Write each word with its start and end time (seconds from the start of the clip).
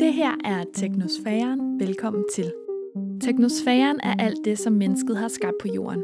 Det 0.00 0.12
her 0.12 0.30
er 0.44 0.64
Teknosfæren. 0.74 1.80
Velkommen 1.80 2.24
til. 2.34 2.52
Teknosfæren 3.20 4.00
er 4.02 4.14
alt 4.18 4.38
det, 4.44 4.58
som 4.58 4.72
mennesket 4.72 5.16
har 5.16 5.28
skabt 5.28 5.56
på 5.60 5.68
jorden. 5.74 6.02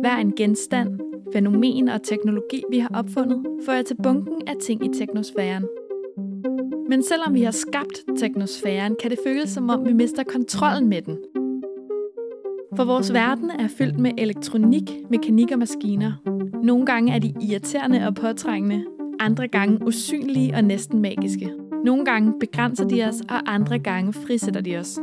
Hver 0.00 0.16
en 0.16 0.32
genstand, 0.32 1.00
fænomen 1.32 1.88
og 1.88 2.02
teknologi, 2.02 2.62
vi 2.70 2.78
har 2.78 2.90
opfundet, 2.94 3.46
fører 3.66 3.82
til 3.82 3.96
bunken 4.02 4.48
af 4.48 4.54
ting 4.62 4.84
i 4.84 4.98
teknosfæren. 4.98 5.64
Men 6.88 7.02
selvom 7.02 7.34
vi 7.34 7.42
har 7.42 7.50
skabt 7.50 8.04
teknosfæren, 8.18 8.96
kan 9.02 9.10
det 9.10 9.18
føles 9.26 9.50
som 9.50 9.70
om, 9.70 9.86
vi 9.86 9.92
mister 9.92 10.22
kontrollen 10.22 10.88
med 10.88 11.02
den. 11.02 11.18
For 12.76 12.84
vores 12.84 13.12
verden 13.12 13.50
er 13.50 13.68
fyldt 13.68 13.98
med 13.98 14.10
elektronik, 14.18 14.90
mekanik 15.10 15.52
og 15.52 15.58
maskiner. 15.58 16.12
Nogle 16.62 16.86
gange 16.86 17.12
er 17.12 17.18
de 17.18 17.34
irriterende 17.42 18.06
og 18.06 18.14
påtrængende, 18.14 18.84
andre 19.20 19.48
gange 19.48 19.86
usynlige 19.86 20.54
og 20.54 20.64
næsten 20.64 21.00
magiske. 21.00 21.63
Nogle 21.84 22.04
gange 22.04 22.32
begrænser 22.40 22.88
de 22.88 23.04
os, 23.04 23.20
og 23.20 23.54
andre 23.54 23.78
gange 23.78 24.12
frisætter 24.12 24.60
de 24.60 24.76
os. 24.76 24.98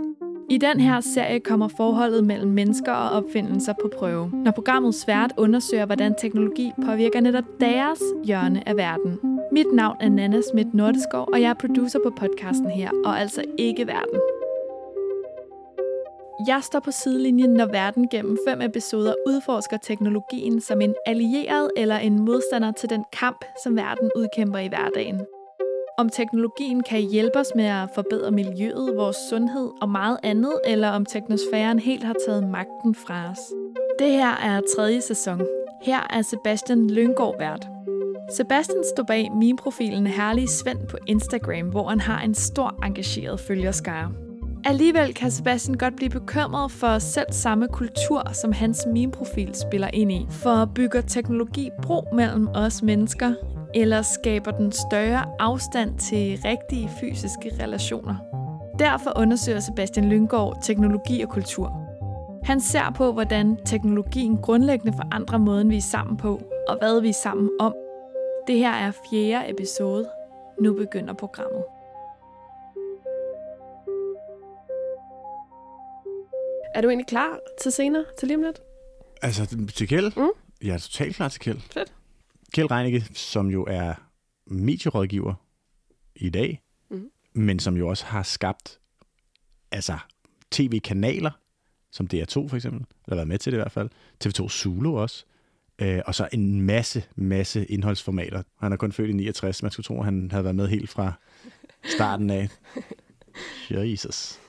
I 0.49 0.57
den 0.57 0.79
her 0.79 0.99
serie 0.99 1.39
kommer 1.39 1.67
forholdet 1.67 2.23
mellem 2.23 2.51
mennesker 2.51 2.91
og 2.91 3.09
opfindelser 3.09 3.73
på 3.81 3.89
prøve, 3.97 4.29
når 4.33 4.51
programmet 4.51 4.95
svært 4.95 5.33
undersøger, 5.37 5.85
hvordan 5.85 6.15
teknologi 6.17 6.71
påvirker 6.85 7.21
netop 7.21 7.43
deres 7.59 7.99
hjørne 8.23 8.69
af 8.69 8.77
verden. 8.77 9.19
Mit 9.51 9.65
navn 9.73 9.97
er 9.99 10.09
Nana 10.09 10.41
Schmidt 10.41 10.73
Nordeskov, 10.73 11.29
og 11.33 11.41
jeg 11.41 11.49
er 11.49 11.53
producer 11.53 11.99
på 12.03 12.09
podcasten 12.09 12.69
her, 12.69 12.89
og 13.05 13.19
altså 13.19 13.43
ikke 13.57 13.87
verden. 13.87 14.19
Jeg 16.47 16.59
står 16.63 16.79
på 16.79 16.91
sidelinjen, 16.91 17.53
når 17.53 17.65
verden 17.65 18.07
gennem 18.09 18.37
fem 18.47 18.61
episoder 18.61 19.13
udforsker 19.27 19.77
teknologien 19.77 20.61
som 20.61 20.81
en 20.81 20.95
allieret 21.05 21.71
eller 21.77 21.97
en 21.97 22.25
modstander 22.25 22.71
til 22.71 22.89
den 22.89 23.03
kamp, 23.13 23.45
som 23.63 23.75
verden 23.75 24.11
udkæmper 24.15 24.59
i 24.59 24.67
hverdagen. 24.67 25.21
Om 26.01 26.09
teknologien 26.09 26.83
kan 26.83 27.01
hjælpe 27.01 27.39
os 27.39 27.51
med 27.55 27.65
at 27.65 27.89
forbedre 27.95 28.31
miljøet, 28.31 28.95
vores 28.95 29.17
sundhed 29.29 29.69
og 29.81 29.89
meget 29.89 30.17
andet, 30.23 30.53
eller 30.65 30.89
om 30.89 31.05
teknosfæren 31.05 31.79
helt 31.79 32.03
har 32.03 32.15
taget 32.27 32.49
magten 32.49 32.95
fra 32.95 33.31
os. 33.31 33.39
Det 33.99 34.11
her 34.11 34.31
er 34.31 34.61
tredje 34.75 35.01
sæson. 35.01 35.41
Her 35.83 36.07
er 36.09 36.21
Sebastian 36.21 36.89
Lyngård 36.89 37.35
vært. 37.39 37.67
Sebastian 38.37 38.83
står 38.95 39.03
bag 39.03 39.31
min 39.31 39.55
profilen 39.55 40.07
Herlige 40.07 40.47
Svend 40.47 40.87
på 40.87 40.97
Instagram, 41.07 41.69
hvor 41.69 41.89
han 41.89 41.99
har 41.99 42.21
en 42.21 42.33
stor 42.35 42.85
engageret 42.85 43.39
følgerskare. 43.39 44.11
Alligevel 44.65 45.13
kan 45.13 45.31
Sebastian 45.31 45.77
godt 45.77 45.95
blive 45.95 46.09
bekymret 46.09 46.71
for 46.71 46.99
selv 46.99 47.31
samme 47.31 47.67
kultur, 47.67 48.33
som 48.33 48.51
hans 48.51 48.85
meme-profil 48.93 49.55
spiller 49.55 49.89
ind 49.93 50.11
i. 50.11 50.25
For 50.29 50.71
bygger 50.75 51.01
teknologi 51.01 51.69
bro 51.81 52.03
mellem 52.13 52.47
os 52.47 52.83
mennesker, 52.83 53.33
eller 53.75 54.01
skaber 54.01 54.51
den 54.51 54.71
større 54.71 55.25
afstand 55.39 55.97
til 55.99 56.39
rigtige 56.45 56.89
fysiske 56.99 57.51
relationer? 57.63 58.15
Derfor 58.79 59.13
undersøger 59.15 59.59
Sebastian 59.59 60.09
Lyngård 60.09 60.57
teknologi 60.63 61.21
og 61.21 61.29
kultur. 61.29 61.77
Han 62.43 62.61
ser 62.61 62.91
på, 62.95 63.11
hvordan 63.11 63.57
teknologien 63.65 64.37
grundlæggende 64.37 64.93
forandrer 64.97 65.37
måden, 65.37 65.69
vi 65.69 65.77
er 65.77 65.81
sammen 65.81 66.17
på, 66.17 66.41
og 66.67 66.77
hvad 66.77 67.01
vi 67.01 67.09
er 67.09 67.13
sammen 67.23 67.49
om. 67.59 67.75
Det 68.47 68.57
her 68.57 68.71
er 68.71 68.91
fjerde 68.91 69.49
episode. 69.49 70.09
Nu 70.61 70.73
begynder 70.73 71.13
programmet. 71.13 71.63
Er 76.75 76.81
du 76.81 76.87
egentlig 76.87 77.07
klar 77.07 77.39
til 77.61 77.71
senere, 77.71 78.05
til 78.19 78.27
lige 78.27 78.37
om 78.37 78.43
lidt? 78.43 78.61
Altså, 79.21 79.57
til 79.75 79.87
Kjeld? 79.87 80.11
Mm. 80.17 80.29
Jeg 80.63 80.73
er 80.73 80.77
totalt 80.77 81.15
klar 81.15 81.27
til 81.27 81.41
Kjeld. 81.41 81.59
Fedt. 81.73 81.93
Kjeld 82.53 82.71
Reinicke, 82.71 83.05
som 83.13 83.47
jo 83.49 83.65
er 83.69 83.93
medierådgiver 84.45 85.33
i 86.15 86.29
dag, 86.29 86.61
Mm. 86.89 87.11
men 87.33 87.59
som 87.59 87.77
jo 87.77 87.87
også 87.87 88.05
har 88.05 88.23
skabt 88.23 88.79
altså 89.71 89.97
tv-kanaler, 90.51 91.31
som 91.91 92.07
DR2 92.13 92.47
for 92.47 92.55
eksempel, 92.55 92.85
eller 93.07 93.15
været 93.15 93.27
med 93.27 93.37
til 93.37 93.51
det 93.51 93.57
i 93.57 93.61
hvert 93.61 93.71
fald, 93.71 93.89
TV2 94.23 94.49
Zulu 94.49 94.97
også, 94.97 95.25
øh, 95.81 96.01
og 96.05 96.15
så 96.15 96.29
en 96.33 96.61
masse, 96.61 97.03
masse 97.15 97.65
indholdsformater. 97.65 98.43
Han 98.59 98.73
er 98.73 98.77
kun 98.77 98.91
født 98.91 99.09
i 99.09 99.13
69, 99.13 99.61
man 99.63 99.71
skulle 99.71 99.83
tro, 99.83 99.99
at 99.99 100.05
han 100.05 100.31
havde 100.31 100.43
været 100.43 100.55
med 100.55 100.67
helt 100.67 100.89
fra 100.89 101.13
starten 101.83 102.29
af. 102.29 102.49
Jesus. 103.71 104.39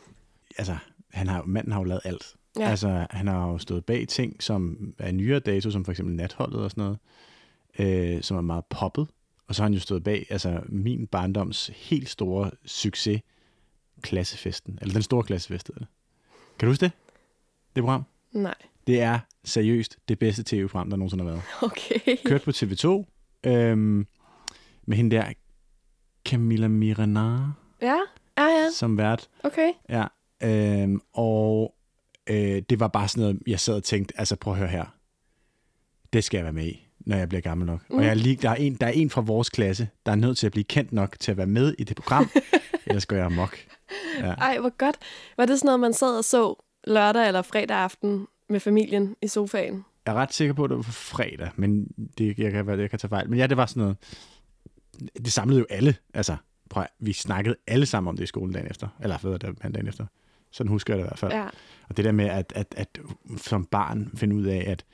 Altså, 0.59 0.77
han 1.10 1.27
har, 1.28 1.43
manden 1.44 1.72
har 1.72 1.81
jo 1.81 1.84
lavet 1.84 2.00
alt. 2.04 2.34
Ja. 2.59 2.71
Altså, 2.71 3.06
han 3.10 3.27
har 3.28 3.48
jo 3.48 3.59
stået 3.59 3.84
bag 3.84 4.09
ting, 4.09 4.43
som 4.43 4.93
er 4.98 5.12
nyere 5.12 5.38
dato, 5.41 5.71
som 5.71 5.84
for 5.84 5.93
eksempel 5.93 6.15
Natholdet 6.15 6.60
og 6.60 6.71
sådan 6.71 6.82
noget, 6.84 6.98
øh, 7.78 8.22
som 8.22 8.37
er 8.37 8.41
meget 8.41 8.65
poppet. 8.65 9.06
Og 9.49 9.55
så 9.55 9.62
har 9.62 9.65
han 9.69 9.75
jo 9.75 9.81
stået 9.81 10.05
bag 10.05 10.27
altså, 10.31 10.60
min 10.69 11.06
barndoms 11.06 11.71
helt 11.75 12.09
store 12.09 12.50
succes, 12.65 13.21
Klassefesten. 14.00 14.78
Eller 14.81 14.93
den 14.93 15.03
store 15.03 15.22
klassefest, 15.22 15.69
hedder 15.69 15.78
det. 15.78 15.88
Kan 16.59 16.66
du 16.66 16.71
huske 16.71 16.84
det? 16.84 16.93
Det 17.77 17.83
program? 17.83 18.05
Nej. 18.33 18.55
Det 18.87 19.00
er 19.00 19.19
seriøst 19.44 19.97
det 20.09 20.19
bedste 20.19 20.43
tv-program, 20.47 20.91
der 20.91 20.97
nogensinde 20.97 21.25
har 21.25 21.31
været. 21.31 21.43
Okay. 21.62 22.16
Kørt 22.27 22.43
på 22.43 22.50
TV2, 22.50 22.87
øhm, 23.50 24.06
med 24.87 24.97
hende 24.97 25.16
der, 25.16 25.33
Camilla 26.25 26.69
Miranar, 26.69 27.53
Ja, 27.83 27.99
ja, 28.39 28.44
ja. 28.44 28.71
som 28.71 28.99
vært. 28.99 29.28
Okay. 29.44 29.72
Ja, 29.89 30.06
øhm, 30.43 31.00
og 31.12 31.75
øh, 32.27 32.62
det 32.71 32.81
var 32.81 32.89
bare 32.89 33.09
sådan 33.09 33.21
noget, 33.21 33.43
jeg 33.47 33.60
sad 33.60 33.75
og 33.75 33.84
tænkte, 33.84 34.19
altså 34.19 34.37
prøv 34.37 34.53
at 34.53 34.59
høre 34.59 34.69
her. 34.69 34.84
Det 36.12 36.25
skal 36.25 36.39
jeg 36.39 36.44
være 36.44 36.53
med 36.53 36.66
i, 36.66 36.87
når 37.07 37.17
jeg 37.17 37.29
bliver 37.29 37.41
gammel 37.41 37.67
nok. 37.67 37.81
Mm. 37.91 37.97
Og 37.97 38.05
jeg 38.05 38.11
er 38.11 38.15
lige, 38.15 38.37
der, 38.37 38.51
er 38.51 38.55
en, 38.55 38.75
der 38.75 38.87
er 38.87 38.91
en 38.91 39.11
fra 39.11 39.21
vores 39.21 39.51
klasse, 39.51 39.89
der 40.07 40.13
er 40.13 40.17
nødt 40.17 40.39
til 40.39 40.47
at 40.47 40.53
blive 40.53 40.65
kendt 40.65 40.93
nok 40.93 41.17
til 41.21 41.31
at 41.31 41.37
være 41.37 41.47
med 41.47 41.75
i 41.79 41.85
det 41.85 41.97
program, 41.97 42.31
ellers 42.87 43.07
går 43.07 43.17
jeg 43.17 43.27
amok. 43.27 43.57
Ja. 44.19 44.33
Ej, 44.33 44.59
hvor 44.59 44.77
godt. 44.79 44.97
Var 45.37 45.47
det 45.47 45.59
sådan 45.59 45.67
noget, 45.67 45.81
man 45.81 45.93
sad 45.93 46.19
og 46.19 46.25
så 46.25 46.65
lørdag 46.85 47.27
eller 47.27 47.43
fredag 47.43 47.77
aften 47.77 48.27
med 48.49 48.61
familien 48.61 49.17
i 49.23 49.29
sofaen? 49.29 49.85
Jeg 50.07 50.13
er 50.13 50.17
ret 50.17 50.35
sikker 50.35 50.55
på, 50.55 50.65
at 50.65 50.71
det 50.71 50.77
var 50.77 50.83
på 50.83 50.93
fredag, 50.93 51.51
men 51.57 51.87
det, 52.19 52.39
jeg, 52.39 52.53
kan, 52.53 52.81
jeg 52.81 52.91
kan 52.91 52.99
tage 52.99 53.09
fejl. 53.09 53.31
Men 53.31 53.39
ja, 53.39 53.47
det 53.47 53.57
var 53.57 53.67
sådan 53.67 53.81
noget, 53.81 53.97
det 55.25 55.33
samlede 55.33 55.59
jo 55.59 55.67
alle. 55.71 55.95
Altså, 56.15 56.37
prøv, 56.71 56.84
vi 56.99 57.13
snakkede 57.13 57.57
alle 57.67 57.87
sammen 57.87 58.09
om 58.09 58.17
det 58.17 58.25
i 58.25 58.27
skolen 58.27 58.53
dagen 58.53 58.71
efter. 58.71 58.89
Eller 59.03 59.19
hvad 59.19 59.39
det 59.39 59.59
han 59.61 59.73
dagen 59.73 59.89
efter. 59.89 60.07
Sådan 60.51 60.69
husker 60.71 60.95
jeg 60.95 60.99
det 60.99 61.05
i 61.05 61.09
hvert 61.09 61.19
fald. 61.19 61.33
Ja. 61.33 61.47
Og 61.89 61.97
det 61.97 62.05
der 62.05 62.13
med 62.13 62.25
at, 62.25 62.53
at, 62.57 62.75
at 62.77 63.01
som 63.37 63.65
barn 63.65 64.11
finde 64.17 64.37
ud 64.37 64.45
af, 64.45 64.65
at 64.67 64.84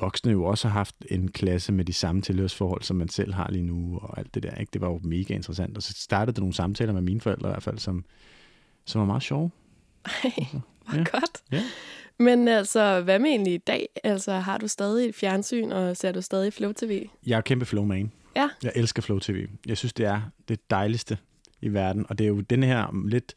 voksne 0.00 0.32
jo 0.32 0.44
også 0.44 0.68
har 0.68 0.72
haft 0.72 0.96
en 1.10 1.30
klasse 1.30 1.72
med 1.72 1.84
de 1.84 1.92
samme 1.92 2.22
tilhørsforhold, 2.22 2.82
som 2.82 2.96
man 2.96 3.08
selv 3.08 3.34
har 3.34 3.50
lige 3.50 3.62
nu, 3.64 3.98
og 4.02 4.18
alt 4.18 4.34
det 4.34 4.42
der. 4.42 4.54
Ikke? 4.54 4.70
Det 4.72 4.80
var 4.80 4.88
jo 4.88 5.00
mega 5.04 5.34
interessant. 5.34 5.76
Og 5.76 5.82
så 5.82 5.92
startede 5.96 6.34
der 6.34 6.40
nogle 6.40 6.54
samtaler 6.54 6.92
med 6.92 7.02
mine 7.02 7.20
forældre 7.20 7.48
i 7.48 7.52
hvert 7.52 7.62
fald, 7.62 7.78
som, 7.78 8.04
som 8.84 8.98
var 8.98 9.06
meget 9.06 9.22
sjove. 9.22 9.50
Ej, 10.04 10.30
hvor 10.88 10.96
Ja. 10.98 11.04
godt. 11.12 11.42
Ja. 11.52 11.62
Men 12.18 12.48
altså, 12.48 13.00
hvad 13.00 13.18
med 13.18 13.30
egentlig 13.30 13.54
i 13.54 13.58
dag? 13.58 13.88
Altså, 14.04 14.32
har 14.32 14.58
du 14.58 14.68
stadig 14.68 15.08
et 15.08 15.14
fjernsyn, 15.14 15.70
og 15.72 15.96
ser 15.96 16.12
du 16.12 16.20
stadig 16.20 16.52
Flow 16.52 16.72
TV? 16.72 17.08
Jeg 17.26 17.36
er 17.36 17.40
kæmpe 17.40 17.64
flowman. 17.64 18.12
Ja. 18.36 18.48
Jeg 18.62 18.72
elsker 18.74 19.02
Flow 19.02 19.18
TV. 19.18 19.48
Jeg 19.66 19.76
synes, 19.76 19.92
det 19.92 20.06
er 20.06 20.20
det 20.48 20.70
dejligste 20.70 21.18
i 21.62 21.68
verden. 21.68 22.06
Og 22.08 22.18
det 22.18 22.24
er 22.24 22.28
jo 22.28 22.40
den 22.40 22.62
her 22.62 23.06
lidt 23.08 23.34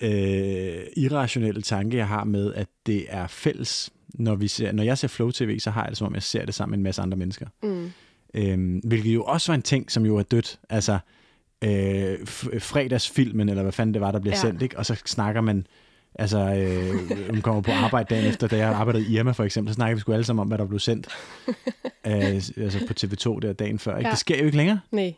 øh, 0.00 0.86
irrationelle 0.96 1.62
tanke, 1.62 1.96
jeg 1.96 2.08
har 2.08 2.24
med, 2.24 2.54
at 2.54 2.68
det 2.86 3.06
er 3.08 3.26
fælles. 3.26 3.90
Når, 4.18 4.34
vi 4.34 4.48
ser, 4.48 4.72
når 4.72 4.82
jeg 4.82 4.98
ser 4.98 5.08
Flow 5.08 5.30
TV, 5.30 5.58
så 5.58 5.70
har 5.70 5.82
jeg 5.82 5.88
det 5.88 5.98
som 5.98 6.06
om, 6.06 6.14
jeg 6.14 6.22
ser 6.22 6.44
det 6.44 6.54
sammen 6.54 6.70
med 6.72 6.78
en 6.78 6.82
masse 6.82 7.02
andre 7.02 7.16
mennesker. 7.16 7.46
Mm. 7.62 7.90
Øhm, 8.34 8.80
hvilket 8.84 9.14
jo 9.14 9.24
også 9.24 9.52
var 9.52 9.54
en 9.54 9.62
ting, 9.62 9.90
som 9.90 10.06
jo 10.06 10.16
er 10.16 10.22
dødt. 10.22 10.58
Altså, 10.70 10.98
øh, 11.64 12.18
fredagsfilmen, 12.58 13.48
eller 13.48 13.62
hvad 13.62 13.72
fanden 13.72 13.94
det 13.94 14.00
var, 14.02 14.10
der 14.12 14.18
bliver 14.20 14.36
Ja. 14.36 14.40
sendt, 14.40 14.62
ikke? 14.62 14.78
og 14.78 14.86
så 14.86 15.02
snakker 15.06 15.40
man, 15.40 15.66
altså, 16.14 16.38
øh, 16.38 17.30
hun 17.30 17.40
kommer 17.40 17.62
på 17.62 17.70
arbejde 17.72 18.14
dagen 18.14 18.28
efter, 18.28 18.46
da 18.48 18.56
jeg 18.56 18.68
arbejdede 18.68 19.04
i 19.06 19.16
Irma 19.16 19.30
for 19.30 19.44
eksempel, 19.44 19.72
så 19.72 19.74
snakker 19.74 19.94
vi 19.94 20.00
sgu 20.00 20.12
alle 20.12 20.24
sammen 20.24 20.40
om, 20.40 20.48
hvad 20.48 20.58
der 20.58 20.66
blev 20.66 20.78
sendt 20.80 21.08
øh, 22.06 22.14
altså 22.56 22.78
på 22.88 22.92
TV2 23.00 23.40
der 23.40 23.52
dagen 23.52 23.78
før. 23.78 23.96
Ikke? 23.96 24.08
Ja. 24.08 24.10
Det 24.10 24.18
sker 24.18 24.38
jo 24.38 24.44
ikke 24.44 24.56
længere. 24.56 24.80
Nej. 24.92 25.14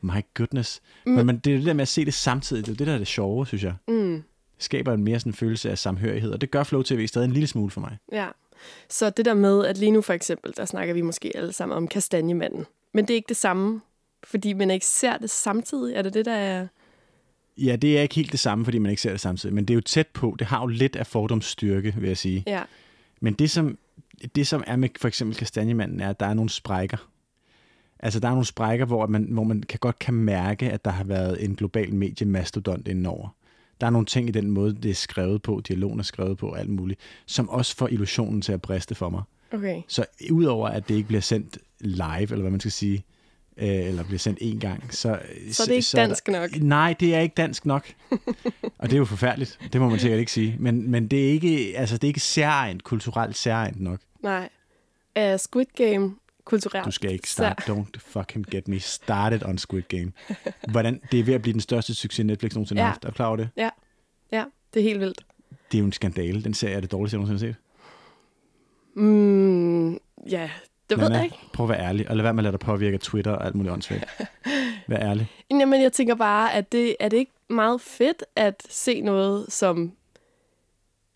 My 0.00 0.20
goodness. 0.34 0.80
Mm. 1.06 1.12
Men, 1.12 1.26
men 1.26 1.38
det 1.38 1.52
er 1.52 1.56
det 1.56 1.66
der 1.66 1.72
med 1.72 1.82
at 1.82 1.88
se 1.88 2.04
det 2.04 2.14
samtidig, 2.14 2.66
det 2.66 2.72
er 2.72 2.76
det, 2.76 2.86
der 2.86 2.94
er 2.94 2.98
det 2.98 3.06
sjove, 3.06 3.46
synes 3.46 3.64
jeg. 3.64 3.74
Mm. 3.88 4.22
Skaber 4.58 4.92
en 4.92 5.04
mere 5.04 5.20
sådan 5.20 5.32
følelse 5.32 5.70
af 5.70 5.78
samhørighed, 5.78 6.32
og 6.32 6.40
det 6.40 6.50
gør 6.50 6.64
Flow 6.64 6.82
TV 6.82 7.06
stadig 7.06 7.24
en 7.24 7.32
lille 7.32 7.46
smule 7.46 7.70
for 7.70 7.80
mig. 7.80 7.98
Ja. 8.12 8.28
Så 8.88 9.10
det 9.10 9.24
der 9.24 9.34
med, 9.34 9.64
at 9.64 9.78
lige 9.78 9.90
nu 9.90 10.02
for 10.02 10.12
eksempel, 10.12 10.52
der 10.56 10.64
snakker 10.64 10.94
vi 10.94 11.00
måske 11.00 11.32
alle 11.34 11.52
sammen 11.52 11.76
om 11.76 11.88
kastanjemanden. 11.88 12.66
Men 12.94 13.04
det 13.04 13.10
er 13.10 13.16
ikke 13.16 13.28
det 13.28 13.36
samme, 13.36 13.80
fordi 14.24 14.52
man 14.52 14.70
ikke 14.70 14.86
ser 14.86 15.18
det 15.18 15.30
samtidig. 15.30 15.94
Er 15.94 16.02
det 16.02 16.14
det, 16.14 16.24
der 16.24 16.34
er... 16.34 16.66
Ja, 17.58 17.76
det 17.76 17.98
er 17.98 18.02
ikke 18.02 18.14
helt 18.14 18.32
det 18.32 18.40
samme, 18.40 18.64
fordi 18.64 18.78
man 18.78 18.90
ikke 18.90 19.02
ser 19.02 19.10
det 19.10 19.20
samtidig, 19.20 19.54
men 19.54 19.64
det 19.64 19.74
er 19.74 19.76
jo 19.76 19.80
tæt 19.80 20.06
på. 20.06 20.36
Det 20.38 20.46
har 20.46 20.60
jo 20.60 20.66
lidt 20.66 20.96
af 20.96 21.06
fordomsstyrke, 21.06 21.94
vil 21.98 22.08
jeg 22.08 22.16
sige. 22.16 22.44
Ja. 22.46 22.62
Men 23.20 23.34
det 23.34 23.50
som, 23.50 23.78
det, 24.34 24.46
som 24.46 24.64
er 24.66 24.76
med 24.76 24.88
for 25.00 25.08
eksempel 25.08 25.36
kastanjemanden, 25.36 26.00
er, 26.00 26.10
at 26.10 26.20
der 26.20 26.26
er 26.26 26.34
nogle 26.34 26.50
sprækker. 26.50 27.08
Altså, 28.00 28.20
der 28.20 28.28
er 28.28 28.32
nogle 28.32 28.46
sprækker, 28.46 28.86
hvor 28.86 29.06
man, 29.06 29.22
hvor 29.22 29.44
man 29.44 29.62
kan 29.62 29.78
godt 29.78 29.98
kan 29.98 30.14
mærke, 30.14 30.70
at 30.70 30.84
der 30.84 30.90
har 30.90 31.04
været 31.04 31.44
en 31.44 31.54
global 31.54 31.94
mediemastodont 31.94 32.88
indenover. 32.88 33.28
Der 33.80 33.86
er 33.86 33.90
nogle 33.90 34.06
ting 34.06 34.28
i 34.28 34.32
den 34.32 34.50
måde, 34.50 34.74
det 34.74 34.90
er 34.90 34.94
skrevet 34.94 35.42
på, 35.42 35.62
dialogen 35.68 35.98
er 35.98 36.04
skrevet 36.04 36.38
på, 36.38 36.52
alt 36.52 36.70
muligt, 36.70 37.00
som 37.26 37.48
også 37.48 37.76
får 37.76 37.88
illusionen 37.88 38.42
til 38.42 38.52
at 38.52 38.62
briste 38.62 38.94
for 38.94 39.08
mig. 39.08 39.22
Okay. 39.52 39.82
Så 39.88 40.04
udover 40.30 40.68
at 40.68 40.88
det 40.88 40.94
ikke 40.94 41.08
bliver 41.08 41.20
sendt 41.20 41.58
live, 41.80 42.22
eller 42.22 42.40
hvad 42.40 42.50
man 42.50 42.60
skal 42.60 42.72
sige, 42.72 43.04
øh, 43.56 43.68
eller 43.68 44.04
bliver 44.04 44.18
sendt 44.18 44.38
én 44.42 44.58
gang, 44.58 44.94
så... 44.94 45.18
Så 45.50 45.62
er 45.62 45.66
det 45.66 45.74
ikke 45.74 45.82
så 45.82 46.00
er 46.00 46.06
dansk 46.06 46.26
der, 46.26 46.40
nok. 46.40 46.56
Nej, 46.60 46.94
det 47.00 47.14
er 47.14 47.20
ikke 47.20 47.34
dansk 47.34 47.66
nok. 47.66 47.86
og 48.78 48.88
det 48.88 48.92
er 48.92 48.98
jo 48.98 49.04
forfærdeligt. 49.04 49.58
Det 49.72 49.80
må 49.80 49.88
man 49.88 49.98
sikkert 49.98 50.20
ikke 50.20 50.32
sige. 50.32 50.56
Men, 50.58 50.90
men 50.90 51.08
det 51.08 51.26
er 51.26 51.30
ikke, 51.30 51.72
altså, 51.76 51.96
det 51.96 52.04
er 52.04 52.08
ikke 52.08 52.20
særligt, 52.20 52.84
kulturelt 52.84 53.36
særligt 53.36 53.80
nok. 53.80 54.00
Nej. 54.22 54.48
Er 55.14 55.36
Squid 55.36 55.66
Game 55.76 56.14
kulturelt? 56.48 56.84
Du 56.86 56.90
skal 56.90 57.12
ikke 57.12 57.30
start. 57.30 57.62
Don't 57.68 57.98
fucking 57.98 58.46
get 58.50 58.68
me 58.68 58.78
started 58.80 59.42
on 59.44 59.58
Squid 59.58 59.82
Game. 59.82 60.12
Hvordan, 60.70 61.00
det 61.12 61.20
er 61.20 61.24
ved 61.24 61.34
at 61.34 61.42
blive 61.42 61.52
den 61.52 61.60
største 61.60 61.94
succes, 61.94 62.24
Netflix 62.26 62.54
nogensinde 62.54 62.80
har 62.82 62.86
Ja. 62.86 62.90
haft. 62.90 63.04
Er 63.04 63.08
du 63.08 63.14
klar 63.14 63.26
over 63.26 63.36
det? 63.36 63.48
Ja. 63.56 63.70
Ja, 64.32 64.44
det 64.74 64.80
er 64.80 64.84
helt 64.84 65.00
vildt. 65.00 65.20
Det 65.72 65.78
er 65.78 65.80
jo 65.80 65.84
en 65.84 65.92
skandale. 65.92 66.42
Den 66.44 66.54
serie 66.54 66.74
er 66.74 66.80
det 66.80 66.92
dårligste, 66.92 67.14
jeg 67.14 67.18
nogensinde 67.24 67.52
har 67.52 67.52
set. 67.52 67.62
Mm, 69.02 69.92
ja, 70.30 70.50
det 70.90 70.98
ved 70.98 70.98
Nana, 70.98 71.14
jeg 71.16 71.24
ikke. 71.24 71.36
Prøv 71.52 71.66
at 71.66 71.70
være 71.70 71.80
ærlig, 71.80 72.10
og 72.10 72.16
lad 72.16 72.22
være 72.22 72.34
med 72.34 72.40
at 72.40 72.44
lade 72.44 72.52
dig 72.52 72.60
påvirke 72.60 72.94
af 72.94 73.00
Twitter 73.00 73.30
og 73.32 73.46
alt 73.46 73.54
muligt 73.54 73.72
åndssvagt. 73.72 74.04
Vær 74.88 74.98
ærlig. 74.98 75.30
Jamen, 75.50 75.82
jeg 75.82 75.92
tænker 75.92 76.14
bare, 76.14 76.52
at 76.54 76.72
det 76.72 76.96
er 77.00 77.08
det 77.08 77.16
ikke 77.16 77.32
meget 77.50 77.80
fedt 77.80 78.24
at 78.36 78.62
se 78.70 79.00
noget, 79.00 79.46
som 79.52 79.92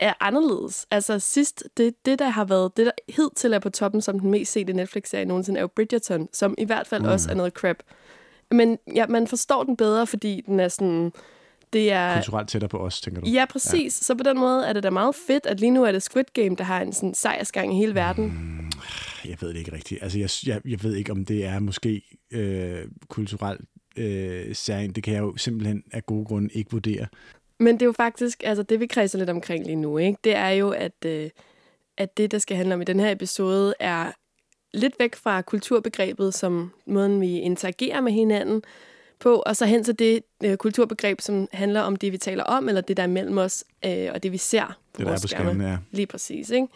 er 0.03 0.13
anderledes. 0.21 0.87
Altså 0.91 1.19
sidst, 1.19 1.65
det, 1.77 1.95
det 2.07 2.19
der 2.19 2.29
har 2.29 2.45
været, 2.45 2.77
det 2.77 2.87
der 2.87 2.93
hidtil 3.09 3.53
er 3.53 3.59
på 3.59 3.71
toppen 3.71 4.03
som 4.03 4.21
den 4.21 4.31
mest 4.31 4.53
sete 4.53 4.73
Netflix-serie 4.73 5.25
nogensinde, 5.25 5.59
er 5.59 5.63
jo 5.63 5.67
Bridgerton, 5.77 6.29
som 6.33 6.55
i 6.59 6.65
hvert 6.65 6.87
fald 6.87 7.03
mm. 7.03 7.09
også 7.09 7.31
er 7.31 7.35
noget 7.35 7.53
crap. 7.53 7.77
Men 8.51 8.79
ja, 8.95 9.07
man 9.07 9.27
forstår 9.27 9.65
den 9.65 9.77
bedre, 9.77 10.07
fordi 10.07 10.43
den 10.47 10.61
er 10.61 10.69
sådan, 10.69 11.13
det 11.73 11.93
er... 11.93 12.15
Kulturelt 12.15 12.49
tættere 12.49 12.69
på 12.69 12.79
os, 12.79 13.01
tænker 13.01 13.21
du? 13.21 13.29
Ja, 13.29 13.45
præcis. 13.51 14.01
Ja. 14.01 14.05
Så 14.05 14.15
på 14.15 14.23
den 14.23 14.39
måde 14.39 14.67
er 14.67 14.73
det 14.73 14.83
da 14.83 14.91
meget 14.91 15.15
fedt, 15.27 15.47
at 15.47 15.61
lige 15.61 15.71
nu 15.71 15.85
er 15.85 15.93
det 15.93 16.03
Squid 16.03 16.25
Game, 16.33 16.57
der 16.57 16.65
har 16.65 16.81
en 16.81 16.93
sådan 16.93 17.15
sejrsgang 17.15 17.75
i 17.75 17.77
hele 17.77 17.95
verden. 17.95 18.25
Mm. 18.25 18.71
Jeg 19.25 19.37
ved 19.41 19.49
det 19.49 19.57
ikke 19.57 19.73
rigtigt. 19.73 20.03
Altså, 20.03 20.19
jeg, 20.19 20.29
jeg, 20.47 20.61
jeg 20.71 20.83
ved 20.83 20.95
ikke, 20.95 21.13
om 21.13 21.25
det 21.25 21.45
er 21.45 21.59
måske 21.59 22.19
øh, 22.31 22.85
kulturelt 23.09 23.61
øh, 23.97 24.55
særligt. 24.55 24.97
Det 24.97 25.05
kan 25.05 25.15
jeg 25.15 25.21
jo 25.21 25.37
simpelthen 25.37 25.83
af 25.93 26.07
gode 26.07 26.25
grunde 26.25 26.55
ikke 26.55 26.71
vurdere. 26.71 27.07
Men 27.63 27.75
det 27.75 27.83
er 27.83 27.87
jo 27.87 27.93
faktisk, 27.93 28.43
altså 28.45 28.63
det 28.63 28.81
vi 28.81 28.87
kredser 28.87 29.19
lidt 29.19 29.31
omkring 29.31 29.67
lige 29.67 29.77
nu, 29.77 29.99
ikke? 29.99 30.19
det 30.25 30.35
er 30.35 30.49
jo, 30.49 30.71
at, 30.71 31.05
øh, 31.07 31.31
at 31.97 32.17
det, 32.17 32.31
der 32.31 32.39
skal 32.39 32.57
handle 32.57 32.75
om 32.75 32.81
i 32.81 32.85
den 32.85 33.01
her 33.01 33.11
episode, 33.11 33.75
er 33.81 34.13
lidt 34.75 34.95
væk 34.99 35.15
fra 35.15 35.43
kulturbegrebet, 35.43 36.35
som 36.35 36.73
måden, 36.87 37.21
vi 37.21 37.39
interagerer 37.39 38.01
med 38.01 38.13
hinanden 38.13 38.63
på, 39.21 39.43
og 39.47 39.57
så 39.57 39.67
hen 39.67 39.85
til 39.85 39.99
det 39.99 40.23
øh, 40.45 40.57
kulturbegreb, 40.57 41.21
som 41.21 41.49
handler 41.53 41.81
om 41.81 41.97
det, 41.97 42.13
vi 42.13 42.19
taler 42.19 42.45
om, 42.45 42.69
eller 42.69 42.81
det, 42.81 42.97
der 42.97 43.03
er 43.03 43.07
mellem 43.07 43.39
os, 43.39 43.65
øh, 43.85 44.09
og 44.15 44.23
det, 44.23 44.33
vi 44.33 44.39
ser 44.39 44.79
på 44.93 44.99
Det, 44.99 45.07
der 45.07 45.13
er 45.13 45.17
på 45.23 45.29
skærme. 45.29 45.45
skærmen, 45.45 45.67
ja. 45.67 45.79
Lige 45.91 46.07
præcis, 46.07 46.51
ikke? 46.51 46.69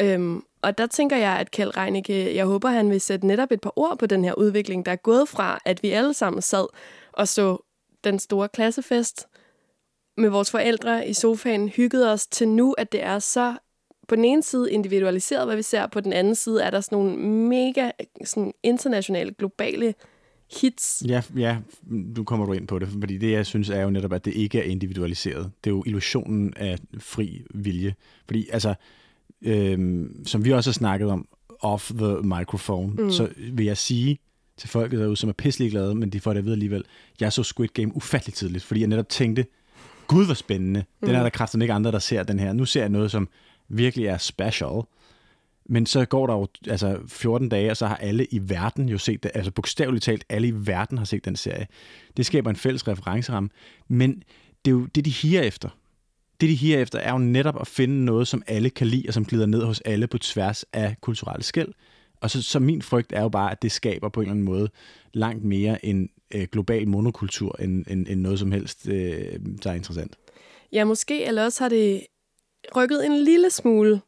Øhm, 0.00 0.42
og 0.62 0.78
der 0.78 0.86
tænker 0.86 1.16
jeg, 1.16 1.32
at 1.32 1.50
Kjeld 1.50 1.76
Reinicke, 1.76 2.34
jeg 2.36 2.46
håber, 2.46 2.68
han 2.68 2.90
vil 2.90 3.00
sætte 3.00 3.26
netop 3.26 3.52
et 3.52 3.60
par 3.60 3.78
ord 3.78 3.98
på 3.98 4.06
den 4.06 4.24
her 4.24 4.34
udvikling, 4.34 4.86
der 4.86 4.92
er 4.92 4.96
gået 4.96 5.28
fra, 5.28 5.58
at 5.64 5.82
vi 5.82 5.90
alle 5.90 6.14
sammen 6.14 6.42
sad 6.42 6.66
og 7.12 7.28
så 7.28 7.56
den 8.04 8.18
store 8.18 8.48
klassefest 8.48 9.26
med 10.18 10.28
vores 10.28 10.50
forældre 10.50 11.08
i 11.08 11.12
sofaen, 11.12 11.68
hyggede 11.68 12.12
os 12.12 12.26
til 12.26 12.48
nu, 12.48 12.72
at 12.72 12.92
det 12.92 13.02
er 13.02 13.18
så 13.18 13.56
på 14.08 14.16
den 14.16 14.24
ene 14.24 14.42
side 14.42 14.72
individualiseret, 14.72 15.46
hvad 15.46 15.56
vi 15.56 15.62
ser, 15.62 15.86
på 15.86 16.00
den 16.00 16.12
anden 16.12 16.34
side 16.34 16.62
er 16.62 16.70
der 16.70 16.80
sådan 16.80 16.98
nogle 16.98 17.18
mega 17.48 17.90
sådan 18.24 18.52
internationale, 18.62 19.34
globale 19.38 19.94
hits. 20.60 21.02
Ja, 21.08 21.22
ja, 21.36 21.58
nu 21.86 22.24
kommer 22.24 22.46
du 22.46 22.52
ind 22.52 22.68
på 22.68 22.78
det, 22.78 22.88
fordi 22.88 23.18
det, 23.18 23.32
jeg 23.32 23.46
synes, 23.46 23.68
er 23.68 23.82
jo 23.82 23.90
netop, 23.90 24.12
at 24.12 24.24
det 24.24 24.34
ikke 24.34 24.58
er 24.58 24.62
individualiseret. 24.62 25.50
Det 25.64 25.70
er 25.70 25.74
jo 25.74 25.82
illusionen 25.86 26.54
af 26.56 26.78
fri 26.98 27.42
vilje. 27.54 27.94
Fordi, 28.26 28.48
altså, 28.52 28.74
øhm, 29.42 30.24
som 30.26 30.44
vi 30.44 30.52
også 30.52 30.70
har 30.70 30.74
snakket 30.74 31.10
om 31.10 31.28
off 31.60 31.90
the 31.90 32.16
microphone, 32.22 32.92
mm. 32.92 33.10
så 33.10 33.28
vil 33.52 33.66
jeg 33.66 33.76
sige 33.76 34.18
til 34.56 34.68
folket 34.68 35.00
derude, 35.00 35.16
som 35.16 35.28
er 35.28 35.32
pisselig 35.32 35.70
glade, 35.70 35.94
men 35.94 36.10
de 36.10 36.20
får 36.20 36.32
det 36.32 36.44
vide 36.44 36.52
alligevel, 36.52 36.84
jeg 37.20 37.32
så 37.32 37.42
Squid 37.42 37.68
Game 37.68 37.96
ufatteligt 37.96 38.36
tidligt, 38.36 38.64
fordi 38.64 38.80
jeg 38.80 38.88
netop 38.88 39.08
tænkte, 39.08 39.46
gud, 40.08 40.24
hvor 40.24 40.34
spændende. 40.34 40.84
Den 41.00 41.14
er 41.14 41.22
der 41.22 41.30
kraftigt 41.30 41.62
ikke 41.62 41.74
andre, 41.74 41.92
der 41.92 41.98
ser 41.98 42.22
den 42.22 42.38
her. 42.38 42.52
Nu 42.52 42.64
ser 42.64 42.80
jeg 42.80 42.88
noget, 42.88 43.10
som 43.10 43.28
virkelig 43.68 44.06
er 44.06 44.18
special. 44.18 44.82
Men 45.70 45.86
så 45.86 46.04
går 46.04 46.26
der 46.26 46.34
jo 46.34 46.46
altså 46.68 46.98
14 47.06 47.48
dage, 47.48 47.70
og 47.70 47.76
så 47.76 47.86
har 47.86 47.96
alle 47.96 48.24
i 48.24 48.40
verden 48.42 48.88
jo 48.88 48.98
set 48.98 49.22
det. 49.22 49.30
Altså 49.34 49.50
bogstaveligt 49.50 50.04
talt, 50.04 50.24
alle 50.28 50.48
i 50.48 50.52
verden 50.54 50.98
har 50.98 51.04
set 51.04 51.24
den 51.24 51.36
serie. 51.36 51.66
Det 52.16 52.26
skaber 52.26 52.50
en 52.50 52.56
fælles 52.56 52.88
referenceramme. 52.88 53.48
Men 53.88 54.22
det 54.64 54.70
er 54.70 54.74
jo 54.74 54.86
det, 54.86 55.04
de 55.04 55.10
higer 55.10 55.42
efter. 55.42 55.68
Det, 56.40 56.48
de 56.48 56.54
higer 56.54 56.78
efter, 56.78 56.98
er 56.98 57.12
jo 57.12 57.18
netop 57.18 57.60
at 57.60 57.66
finde 57.66 58.04
noget, 58.04 58.28
som 58.28 58.42
alle 58.46 58.70
kan 58.70 58.86
lide, 58.86 59.04
og 59.08 59.14
som 59.14 59.24
glider 59.24 59.46
ned 59.46 59.64
hos 59.64 59.80
alle 59.80 60.06
på 60.06 60.18
tværs 60.18 60.64
af 60.72 60.96
kulturelle 61.00 61.42
skæld. 61.42 61.68
Og 62.20 62.30
så, 62.30 62.42
så 62.42 62.58
min 62.58 62.82
frygt 62.82 63.12
er 63.12 63.22
jo 63.22 63.28
bare, 63.28 63.50
at 63.50 63.62
det 63.62 63.72
skaber 63.72 64.08
på 64.08 64.20
en 64.20 64.24
eller 64.24 64.32
anden 64.32 64.44
måde 64.44 64.68
langt 65.12 65.44
mere 65.44 65.84
en 65.84 66.10
øh, 66.34 66.46
global 66.52 66.88
monokultur, 66.88 67.56
end, 67.60 67.84
end, 67.90 68.06
end 68.08 68.20
noget 68.20 68.38
som 68.38 68.52
helst, 68.52 68.88
øh, 68.88 69.38
der 69.62 69.70
er 69.70 69.74
interessant. 69.74 70.18
Ja, 70.72 70.84
måske, 70.84 71.24
eller 71.24 71.44
også 71.44 71.64
har 71.64 71.68
det 71.68 72.06
rykket 72.76 73.06
en 73.06 73.16
lille 73.16 73.50
smule 73.50 74.00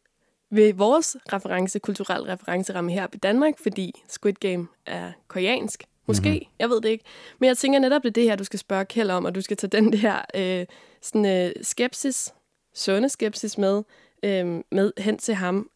ved 0.51 0.75
vores 0.75 1.17
reference, 1.33 1.79
kulturel 1.79 2.23
referenceramme 2.23 2.93
her 2.93 3.07
i 3.13 3.17
Danmark, 3.17 3.55
fordi 3.63 3.93
Squid 4.09 4.35
Game 4.35 4.67
er 4.87 5.13
koreansk. 5.29 5.85
Måske, 6.07 6.31
mm-hmm. 6.31 6.55
jeg 6.59 6.71
ved 6.71 6.81
det 6.81 6.89
ikke. 6.89 7.05
Men 7.39 7.49
jeg 7.49 7.59
tænker 7.59 7.79
netop, 7.79 8.03
det 8.03 8.09
er 8.09 8.13
det 8.13 8.25
her, 8.25 8.37
du 8.37 8.45
skal 8.45 8.59
spørge 8.59 8.85
Kjeld 8.85 9.11
om, 9.11 9.25
og 9.25 9.35
du 9.35 9.41
skal 9.41 9.57
tage 9.57 9.71
den 9.71 9.93
der 10.03 10.21
øh, 10.35 10.67
sådan, 11.03 11.27
øh, 11.27 11.53
skepsis, 11.63 12.35
sunde 12.75 13.09
skepsis 13.09 13.59
med, 13.59 13.83
øh, 14.23 14.61
med 14.73 14.93
hen 14.99 15.19
til 15.19 15.35
ham. 15.35 15.71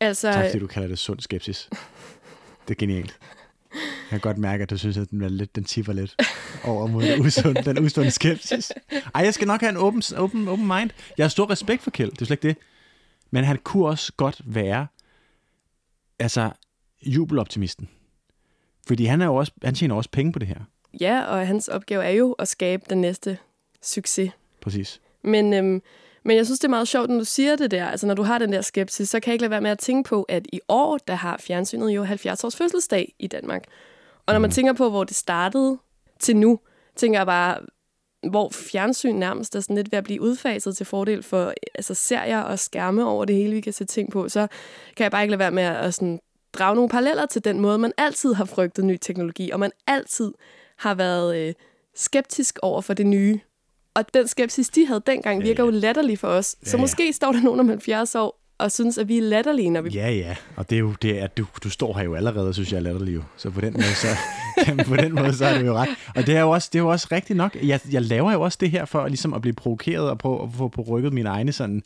Altså, 0.00 0.32
Tak 0.32 0.44
fordi 0.46 0.58
du 0.58 0.66
kalder 0.66 0.88
det 0.88 0.98
sund 0.98 1.20
skepsis. 1.20 1.68
Det 2.68 2.74
er 2.74 2.78
genialt. 2.78 3.18
Jeg 3.74 4.10
kan 4.10 4.20
godt 4.20 4.38
mærke, 4.38 4.62
at 4.62 4.70
du 4.70 4.78
synes, 4.78 4.96
at 4.96 5.10
den, 5.10 5.22
er 5.22 5.28
lidt, 5.28 5.56
den 5.56 5.64
tipper 5.64 5.92
lidt 5.92 6.16
over 6.64 6.86
mod 6.86 7.02
den 7.02 7.20
usunde, 7.26 7.62
den 7.62 7.78
usunde 7.84 8.10
skepsis. 8.10 8.72
Ej, 9.14 9.22
jeg 9.24 9.34
skal 9.34 9.46
nok 9.46 9.60
have 9.60 9.70
en 9.70 9.76
open, 9.76 10.02
open, 10.16 10.48
open 10.48 10.66
mind. 10.66 10.90
Jeg 11.18 11.24
har 11.24 11.28
stor 11.28 11.50
respekt 11.50 11.82
for 11.82 11.90
Kjeld, 11.90 12.10
det 12.10 12.22
er 12.22 12.26
slet 12.26 12.44
ikke 12.44 12.48
det. 12.48 12.56
Men 13.30 13.44
han 13.44 13.58
kunne 13.58 13.86
også 13.86 14.12
godt 14.16 14.40
være 14.44 14.86
altså 16.18 16.50
jubeloptimisten. 17.06 17.88
Fordi 18.86 19.04
han, 19.04 19.20
er 19.20 19.26
jo 19.26 19.34
også, 19.34 19.52
han 19.64 19.74
tjener 19.74 19.94
også 19.94 20.10
penge 20.10 20.32
på 20.32 20.38
det 20.38 20.48
her. 20.48 20.60
ja, 21.00 21.22
og 21.24 21.46
hans 21.46 21.68
opgave 21.68 22.04
er 22.04 22.10
jo 22.10 22.32
at 22.32 22.48
skabe 22.48 22.82
den 22.90 23.00
næste 23.00 23.38
succes. 23.82 24.30
Præcis. 24.60 25.00
Men, 25.24 25.52
øhm, 25.54 25.82
men 26.24 26.36
jeg 26.36 26.46
synes, 26.46 26.60
det 26.60 26.64
er 26.64 26.70
meget 26.70 26.88
sjovt, 26.88 27.10
når 27.10 27.18
du 27.18 27.24
siger 27.24 27.56
det 27.56 27.70
der. 27.70 27.86
Altså, 27.86 28.06
når 28.06 28.14
du 28.14 28.22
har 28.22 28.38
den 28.38 28.52
der 28.52 28.60
skepsis, 28.60 29.08
så 29.08 29.20
kan 29.20 29.30
jeg 29.30 29.34
ikke 29.34 29.42
lade 29.42 29.50
være 29.50 29.60
med 29.60 29.70
at 29.70 29.78
tænke 29.78 30.08
på, 30.08 30.22
at 30.22 30.46
i 30.52 30.60
år, 30.68 30.98
der 30.98 31.14
har 31.14 31.36
fjernsynet 31.36 31.90
jo 31.90 32.04
70 32.04 32.44
års 32.44 32.56
fødselsdag 32.56 33.14
i 33.18 33.26
Danmark. 33.26 33.64
Og 34.26 34.34
når 34.34 34.38
man 34.40 34.50
tænker 34.50 34.72
på, 34.72 34.90
hvor 34.90 35.04
det 35.04 35.16
startede 35.16 35.78
til 36.20 36.36
nu, 36.36 36.60
tænker 36.96 37.18
jeg 37.18 37.26
bare, 37.26 37.58
hvor 38.30 38.50
fjernsyn 38.50 39.14
nærmest 39.14 39.56
er 39.56 39.60
sådan 39.60 39.76
lidt 39.76 39.92
ved 39.92 39.98
at 39.98 40.04
blive 40.04 40.20
udfaset 40.20 40.76
til 40.76 40.86
fordel 40.86 41.22
for 41.22 41.52
altså, 41.74 41.94
serier 41.94 42.40
og 42.40 42.58
skærme 42.58 43.04
over 43.04 43.24
det 43.24 43.36
hele, 43.36 43.54
vi 43.54 43.60
kan 43.60 43.72
se 43.72 43.84
ting 43.84 44.12
på, 44.12 44.28
så 44.28 44.46
kan 44.96 45.04
jeg 45.04 45.10
bare 45.10 45.22
ikke 45.22 45.30
lade 45.30 45.38
være 45.38 45.50
med 45.50 45.62
at, 45.62 45.76
at 45.76 45.94
sådan, 45.94 46.20
drage 46.52 46.74
nogle 46.74 46.88
paralleller 46.88 47.26
til 47.26 47.44
den 47.44 47.60
måde, 47.60 47.78
man 47.78 47.92
altid 47.98 48.34
har 48.34 48.44
frygtet 48.44 48.84
ny 48.84 48.98
teknologi, 49.00 49.50
og 49.50 49.60
man 49.60 49.70
altid 49.86 50.32
har 50.76 50.94
været 50.94 51.36
øh, 51.36 51.54
skeptisk 51.94 52.58
over 52.62 52.80
for 52.80 52.94
det 52.94 53.06
nye. 53.06 53.40
Og 53.94 54.04
den 54.14 54.28
skepsis, 54.28 54.68
de 54.68 54.86
havde 54.86 55.02
dengang, 55.06 55.42
virker 55.42 55.64
Ja, 55.64 55.70
jo 55.70 55.70
latterlig 55.70 56.18
for 56.18 56.28
os. 56.28 56.56
Ja, 56.64 56.70
Så 56.70 56.76
ja. 56.76 56.80
måske 56.80 57.12
står 57.12 57.32
der 57.32 57.40
nogen 57.42 57.60
om 57.60 57.68
70 57.68 58.14
år 58.14 58.40
og 58.58 58.72
synes, 58.72 58.98
at 58.98 59.08
vi 59.08 59.18
er 59.18 59.22
latterlige, 59.22 59.70
når 59.70 59.80
vi... 59.80 59.90
Ja, 59.90 60.10
ja. 60.10 60.36
Og 60.56 60.70
det 60.70 60.76
er 60.76 60.80
jo 60.80 60.92
det, 61.02 61.12
at 61.12 61.36
du, 61.36 61.46
du 61.64 61.70
står 61.70 61.94
her 61.96 62.04
jo 62.04 62.14
allerede, 62.14 62.54
synes 62.54 62.72
jeg 62.72 62.76
er 62.78 62.82
latterlig 62.82 63.14
jo. 63.14 63.22
Så 63.36 63.50
på 63.50 63.60
den 63.60 63.72
måde, 63.72 63.94
så, 63.94 64.06
jamen, 64.66 64.84
på 64.84 64.96
den 64.96 65.14
måde, 65.14 65.34
så 65.34 65.46
er 65.46 65.58
du 65.58 65.64
jo 65.64 65.74
ret. 65.74 65.88
Og 66.16 66.26
det 66.26 66.36
er 66.36 66.40
jo 66.40 66.50
også, 66.50 66.68
det 66.72 66.78
er 66.78 66.82
jo 66.82 66.88
også 66.88 67.08
rigtigt 67.12 67.36
nok. 67.36 67.56
Jeg, 67.62 67.80
jeg 67.90 68.02
laver 68.02 68.32
jo 68.32 68.40
også 68.40 68.58
det 68.60 68.70
her 68.70 68.84
for 68.84 69.06
ligesom 69.08 69.34
at 69.34 69.40
blive 69.40 69.54
provokeret 69.54 70.10
og 70.10 70.18
prøve 70.18 70.42
at 70.42 70.48
få 70.56 70.68
på 70.68 70.82
rykket 70.82 71.12
mine 71.12 71.28
egne 71.28 71.52
sådan 71.52 71.82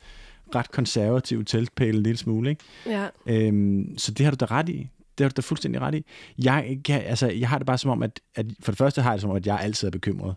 ret 0.55 0.71
konservative 0.71 1.45
teltpæle 1.45 1.97
en 1.97 2.03
lille 2.03 2.19
smule. 2.19 2.51
Ikke? 2.51 2.65
Ja. 2.87 3.07
Øhm, 3.27 3.99
så 3.99 4.13
det 4.13 4.25
har 4.27 4.31
du 4.31 4.37
da 4.41 4.45
ret 4.45 4.69
i. 4.69 4.89
Det 5.19 5.25
har 5.25 5.29
du 5.29 5.35
da 5.37 5.41
fuldstændig 5.41 5.81
ret 5.81 5.95
i. 5.95 6.05
Jeg, 6.39 6.79
kan, 6.85 7.03
altså, 7.03 7.27
jeg 7.29 7.49
har 7.49 7.59
det 7.59 7.67
bare 7.67 7.79
som 7.79 7.91
om, 7.91 8.03
at, 8.03 8.21
at 8.35 8.47
for 8.61 8.73
det 8.73 8.79
første 8.79 9.03
har 9.03 9.11
jeg 9.11 9.15
det 9.17 9.21
som 9.21 9.31
om, 9.31 9.37
at 9.37 9.47
jeg 9.47 9.61
altid 9.61 9.89
er 9.89 9.93
bekymret. 9.93 10.35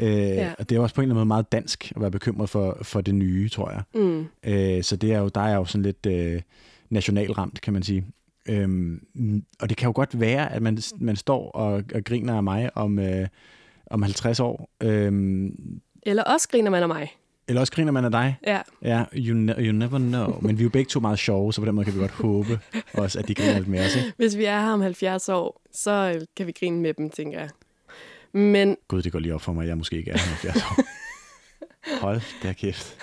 Øh, 0.00 0.10
ja. 0.12 0.52
Og 0.58 0.68
det 0.70 0.76
er 0.76 0.80
også 0.80 0.94
på 0.94 1.00
en 1.00 1.02
eller 1.02 1.12
anden 1.14 1.18
måde 1.18 1.26
meget 1.26 1.52
dansk 1.52 1.92
at 1.96 2.00
være 2.02 2.10
bekymret 2.10 2.50
for, 2.50 2.78
for 2.82 3.00
det 3.00 3.14
nye, 3.14 3.48
tror 3.48 3.70
jeg. 3.70 3.82
Mm. 3.94 4.26
Øh, 4.44 4.82
så 4.82 4.96
det 4.96 5.12
er 5.12 5.18
jo, 5.18 5.28
der 5.28 5.40
er 5.40 5.54
jo 5.56 5.64
sådan 5.64 5.82
lidt 5.82 6.06
øh, 6.06 6.42
nationalramt, 6.90 7.60
kan 7.60 7.72
man 7.72 7.82
sige. 7.82 8.04
Øhm, 8.48 9.00
og 9.60 9.68
det 9.68 9.76
kan 9.76 9.86
jo 9.86 9.92
godt 9.94 10.20
være, 10.20 10.52
at 10.52 10.62
man, 10.62 10.78
man 11.00 11.16
står 11.16 11.50
og, 11.50 11.72
og 11.94 12.04
griner 12.04 12.34
af 12.36 12.42
mig 12.42 12.70
om, 12.76 12.98
øh, 12.98 13.26
om 13.90 14.02
50 14.02 14.40
år. 14.40 14.70
Øhm, 14.82 15.80
Eller 16.02 16.22
også 16.22 16.48
griner 16.48 16.70
man 16.70 16.82
af 16.82 16.88
mig. 16.88 17.12
eller 17.48 17.60
også 17.60 17.72
griner 17.72 17.92
man 17.92 18.04
af 18.04 18.10
dig. 18.10 18.36
Ja. 18.46 18.60
Ja, 18.82 19.04
you, 19.16 19.34
ne- 19.48 19.60
you 19.60 19.72
never 19.72 19.98
know. 19.98 20.38
Men 20.40 20.58
vi 20.58 20.62
er 20.62 20.64
jo 20.64 20.70
begge 20.70 20.88
to 20.88 21.00
meget 21.00 21.18
sjove, 21.18 21.52
så 21.52 21.60
på 21.60 21.66
den 21.66 21.74
måde 21.74 21.84
kan 21.84 21.94
vi 21.94 21.98
godt 22.00 22.10
håbe 22.10 22.58
også, 22.92 23.18
at 23.18 23.28
de 23.28 23.34
griner 23.34 23.54
lidt 23.58 23.68
med 23.68 23.80
os. 23.86 23.98
Hvis 24.16 24.36
vi 24.36 24.44
er 24.44 24.60
her 24.60 24.72
om 24.72 24.80
70 24.80 25.28
år, 25.28 25.60
så 25.72 26.12
øh, 26.16 26.20
kan 26.36 26.46
vi 26.46 26.52
grine 26.52 26.80
med 26.80 26.94
dem, 26.94 27.10
tænker 27.10 27.38
jeg. 27.40 27.48
Men... 28.32 28.76
Gud, 28.88 29.02
det 29.02 29.12
går 29.12 29.18
lige 29.18 29.34
op 29.34 29.42
for 29.42 29.52
mig, 29.52 29.66
jeg 29.66 29.78
måske 29.78 29.96
ikke 29.96 30.10
er 30.10 30.18
70 30.18 30.56
år. 30.56 30.82
Hold 32.02 32.20
da 32.42 32.52
kæft. 32.52 32.96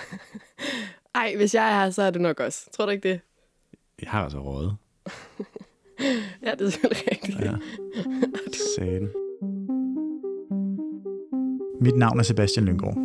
Ej, 1.14 1.34
hvis 1.36 1.54
jeg 1.54 1.70
er 1.70 1.82
her, 1.82 1.90
så 1.90 2.02
er 2.02 2.10
det 2.10 2.20
nok 2.20 2.40
også. 2.40 2.70
Tror 2.72 2.84
du 2.84 2.90
ikke 2.90 3.08
det? 3.08 3.20
Jeg 4.02 4.10
har 4.10 4.24
altså 4.24 4.38
rådet. 4.38 4.76
ja, 6.44 6.50
det 6.50 6.60
er 6.60 6.70
selvfølgelig 6.70 7.12
rigtigt. 7.12 7.40
Ja. 7.40 7.54
Sagen. 8.76 9.08
Mit 11.80 11.96
navn 11.96 12.18
er 12.18 12.22
Sebastian 12.22 12.66
Lyngård. 12.66 12.96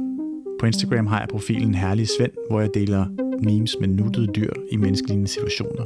På 0.59 0.65
Instagram 0.65 1.07
har 1.07 1.19
jeg 1.19 1.29
profilen 1.29 1.75
Herlig 1.75 2.07
Svend, 2.07 2.31
hvor 2.49 2.59
jeg 2.59 2.69
deler 2.73 3.05
memes 3.43 3.75
med 3.79 3.87
nuttede 3.87 4.27
dyr 4.27 4.53
i 4.71 4.77
menneskelige 4.77 5.27
situationer. 5.27 5.85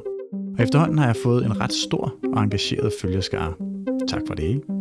Og 0.58 0.64
efterhånden 0.64 0.98
har 0.98 1.06
jeg 1.06 1.16
fået 1.24 1.46
en 1.46 1.60
ret 1.60 1.74
stor 1.74 2.16
og 2.34 2.44
engageret 2.44 2.94
følgerskare. 3.02 3.54
Tak 4.08 4.22
for 4.28 4.34
det, 4.34 4.44
ikke? 4.44 4.77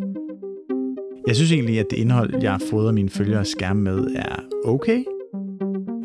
Jeg 1.27 1.37
synes 1.37 1.53
egentlig, 1.53 1.81
at 1.81 1.87
det 1.91 1.97
indhold, 1.97 2.43
jeg 2.43 2.51
har 2.51 2.63
fået 2.71 2.95
mine 2.95 3.11
følgere 3.11 3.45
skærme 3.45 3.83
med, 3.83 4.07
er 4.17 4.37
okay. 4.65 5.05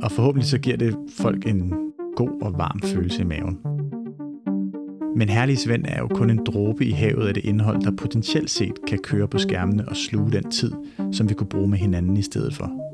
Og 0.02 0.12
forhåbentlig 0.12 0.50
så 0.50 0.58
giver 0.60 0.78
det 0.78 0.96
folk 1.18 1.48
en 1.48 1.74
god 2.16 2.42
og 2.42 2.54
varm 2.58 2.82
følelse 2.84 3.22
i 3.22 3.26
maven. 3.26 3.60
Men 5.16 5.30
Herlig 5.30 5.58
Svend 5.58 5.86
er 5.88 6.00
jo 6.00 6.08
kun 6.08 6.30
en 6.30 6.46
dråbe 6.46 6.86
i 6.86 6.92
havet 6.92 7.28
af 7.28 7.34
det 7.34 7.46
indhold, 7.46 7.82
der 7.82 7.92
potentielt 7.92 8.50
set 8.50 8.86
kan 8.88 9.00
køre 9.00 9.28
på 9.28 9.38
skærmene 9.38 9.90
og 9.90 9.96
sluge 9.96 10.32
den 10.32 10.52
tid, 10.52 10.72
som 11.12 11.30
vi 11.30 11.34
kunne 11.34 11.50
bruge 11.50 11.68
med 11.68 11.78
hinanden 11.78 12.18
i 12.18 12.22
stedet 12.22 12.54
for. 12.54 12.91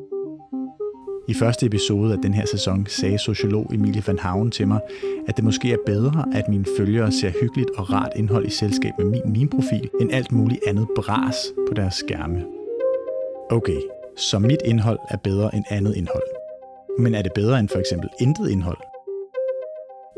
I 1.29 1.33
første 1.33 1.65
episode 1.65 2.13
af 2.13 2.19
den 2.23 2.33
her 2.33 2.45
sæson 2.45 2.85
sagde 2.85 3.17
sociolog 3.17 3.73
Emilie 3.73 4.03
van 4.07 4.19
Haven 4.19 4.51
til 4.51 4.67
mig, 4.67 4.79
at 5.27 5.35
det 5.35 5.43
måske 5.43 5.73
er 5.73 5.77
bedre, 5.85 6.25
at 6.33 6.49
mine 6.49 6.65
følgere 6.77 7.11
ser 7.11 7.31
hyggeligt 7.41 7.69
og 7.77 7.93
rart 7.93 8.11
indhold 8.15 8.45
i 8.45 8.49
selskab 8.49 8.91
med 8.97 9.05
min 9.05 9.21
min-profil, 9.25 9.89
end 10.01 10.13
alt 10.13 10.31
muligt 10.31 10.61
andet 10.67 10.87
bras 10.95 11.35
på 11.67 11.73
deres 11.73 11.93
skærme. 11.93 12.45
Okay, 13.49 13.81
så 14.17 14.39
mit 14.39 14.59
indhold 14.65 14.99
er 15.09 15.17
bedre 15.17 15.55
end 15.55 15.63
andet 15.69 15.95
indhold. 15.95 16.29
Men 16.99 17.15
er 17.15 17.21
det 17.21 17.31
bedre 17.35 17.59
end 17.59 17.69
for 17.69 17.79
eksempel 17.79 18.09
intet 18.19 18.49
indhold? 18.49 18.77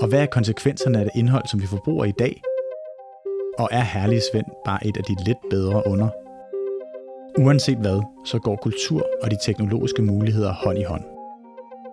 Og 0.01 0.07
hvad 0.07 0.21
er 0.21 0.25
konsekvenserne 0.25 0.97
af 0.97 1.03
det 1.03 1.11
indhold, 1.15 1.47
som 1.47 1.61
vi 1.61 1.67
forbruger 1.67 2.05
i 2.05 2.13
dag? 2.19 2.41
Og 3.59 3.69
er 3.71 3.81
Herlig 3.81 4.21
Svend 4.31 4.45
bare 4.65 4.87
et 4.87 4.97
af 4.97 5.03
de 5.03 5.15
lidt 5.25 5.37
bedre 5.49 5.83
under? 5.87 6.09
Uanset 7.39 7.77
hvad, 7.77 8.01
så 8.25 8.39
går 8.39 8.55
kultur 8.55 9.09
og 9.23 9.31
de 9.31 9.37
teknologiske 9.45 10.01
muligheder 10.01 10.53
hånd 10.53 10.79
i 10.79 10.83
hånd. 10.83 11.03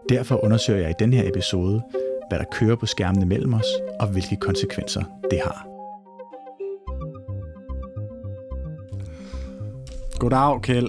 Derfor 0.09 0.45
undersøger 0.45 0.81
jeg 0.81 0.91
i 0.91 0.95
den 0.99 1.13
her 1.13 1.29
episode, 1.29 1.83
hvad 2.29 2.39
der 2.39 2.45
kører 2.53 2.77
på 2.77 2.87
skærmene 2.87 3.27
mellem 3.27 3.55
os, 3.55 3.67
og 4.01 4.07
hvilke 4.07 4.37
konsekvenser 4.37 5.03
det 5.31 5.41
har. 5.45 5.67
Goddag, 10.19 10.63
Kjeld. 10.63 10.89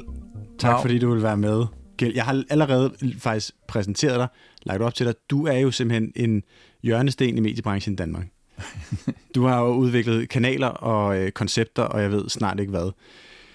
Tak 0.59 0.71
Dag. 0.71 0.81
fordi 0.81 0.99
du 0.99 1.13
vil 1.13 1.23
være 1.23 1.37
med. 1.37 1.65
Kjeld, 1.97 2.15
jeg 2.15 2.23
har 2.23 2.43
allerede 2.49 2.91
faktisk 3.19 3.55
præsenteret 3.67 4.19
dig, 4.19 4.27
lagt 4.63 4.81
op 4.81 4.93
til 4.93 5.05
dig. 5.05 5.15
Du 5.29 5.47
er 5.47 5.57
jo 5.57 5.71
simpelthen 5.71 6.11
en 6.15 6.43
hjørnesten 6.83 7.37
i 7.37 7.41
mediebranchen 7.41 7.93
i 7.93 7.95
Danmark. 7.95 8.27
Du 9.35 9.45
har 9.45 9.61
jo 9.61 9.73
udviklet 9.73 10.29
kanaler 10.29 10.67
og 10.67 11.17
øh, 11.17 11.31
koncepter, 11.31 11.83
og 11.83 12.01
jeg 12.01 12.11
ved 12.11 12.29
snart 12.29 12.59
ikke 12.59 12.71
hvad. 12.71 12.91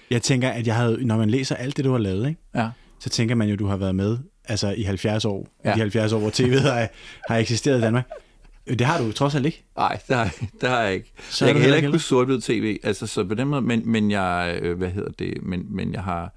Jeg 0.09 0.21
tænker, 0.21 0.49
at 0.49 0.67
jeg 0.67 0.75
havde, 0.75 1.05
når 1.05 1.17
man 1.17 1.29
læser 1.29 1.55
alt 1.55 1.77
det, 1.77 1.85
du 1.85 1.91
har 1.91 1.97
lavet, 1.97 2.27
ikke, 2.29 2.41
Ja. 2.55 2.69
så 2.99 3.09
tænker 3.09 3.35
man 3.35 3.47
jo, 3.47 3.53
at 3.53 3.59
du 3.59 3.65
har 3.67 3.77
været 3.77 3.95
med 3.95 4.17
altså 4.45 4.69
i 4.71 4.83
70 4.83 5.25
år. 5.25 5.47
Ja. 5.65 5.73
De 5.73 5.79
70 5.79 6.13
år, 6.13 6.19
hvor 6.19 6.29
tv 6.29 6.57
har, 6.59 6.87
har 7.29 7.37
eksisteret 7.37 7.77
i 7.77 7.81
Danmark. 7.81 8.09
Det 8.67 8.81
har 8.81 8.97
du 9.01 9.11
trods 9.11 9.35
alt 9.35 9.45
ikke. 9.45 9.63
Nej, 9.77 9.99
det 10.07 10.15
har, 10.15 10.35
det 10.61 10.69
har 10.69 10.81
jeg 10.81 10.93
ikke. 10.93 11.11
Så 11.29 11.45
jeg 11.45 11.53
kan 11.53 11.61
heller 11.61 11.77
ikke 11.77 11.89
huske 11.91 12.07
sort 12.07 12.43
tv, 12.43 12.79
altså 12.83 13.07
så 13.07 13.23
på 13.23 13.33
den 13.33 13.47
måde, 13.47 13.61
men, 13.61 13.81
men 13.91 14.11
jeg, 14.11 14.59
øh, 14.61 14.77
hvad 14.77 14.89
hedder 14.89 15.11
det, 15.11 15.33
men, 15.43 15.65
men 15.75 15.93
jeg 15.93 16.03
har, 16.03 16.33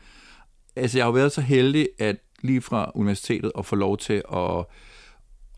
altså 0.76 0.98
jeg 0.98 1.04
har 1.04 1.12
været 1.12 1.32
så 1.32 1.40
heldig, 1.40 1.88
at 1.98 2.16
lige 2.42 2.60
fra 2.60 2.92
universitetet 2.94 3.52
at 3.58 3.66
få 3.66 3.76
lov 3.76 3.98
til 3.98 4.22
at, 4.34 4.64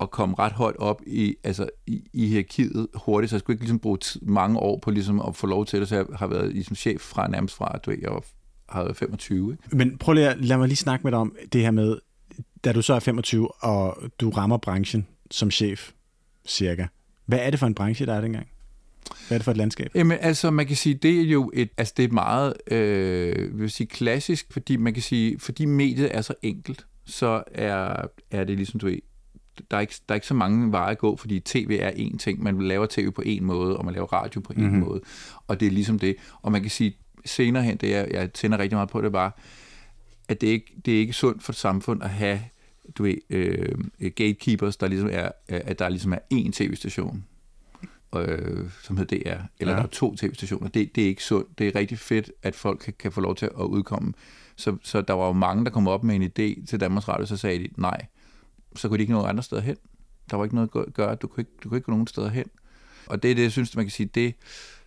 at 0.01 0.11
komme 0.11 0.35
ret 0.39 0.53
højt 0.53 0.77
op 0.77 1.03
i, 1.07 1.35
altså 1.45 1.69
i, 1.87 2.03
i 2.13 2.27
hierarkiet 2.27 2.87
hurtigt, 2.95 3.31
så 3.31 3.37
jeg 3.37 3.41
skulle 3.41 3.55
ikke 3.55 3.65
ligesom 3.65 3.79
bruge 3.79 3.99
mange 4.23 4.59
år 4.59 4.79
på 4.83 4.91
ligesom 4.91 5.21
at 5.21 5.37
få 5.37 5.47
lov 5.47 5.67
til 5.67 5.81
det, 5.81 5.89
så 5.89 5.97
jeg 5.97 6.07
har 6.15 6.27
været 6.27 6.53
ligesom 6.53 6.77
chef 6.77 7.01
fra 7.01 7.29
nærmest 7.29 7.55
fra, 7.55 7.73
at 7.75 7.85
du 7.85 7.91
ved, 7.91 7.99
jeg 8.03 8.11
var, 8.11 8.25
har 8.69 8.83
været 8.83 8.97
25, 8.97 9.53
ikke? 9.53 9.77
Men 9.77 9.99
prøv 9.99 10.13
lige 10.13 10.29
at 10.29 10.45
lad 10.45 10.57
mig 10.57 10.69
lige 10.69 10.77
snakke 10.77 11.03
med 11.05 11.13
dig 11.13 11.19
om 11.19 11.37
det 11.53 11.61
her 11.61 11.71
med, 11.71 11.99
da 12.65 12.73
du 12.73 12.83
så 12.83 12.95
er 12.95 13.01
25, 13.01 13.63
og 13.65 13.97
du 14.21 14.31
rammer 14.31 14.57
branchen 14.57 15.07
som 15.31 15.51
chef, 15.51 15.93
cirka. 16.47 16.87
Hvad 17.27 17.39
er 17.43 17.51
det 17.51 17.59
for 17.59 17.67
en 17.67 17.75
branche, 17.75 18.07
der 18.07 18.15
er 18.15 18.21
dengang? 18.21 18.49
Hvad 19.29 19.37
er 19.37 19.39
det 19.39 19.45
for 19.45 19.51
et 19.51 19.57
landskab? 19.57 19.91
Jamen, 19.95 20.19
altså, 20.21 20.51
man 20.51 20.67
kan 20.67 20.77
sige, 20.77 20.95
det 20.95 21.21
er 21.21 21.25
jo 21.25 21.51
et, 21.55 21.71
altså, 21.77 21.95
det 21.97 22.03
er 22.03 22.07
et 22.07 22.13
meget, 22.13 22.55
øh, 22.71 23.61
vil 23.61 23.71
sige, 23.71 23.87
klassisk, 23.87 24.53
fordi 24.53 24.77
man 24.77 24.95
kan 24.95 25.03
sige, 25.03 25.39
fordi 25.39 25.65
mediet 25.65 26.17
er 26.17 26.21
så 26.21 26.35
enkelt, 26.43 26.87
så 27.07 27.43
er, 27.55 28.07
er 28.31 28.45
det 28.45 28.57
ligesom, 28.57 28.81
du 28.81 28.87
ved, 28.87 28.99
der 29.71 29.77
er, 29.77 29.81
ikke, 29.81 29.95
der 30.09 30.13
er 30.13 30.15
ikke 30.15 30.27
så 30.27 30.35
mange 30.35 30.73
veje 30.73 30.91
at 30.91 30.99
gå, 30.99 31.17
fordi 31.17 31.41
tv 31.41 31.79
er 31.81 31.91
én 31.91 32.19
ting. 32.19 32.43
Man 32.43 32.63
laver 32.63 32.87
tv 32.91 33.11
på 33.11 33.23
en 33.27 33.45
måde, 33.45 33.77
og 33.77 33.85
man 33.85 33.95
laver 33.95 34.07
radio 34.13 34.41
på 34.41 34.53
en 34.53 34.63
Mhm. 34.63 34.71
mm-hmm. 34.71 34.89
måde. 34.89 35.01
Og 35.47 35.61
det 35.61 35.67
er 35.67 35.71
ligesom 35.73 35.99
det. 35.99 36.17
Og 36.43 36.53
man 36.53 36.61
kan 36.63 36.71
sige, 36.71 36.97
senere 37.25 37.63
hen, 37.63 37.77
det 37.77 37.91
jeg, 37.91 38.09
jeg 38.11 38.33
tænder 38.33 38.59
rigtig 38.59 38.77
meget 38.77 38.89
på, 38.89 39.01
det 39.03 39.13
var, 39.13 39.39
at 40.29 40.41
det 40.41 40.47
ikke 40.47 40.75
det 40.85 40.95
er 40.95 40.99
ikke 40.99 41.13
sundt 41.13 41.43
for 41.43 41.53
et 41.53 41.57
samfund 41.57 42.03
at 42.03 42.11
have 42.11 42.41
du 42.99 43.03
ved, 43.03 43.15
øh, 43.31 43.79
gatekeepers, 44.15 44.77
der 44.77 44.89
ligesom 44.89 45.09
er, 45.13 45.29
at 45.49 45.79
der 45.79 45.89
ligesom 45.89 46.13
er 46.13 46.19
én 46.35 46.51
tv-station, 46.53 47.25
øh, 48.17 48.71
som 48.83 48.97
hedder 48.97 49.17
DR, 49.17 49.43
eller 49.61 49.73
ja. 49.73 49.79
der 49.79 49.85
er 49.85 49.87
to 49.93 50.17
tv-stationer. 50.17 50.69
Det, 50.69 50.97
det 50.97 51.05
er 51.05 51.09
ikke 51.09 51.25
sundt. 51.25 51.59
Det 51.59 51.69
er 51.69 51.75
rigtig 51.75 51.99
fedt, 51.99 52.31
at 52.43 52.55
folk 52.55 52.79
kan, 52.85 52.95
kan 52.99 53.13
få 53.13 53.21
lov 53.21 53.35
til 53.37 53.47
at 53.47 53.65
udkomme. 53.65 54.13
Så, 54.57 54.77
så 54.83 55.01
der 55.01 55.15
var 55.15 55.27
jo 55.27 55.33
mange, 55.33 55.65
der 55.65 55.71
kom 55.71 55.89
op 55.89 56.05
med 56.05 56.15
en 56.17 56.23
idé 56.23 56.67
til 56.67 56.81
Danmarks 56.81 57.09
Radio, 57.09 57.27
så 57.27 57.37
sagde 57.37 57.59
de 57.59 57.69
nej. 57.77 58.07
Så 58.79 58.89
kunne 58.89 58.99
de 58.99 59.03
ikke 59.03 59.13
nå 59.13 59.23
andre 59.23 59.43
steder 59.43 59.63
hen. 59.63 59.77
Der 60.31 60.37
var 60.37 60.45
ikke 60.45 60.55
noget 60.55 60.71
at 60.75 60.95
gøre. 60.95 61.15
Du 61.15 61.27
kunne 61.27 61.41
ikke, 61.41 61.51
du 61.65 61.69
kunne 61.69 61.79
ikke 61.79 61.87
gå 61.87 61.93
nogen 61.93 62.07
steder 62.07 62.29
hen. 62.29 62.47
Og 63.07 63.23
det 63.23 63.31
er 63.31 63.35
det, 63.35 63.43
jeg 63.43 63.53
synes, 63.53 63.77
man 63.77 63.85
kan 63.85 63.91
sige, 63.91 64.07
det, 64.15 64.35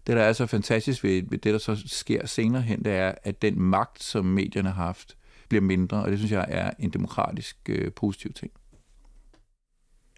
det 0.08 0.16
der 0.16 0.22
er 0.22 0.34
så 0.34 0.46
fantastisk 0.46 1.04
ved, 1.04 1.24
ved 1.30 1.38
det, 1.38 1.54
der 1.54 1.58
så 1.58 1.84
sker 1.86 2.28
senere 2.28 2.62
hen, 2.62 2.86
det 2.86 2.94
er, 2.94 3.14
at 3.24 3.42
den 3.42 3.62
magt, 3.62 4.04
som 4.04 4.26
medierne 4.26 4.70
har 4.70 4.86
haft, 4.86 5.18
bliver 5.50 5.62
mindre, 5.62 6.04
og 6.04 6.12
det 6.12 6.18
synes 6.20 6.32
jeg 6.32 6.46
er 6.50 6.72
en 6.80 6.90
demokratisk 6.90 7.58
øh, 7.70 7.92
positiv 7.92 8.34
ting. 8.34 8.52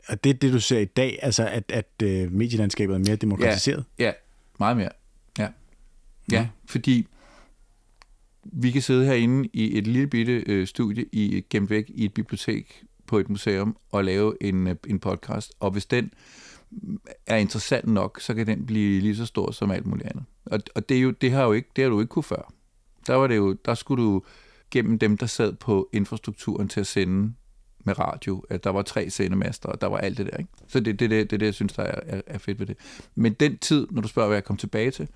Og 0.07 0.23
det 0.23 0.29
er 0.29 0.33
det, 0.33 0.53
du 0.53 0.59
ser 0.59 0.79
i 0.79 0.85
dag, 0.85 1.19
altså 1.21 1.47
at, 1.47 1.71
at 1.71 1.89
øh, 2.03 2.31
medielandskabet 2.31 2.93
er 2.93 2.97
mere 2.97 3.15
demokratiseret? 3.15 3.85
Ja, 3.99 4.11
meget 4.59 4.77
mere. 4.77 4.89
Ja, 5.39 5.47
ja 6.31 6.41
Nå. 6.41 6.47
fordi 6.65 7.07
vi 8.43 8.71
kan 8.71 8.81
sidde 8.81 9.05
herinde 9.05 9.49
i 9.53 9.77
et 9.77 9.87
lille 9.87 10.07
bitte 10.07 10.43
øh, 10.47 10.67
studie 10.67 11.05
i 11.11 11.45
gemt 11.49 11.69
væk 11.69 11.85
i 11.89 12.05
et 12.05 12.13
bibliotek 12.13 12.83
på 13.13 13.19
et 13.19 13.29
museum 13.29 13.77
og 13.91 14.03
lave 14.03 14.43
en, 14.43 14.67
øh, 14.67 14.75
en 14.87 14.99
podcast, 14.99 15.53
og 15.59 15.71
hvis 15.71 15.85
den 15.85 16.13
er 17.27 17.35
interessant 17.35 17.87
nok, 17.87 18.19
så 18.21 18.33
kan 18.33 18.47
den 18.47 18.65
blive 18.65 19.01
lige 19.01 19.15
så 19.15 19.25
stor 19.25 19.51
som 19.51 19.71
alt 19.71 19.85
muligt 19.85 20.07
andet. 20.07 20.23
Og, 20.45 20.59
og 20.75 20.89
det, 20.89 20.97
er 20.97 21.01
jo, 21.01 21.11
det, 21.11 21.31
har 21.31 21.43
jo 21.43 21.51
ikke, 21.51 21.69
det 21.75 21.83
har 21.83 21.89
du 21.89 21.99
ikke 21.99 22.09
kunne 22.09 22.23
før. 22.23 22.53
Der, 23.07 23.15
var 23.15 23.27
det 23.27 23.35
jo, 23.35 23.53
der 23.65 23.73
skulle 23.73 24.03
du 24.03 24.21
gennem 24.71 24.99
dem, 24.99 25.17
der 25.17 25.25
sad 25.25 25.53
på 25.53 25.89
infrastrukturen 25.91 26.67
til 26.67 26.79
at 26.79 26.87
sende 26.87 27.33
med 27.83 27.99
radio, 27.99 28.43
at 28.49 28.63
der 28.63 28.69
var 28.69 28.81
tre 28.81 29.09
sendemaster, 29.09 29.69
og 29.69 29.81
der 29.81 29.87
var 29.87 29.97
alt 29.97 30.17
det 30.17 30.25
der. 30.25 30.37
Ikke? 30.37 30.51
Så 30.67 30.79
det 30.79 30.93
er 30.93 30.97
det, 30.97 31.09
det, 31.09 31.31
det, 31.31 31.39
det, 31.39 31.45
jeg 31.45 31.53
synes, 31.53 31.73
der 31.73 31.83
er, 31.83 31.99
er, 32.05 32.21
er 32.27 32.37
fedt 32.37 32.59
ved 32.59 32.67
det. 32.67 32.77
Men 33.15 33.33
den 33.33 33.57
tid, 33.57 33.87
når 33.91 34.01
du 34.01 34.07
spørger, 34.07 34.27
hvad 34.27 34.37
jeg 34.37 34.43
kom 34.43 34.57
tilbage 34.57 34.91
til, 34.91 35.07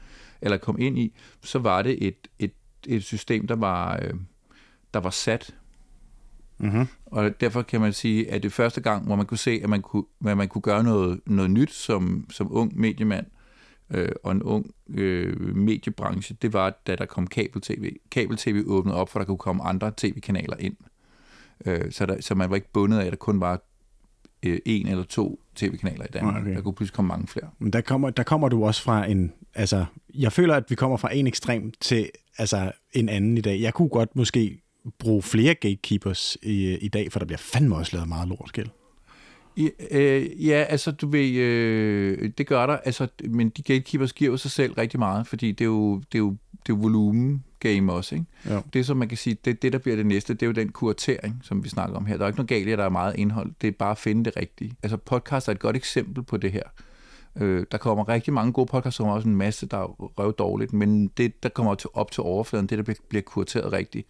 eller 0.42 0.58
kom 0.58 0.80
ind 0.80 1.00
i, 1.00 1.14
så 1.44 1.60
var 1.60 1.82
det 1.82 2.08
et, 2.08 2.28
et, 2.40 2.54
et 2.88 3.04
system, 3.04 3.48
der 3.48 3.56
var, 3.56 4.00
øh, 4.02 4.14
der 4.94 5.00
var 5.00 5.10
sat. 5.10 5.56
Mm-hmm. 6.60 6.88
Og 7.06 7.42
derfor 7.42 7.62
kan 7.62 7.82
man 7.82 7.94
sige, 7.94 8.32
at 8.32 8.44
det 8.44 8.54
første 8.54 8.82
gang, 8.82 9.06
hvor 9.06 9.16
man 9.16 9.26
kunne 9.26 9.38
se, 9.38 9.60
at 9.64 9.70
man 9.70 9.82
kunne, 9.82 10.04
at 10.28 10.38
man 10.38 10.48
kunne 10.48 10.62
gøre 10.62 10.84
noget, 10.84 11.20
noget 11.26 11.52
nyt 11.52 11.72
som, 11.74 12.26
som 12.30 12.48
ung 12.52 12.80
mediemand, 12.80 13.26
øh, 13.90 14.10
og 14.24 14.32
en 14.32 14.44
ung 14.44 14.72
øh, 14.90 15.56
mediebranche, 15.56 16.36
det 16.42 16.54
var, 16.54 16.82
da 16.88 16.96
der 16.96 17.06
kom 17.06 17.28
kabel-tv. 17.28 17.96
Kabel-tv 18.12 18.64
åbnede 18.68 18.98
op, 18.98 19.10
for 19.10 19.20
der 19.20 19.26
kunne 19.26 19.38
komme 19.38 19.64
andre 19.64 19.92
tv-kanaler 19.98 20.58
ind. 20.60 20.76
Øh, 21.66 21.92
så, 21.92 22.06
der, 22.06 22.22
så 22.22 22.36
man 22.36 22.50
var 22.50 22.56
ikke 22.56 22.72
bundet 22.74 23.00
af, 23.00 23.06
at 23.06 23.12
der 23.12 23.18
kun 23.18 23.42
var 23.42 23.62
øh, 24.44 24.60
en 24.66 24.88
eller 24.88 25.04
to 25.04 25.40
tv-kanaler 25.56 26.06
i 26.06 26.12
Danmark. 26.14 26.36
Okay. 26.36 26.46
Okay. 26.46 26.56
Der 26.56 26.62
kunne 26.62 26.76
pludselig 26.76 26.96
komme 26.96 27.08
mange 27.08 27.28
flere. 27.28 27.50
Men 27.60 27.74
der 27.74 27.82
kommer, 27.82 28.10
der 28.10 28.24
kommer 28.24 28.50
du 28.50 28.66
også 28.66 28.84
fra 28.84 29.06
en... 29.06 29.34
Altså, 29.56 29.86
jeg 30.14 30.32
føler, 30.32 30.56
at 30.56 30.64
vi 30.70 30.76
kommer 30.76 30.98
fra 30.98 31.16
en 31.16 31.28
ekstrem 31.28 31.72
til 31.82 32.10
altså, 32.38 32.72
en 32.94 33.10
anden 33.10 33.38
i 33.38 33.42
dag. 33.42 33.62
Jeg 33.62 33.74
kunne 33.74 33.90
godt 33.90 34.16
måske 34.16 34.62
bruge 35.00 35.22
flere 35.22 35.54
gatekeepers 35.54 36.38
i, 36.44 36.78
i 36.78 36.88
dag, 36.88 37.12
for 37.12 37.20
der 37.20 37.26
bliver 37.26 37.38
fandme 37.38 37.76
også 37.76 37.96
lavet 37.96 38.08
meget 38.08 38.30
lort, 38.30 38.52
gæld. 38.54 38.68
I, 39.56 39.72
øh, 39.92 40.48
ja, 40.48 40.66
altså 40.70 40.92
du 40.92 41.08
ved, 41.08 41.30
øh, 41.30 42.32
det 42.38 42.48
gør 42.48 42.66
der, 42.66 42.78
altså, 42.78 43.08
men 43.30 43.50
de 43.50 43.62
gatekeepers 43.62 44.14
giver 44.14 44.32
jo 44.32 44.38
sig 44.38 44.52
selv 44.52 44.74
rigtig 44.74 45.00
meget, 45.00 45.28
fordi 45.28 45.52
det 45.52 45.62
er 45.62 45.66
jo, 45.66 45.96
det 45.98 46.16
er 46.16 46.20
jo, 46.20 46.30
det 46.52 46.74
er 46.74 46.78
jo 46.78 46.82
volumen 46.82 47.44
game 47.60 47.94
også, 47.94 48.16
ikke? 48.16 48.28
Jo. 48.50 48.62
Det 48.74 48.86
som 48.86 48.98
man 48.98 49.08
kan 49.08 49.18
sige, 49.18 49.38
det, 49.46 49.62
det 49.62 49.74
der 49.74 49.80
bliver 49.80 49.96
det 49.96 50.06
næste, 50.06 50.34
det 50.34 50.42
er 50.42 50.48
jo 50.48 50.54
den 50.54 50.70
kuratering, 50.70 51.40
som 51.44 51.64
vi 51.64 51.70
snakker 51.70 51.96
om 51.96 52.06
her. 52.06 52.18
Der 52.18 52.24
er 52.24 52.28
ikke 52.28 52.38
noget 52.38 52.50
galt 52.50 52.68
i, 52.68 52.72
at 52.72 52.78
der 52.78 52.86
er 52.86 52.90
meget 52.90 53.16
indhold, 53.16 53.52
det 53.62 53.68
er 53.68 53.72
bare 53.72 53.92
at 53.92 53.98
finde 53.98 54.26
det 54.26 54.38
rigtige. 54.38 54.74
Altså 54.84 54.98
podcast 54.98 55.48
er 55.48 55.52
et 55.52 55.60
godt 55.60 55.76
eksempel 55.76 56.24
på 56.24 56.38
det 56.38 56.52
her. 56.52 56.64
Øh, 57.36 57.66
der 57.72 57.78
kommer 57.78 58.10
rigtig 58.10 58.34
mange 58.34 58.54
gode 58.54 58.66
podcasts, 58.66 58.98
der 58.98 59.04
kommer 59.04 59.16
også 59.16 59.28
en 59.28 59.36
masse, 59.36 59.66
der 59.66 59.78
er 59.78 59.88
røv 60.20 60.36
dårligt, 60.36 60.74
men 60.74 61.08
det, 61.08 61.44
der 61.44 61.50
kommer 61.50 61.76
til, 61.76 61.90
op 61.94 62.12
til 62.12 62.24
overfladen, 62.24 62.68
det 62.68 62.78
der 62.78 62.84
bliver, 62.84 62.98
bliver 63.10 63.22
kurateret 63.22 63.74
rigtigt, 63.74 64.08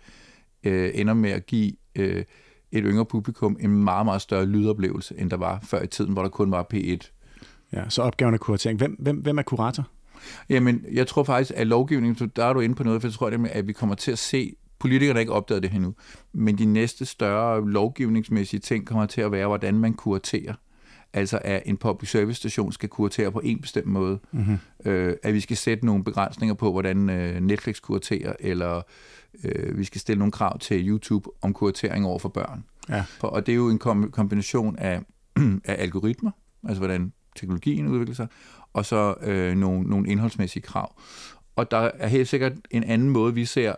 øh, 0.63 0.91
ender 0.93 1.13
med 1.13 1.29
at 1.29 1.45
give 1.45 1.71
øh, 1.95 2.23
et 2.71 2.83
yngre 2.85 3.05
publikum 3.05 3.57
en 3.59 3.83
meget, 3.83 4.05
meget 4.05 4.21
større 4.21 4.45
lydoplevelse, 4.45 5.15
end 5.17 5.29
der 5.29 5.37
var 5.37 5.59
før 5.63 5.81
i 5.81 5.87
tiden, 5.87 6.13
hvor 6.13 6.21
der 6.21 6.29
kun 6.29 6.51
var 6.51 6.67
P1. 6.73 7.11
Ja, 7.73 7.89
så 7.89 8.01
opgaven 8.01 8.33
er 8.33 8.37
kuratering. 8.37 8.77
Hvem, 8.77 8.95
hvem, 8.99 9.17
hvem 9.17 9.37
er 9.37 9.41
kurator? 9.41 9.87
Jamen, 10.49 10.85
jeg 10.91 11.07
tror 11.07 11.23
faktisk, 11.23 11.51
at 11.55 11.67
lovgivningen, 11.67 12.31
der 12.35 12.45
er 12.45 12.53
du 12.53 12.59
inde 12.59 12.75
på 12.75 12.83
noget, 12.83 13.01
for 13.01 13.07
jeg 13.07 13.13
tror 13.13 13.47
at 13.51 13.67
vi 13.67 13.73
kommer 13.73 13.95
til 13.95 14.11
at 14.11 14.19
se 14.19 14.53
politikerne 14.79 15.19
ikke 15.19 15.31
opdaget 15.31 15.63
det 15.63 15.73
endnu, 15.73 15.93
men 16.33 16.57
de 16.57 16.65
næste 16.65 17.05
større 17.05 17.69
lovgivningsmæssige 17.69 18.59
ting 18.59 18.87
kommer 18.87 19.05
til 19.05 19.21
at 19.21 19.31
være, 19.31 19.47
hvordan 19.47 19.75
man 19.75 19.93
kuraterer. 19.93 20.53
Altså 21.17 21.39
at 21.43 21.63
en 21.65 21.77
public 21.77 22.11
service 22.11 22.37
station 22.37 22.71
skal 22.71 22.89
kuratere 22.89 23.31
på 23.31 23.41
en 23.43 23.61
bestemt 23.61 23.87
måde. 23.87 24.19
Mm-hmm. 24.31 24.57
Øh, 24.85 25.15
at 25.23 25.33
vi 25.33 25.39
skal 25.39 25.57
sætte 25.57 25.85
nogle 25.85 26.03
begrænsninger 26.03 26.53
på, 26.53 26.71
hvordan 26.71 27.09
øh, 27.09 27.41
Netflix 27.41 27.81
kuraterer, 27.81 28.33
eller 28.39 28.81
øh, 29.43 29.77
vi 29.77 29.83
skal 29.83 30.01
stille 30.01 30.19
nogle 30.19 30.31
krav 30.31 30.59
til 30.59 30.89
YouTube 30.89 31.29
om 31.41 31.53
kuratering 31.53 32.05
over 32.05 32.19
for 32.19 32.29
børn. 32.29 32.63
Ja. 32.89 33.03
For, 33.19 33.27
og 33.27 33.45
det 33.45 33.51
er 33.51 33.55
jo 33.55 33.69
en 33.69 33.79
kombination 34.11 34.75
af, 34.75 35.01
af 35.65 35.75
algoritmer, 35.83 36.31
altså 36.67 36.79
hvordan 36.79 37.13
teknologien 37.35 37.87
udvikler 37.87 38.15
sig, 38.15 38.27
og 38.73 38.85
så 38.85 39.15
øh, 39.21 39.55
nogle, 39.55 39.89
nogle 39.89 40.09
indholdsmæssige 40.09 40.63
krav. 40.63 41.01
Og 41.55 41.71
der 41.71 41.91
er 41.93 42.07
helt 42.07 42.27
sikkert 42.27 42.53
en 42.71 42.83
anden 42.83 43.09
måde, 43.09 43.33
vi 43.33 43.45
ser 43.45 43.75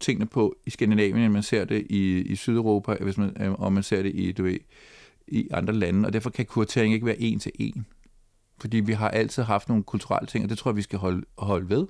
tingene 0.00 0.26
på 0.26 0.56
i 0.66 0.70
Skandinavien, 0.70 1.18
end 1.18 1.32
man 1.32 1.42
ser 1.42 1.64
det 1.64 1.86
i, 1.90 2.18
i 2.18 2.36
Sydeuropa, 2.36 2.96
hvis 3.00 3.18
man, 3.18 3.36
øh, 3.40 3.52
og 3.52 3.72
man 3.72 3.82
ser 3.82 4.02
det 4.02 4.12
i, 4.14 4.32
du 4.32 4.42
ved, 4.42 4.58
i 5.32 5.48
andre 5.50 5.72
lande, 5.72 6.06
og 6.06 6.12
derfor 6.12 6.30
kan 6.30 6.46
kuratering 6.46 6.94
ikke 6.94 7.06
være 7.06 7.20
en 7.20 7.38
til 7.38 7.52
en. 7.54 7.86
Fordi 8.60 8.76
vi 8.76 8.92
har 8.92 9.08
altid 9.08 9.42
haft 9.42 9.68
nogle 9.68 9.84
kulturelle 9.84 10.26
ting, 10.26 10.44
og 10.44 10.50
det 10.50 10.58
tror 10.58 10.70
jeg, 10.70 10.76
vi 10.76 10.82
skal 10.82 10.98
holde, 10.98 11.26
holde 11.38 11.68
ved. 11.68 11.86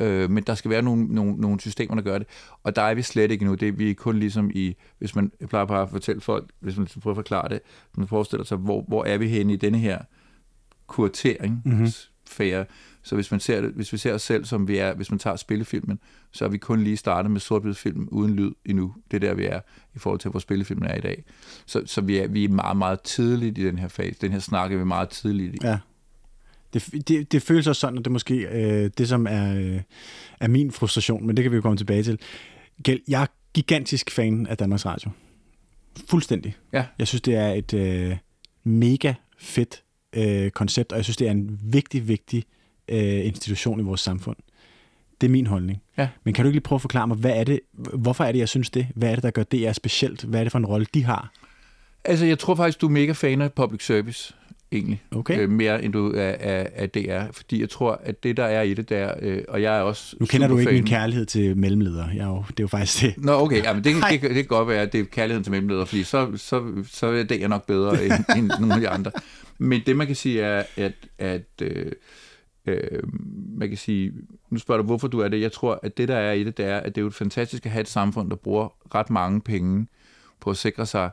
Øh, 0.00 0.30
men 0.30 0.44
der 0.44 0.54
skal 0.54 0.70
være 0.70 0.82
nogle, 0.82 1.06
nogle, 1.06 1.36
nogle 1.36 1.60
systemer, 1.60 1.94
der 1.94 2.02
gør 2.02 2.18
det. 2.18 2.26
Og 2.62 2.76
der 2.76 2.82
er 2.82 2.94
vi 2.94 3.02
slet 3.02 3.30
ikke 3.30 3.44
nu. 3.44 3.54
Det 3.54 3.68
er 3.68 3.72
vi 3.72 3.90
er 3.90 3.94
kun 3.94 4.18
ligesom 4.18 4.50
i, 4.54 4.76
hvis 4.98 5.14
man 5.14 5.32
jeg 5.40 5.48
plejer 5.48 5.64
bare 5.64 5.82
at 5.82 5.90
fortælle 5.90 6.20
folk, 6.20 6.50
hvis 6.60 6.76
man 6.76 6.88
prøver 7.00 7.14
at 7.14 7.16
forklare 7.16 7.48
det, 7.48 7.60
man 7.96 8.08
forestiller 8.08 8.44
sig, 8.44 8.58
hvor, 8.58 8.84
hvor 8.88 9.04
er 9.04 9.18
vi 9.18 9.28
henne 9.28 9.52
i 9.52 9.56
denne 9.56 9.78
her 9.78 9.98
kuratering, 10.86 11.62
mm-hmm. 11.64 11.86
Så 13.02 13.14
hvis, 13.14 13.30
man 13.30 13.40
ser 13.40 13.60
det, 13.60 13.70
hvis 13.70 13.92
vi 13.92 13.98
ser 13.98 14.14
os 14.14 14.22
selv, 14.22 14.44
som 14.44 14.68
vi 14.68 14.76
er, 14.76 14.94
hvis 14.94 15.10
man 15.10 15.18
tager 15.18 15.36
spillefilmen, 15.36 15.98
så 16.32 16.44
er 16.44 16.48
vi 16.48 16.58
kun 16.58 16.84
lige 16.84 16.96
startet 16.96 17.30
med 17.30 17.40
sort 17.40 17.76
film 17.76 18.08
uden 18.10 18.34
lyd 18.34 18.52
endnu. 18.64 18.94
Det 19.10 19.16
er 19.24 19.28
der, 19.28 19.34
vi 19.34 19.44
er 19.44 19.60
i 19.94 19.98
forhold 19.98 20.20
til, 20.20 20.30
hvor 20.30 20.40
spillefilmen 20.40 20.88
er 20.88 20.94
i 20.94 21.00
dag. 21.00 21.24
Så, 21.66 21.82
så 21.86 22.00
vi, 22.00 22.18
er, 22.18 22.28
vi 22.28 22.44
er 22.44 22.48
meget, 22.48 22.76
meget 22.76 23.00
tidligt 23.00 23.58
i 23.58 23.66
den 23.66 23.78
her 23.78 23.88
fase. 23.88 24.16
Den 24.20 24.32
her 24.32 24.38
snak 24.38 24.72
er 24.72 24.76
vi 24.76 24.84
meget 24.84 25.08
tidligt 25.08 25.54
i. 25.54 25.58
Ja. 25.62 25.78
Det, 26.72 27.08
det, 27.08 27.32
det 27.32 27.42
føles 27.42 27.66
også 27.66 27.80
sådan, 27.80 27.98
at 27.98 28.04
det 28.04 28.12
måske 28.12 28.34
øh, 28.34 28.90
det, 28.98 29.08
som 29.08 29.26
er, 29.26 29.56
øh, 29.56 29.80
er 30.40 30.48
min 30.48 30.70
frustration, 30.70 31.26
men 31.26 31.36
det 31.36 31.42
kan 31.42 31.52
vi 31.52 31.56
jo 31.56 31.62
komme 31.62 31.76
tilbage 31.76 32.02
til. 32.02 32.18
Gæld, 32.82 33.00
jeg 33.08 33.22
er 33.22 33.26
gigantisk 33.54 34.10
fan 34.10 34.46
af 34.46 34.56
Danmarks 34.56 34.86
Radio. 34.86 35.10
Fuldstændig. 36.08 36.56
Ja. 36.72 36.84
Jeg 36.98 37.08
synes, 37.08 37.22
det 37.22 37.34
er 37.34 37.48
et 37.48 37.74
øh, 37.74 38.16
mega 38.64 39.14
fedt 39.38 39.82
øh, 40.12 40.50
koncept, 40.50 40.92
og 40.92 40.96
jeg 40.96 41.04
synes, 41.04 41.16
det 41.16 41.26
er 41.26 41.30
en 41.30 41.60
vigtig, 41.62 42.08
vigtig 42.08 42.38
øh, 42.38 42.61
institution 42.88 43.80
i 43.80 43.82
vores 43.82 44.00
samfund. 44.00 44.36
Det 45.20 45.26
er 45.26 45.30
min 45.30 45.46
holdning. 45.46 45.82
Ja. 45.98 46.08
Men 46.24 46.34
kan 46.34 46.44
du 46.44 46.48
ikke 46.48 46.54
lige 46.54 46.62
prøve 46.62 46.76
at 46.76 46.80
forklare 46.80 47.08
mig, 47.08 47.16
hvad 47.16 47.30
er 47.30 47.44
det, 47.44 47.60
hvorfor 47.94 48.24
er 48.24 48.32
det, 48.32 48.38
jeg 48.38 48.48
synes 48.48 48.70
det? 48.70 48.86
Hvad 48.94 49.10
er 49.10 49.14
det, 49.14 49.22
der 49.22 49.30
gør 49.30 49.42
det 49.42 49.66
er 49.66 49.72
specielt? 49.72 50.24
Hvad 50.24 50.40
er 50.40 50.44
det 50.44 50.52
for 50.52 50.58
en 50.58 50.66
rolle, 50.66 50.86
de 50.94 51.04
har? 51.04 51.32
Altså, 52.04 52.26
jeg 52.26 52.38
tror 52.38 52.54
faktisk, 52.54 52.80
du 52.80 52.86
er 52.86 52.90
mega 52.90 53.12
fan 53.12 53.40
af 53.40 53.52
public 53.52 53.86
service 53.86 54.34
egentlig. 54.72 55.02
Okay. 55.10 55.38
Øh, 55.38 55.50
mere 55.50 55.84
end 55.84 55.92
du 55.92 56.12
er 56.12 56.34
af, 56.40 56.68
af 56.74 56.90
DR. 56.90 57.32
Fordi 57.32 57.60
jeg 57.60 57.70
tror, 57.70 58.00
at 58.04 58.22
det, 58.22 58.36
der 58.36 58.44
er 58.44 58.62
i 58.62 58.74
det 58.74 58.88
der, 58.88 59.14
øh, 59.22 59.42
og 59.48 59.62
jeg 59.62 59.78
er 59.78 59.80
også 59.80 60.16
Nu 60.20 60.26
kender 60.26 60.48
du 60.48 60.58
ikke 60.58 60.72
min 60.72 60.86
kærlighed 60.86 61.26
til 61.26 61.56
mellemledere. 61.56 62.08
Jeg 62.14 62.22
er 62.22 62.28
jo, 62.28 62.44
det 62.48 62.60
er 62.60 62.64
jo 62.64 62.68
faktisk 62.68 63.02
det. 63.02 63.24
Nå, 63.24 63.32
okay. 63.32 63.62
Ja, 63.62 63.72
men 63.72 63.84
det, 63.84 63.94
det, 63.94 64.04
det, 64.10 64.22
det 64.22 64.34
kan 64.34 64.44
godt 64.44 64.68
være, 64.68 64.82
at 64.82 64.92
det 64.92 65.00
er 65.00 65.04
kærligheden 65.04 65.44
til 65.44 65.50
mellemledere, 65.50 65.86
fordi 65.86 66.02
så, 66.02 66.30
så, 66.36 66.84
så 66.90 67.06
er 67.06 67.22
det 67.22 67.50
nok 67.50 67.66
bedre 67.66 68.04
end, 68.04 68.12
end 68.36 68.50
nogle 68.60 68.74
af 68.74 68.80
de 68.80 68.88
andre. 68.88 69.10
Men 69.58 69.82
det, 69.86 69.96
man 69.96 70.06
kan 70.06 70.16
sige, 70.16 70.40
er, 70.40 70.62
at, 70.76 70.92
at 71.18 71.42
øh, 71.62 71.92
øh, 72.66 73.02
man 73.58 73.68
kan 73.68 73.78
sige, 73.78 74.12
nu 74.50 74.58
spørger 74.58 74.82
du, 74.82 74.86
hvorfor 74.86 75.08
du 75.08 75.20
er 75.20 75.28
det. 75.28 75.40
Jeg 75.40 75.52
tror, 75.52 75.80
at 75.82 75.96
det, 75.96 76.08
der 76.08 76.16
er 76.16 76.32
i 76.32 76.44
det, 76.44 76.56
det 76.56 76.64
er, 76.64 76.76
at 76.78 76.94
det 76.94 77.00
er 77.00 77.02
jo 77.02 77.08
et 77.08 77.14
fantastisk 77.14 77.66
at 77.66 77.72
have 77.72 77.80
et 77.80 77.88
samfund, 77.88 78.30
der 78.30 78.36
bruger 78.36 78.94
ret 78.94 79.10
mange 79.10 79.40
penge 79.40 79.86
på 80.40 80.50
at 80.50 80.56
sikre 80.56 80.86
sig, 80.86 81.10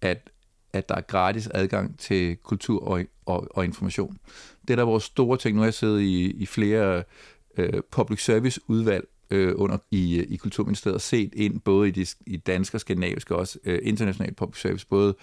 at, 0.00 0.30
at 0.72 0.88
der 0.88 0.94
er 0.94 1.00
gratis 1.00 1.48
adgang 1.54 1.98
til 1.98 2.36
kultur 2.36 2.84
og, 2.84 3.04
og, 3.26 3.48
og 3.50 3.64
information. 3.64 4.18
Det 4.68 4.78
der 4.78 4.84
er 4.84 4.88
vores 4.88 5.04
store 5.04 5.36
ting. 5.36 5.54
Nu 5.54 5.60
har 5.60 5.66
jeg 5.66 5.74
siddet 5.74 6.00
i, 6.00 6.30
i 6.30 6.46
flere 6.46 7.02
øh, 7.56 7.82
public 7.90 8.24
service 8.24 8.60
udvalg 8.66 9.08
øh, 9.30 9.52
under 9.56 9.78
i, 9.90 10.22
i 10.22 10.36
Kulturministeriet 10.36 10.94
og 10.94 11.00
set 11.00 11.34
ind 11.34 11.60
både 11.60 11.88
i 11.88 11.90
de 11.90 12.06
i 12.26 12.36
dansk 12.36 12.74
og 12.74 12.80
skandinavisk 12.80 13.30
og 13.30 13.38
også 13.38 13.58
øh, 13.64 13.78
internationale 13.82 14.34
public 14.34 14.60
service, 14.60 14.86
både 14.86 15.16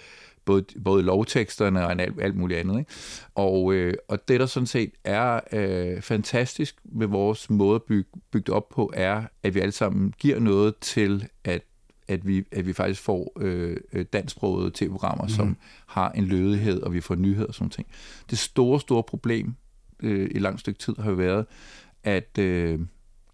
både, 0.44 0.64
både 0.84 1.02
lovteksterne 1.02 1.86
og 1.86 1.90
alt, 1.90 2.22
alt 2.22 2.36
muligt 2.36 2.60
andet. 2.60 2.78
Ikke? 2.78 2.90
Og, 3.34 3.72
øh, 3.72 3.94
og 4.08 4.28
det, 4.28 4.40
der 4.40 4.46
sådan 4.46 4.66
set 4.66 4.90
er 5.04 5.40
øh, 5.52 6.02
fantastisk 6.02 6.76
med 6.84 7.06
vores 7.06 7.50
måde 7.50 7.74
at 7.74 7.82
bygge, 7.82 8.10
bygge 8.30 8.52
op 8.52 8.68
på, 8.68 8.92
er, 8.94 9.22
at 9.42 9.54
vi 9.54 9.60
alle 9.60 9.72
sammen 9.72 10.14
giver 10.18 10.38
noget 10.38 10.76
til, 10.76 11.28
at 11.44 11.62
at 12.08 12.26
vi, 12.26 12.44
at 12.52 12.66
vi 12.66 12.72
faktisk 12.72 13.02
får 13.02 13.32
øh, 13.40 13.76
øh 13.92 14.04
dansksprogede 14.12 14.70
tv-programmer, 14.74 15.24
mm. 15.24 15.28
som 15.28 15.56
har 15.86 16.10
en 16.10 16.24
lødighed, 16.24 16.82
og 16.82 16.92
vi 16.92 17.00
får 17.00 17.14
nyheder 17.14 17.46
og 17.46 17.54
sådan 17.54 17.70
ting. 17.70 17.86
Det 18.30 18.38
store, 18.38 18.80
store 18.80 19.02
problem 19.02 19.54
øh, 20.02 20.30
i 20.30 20.38
lang 20.38 20.60
stykke 20.60 20.78
tid 20.78 20.94
har 20.98 21.10
jo 21.10 21.16
været, 21.16 21.46
at 22.04 22.38
øh, 22.38 22.80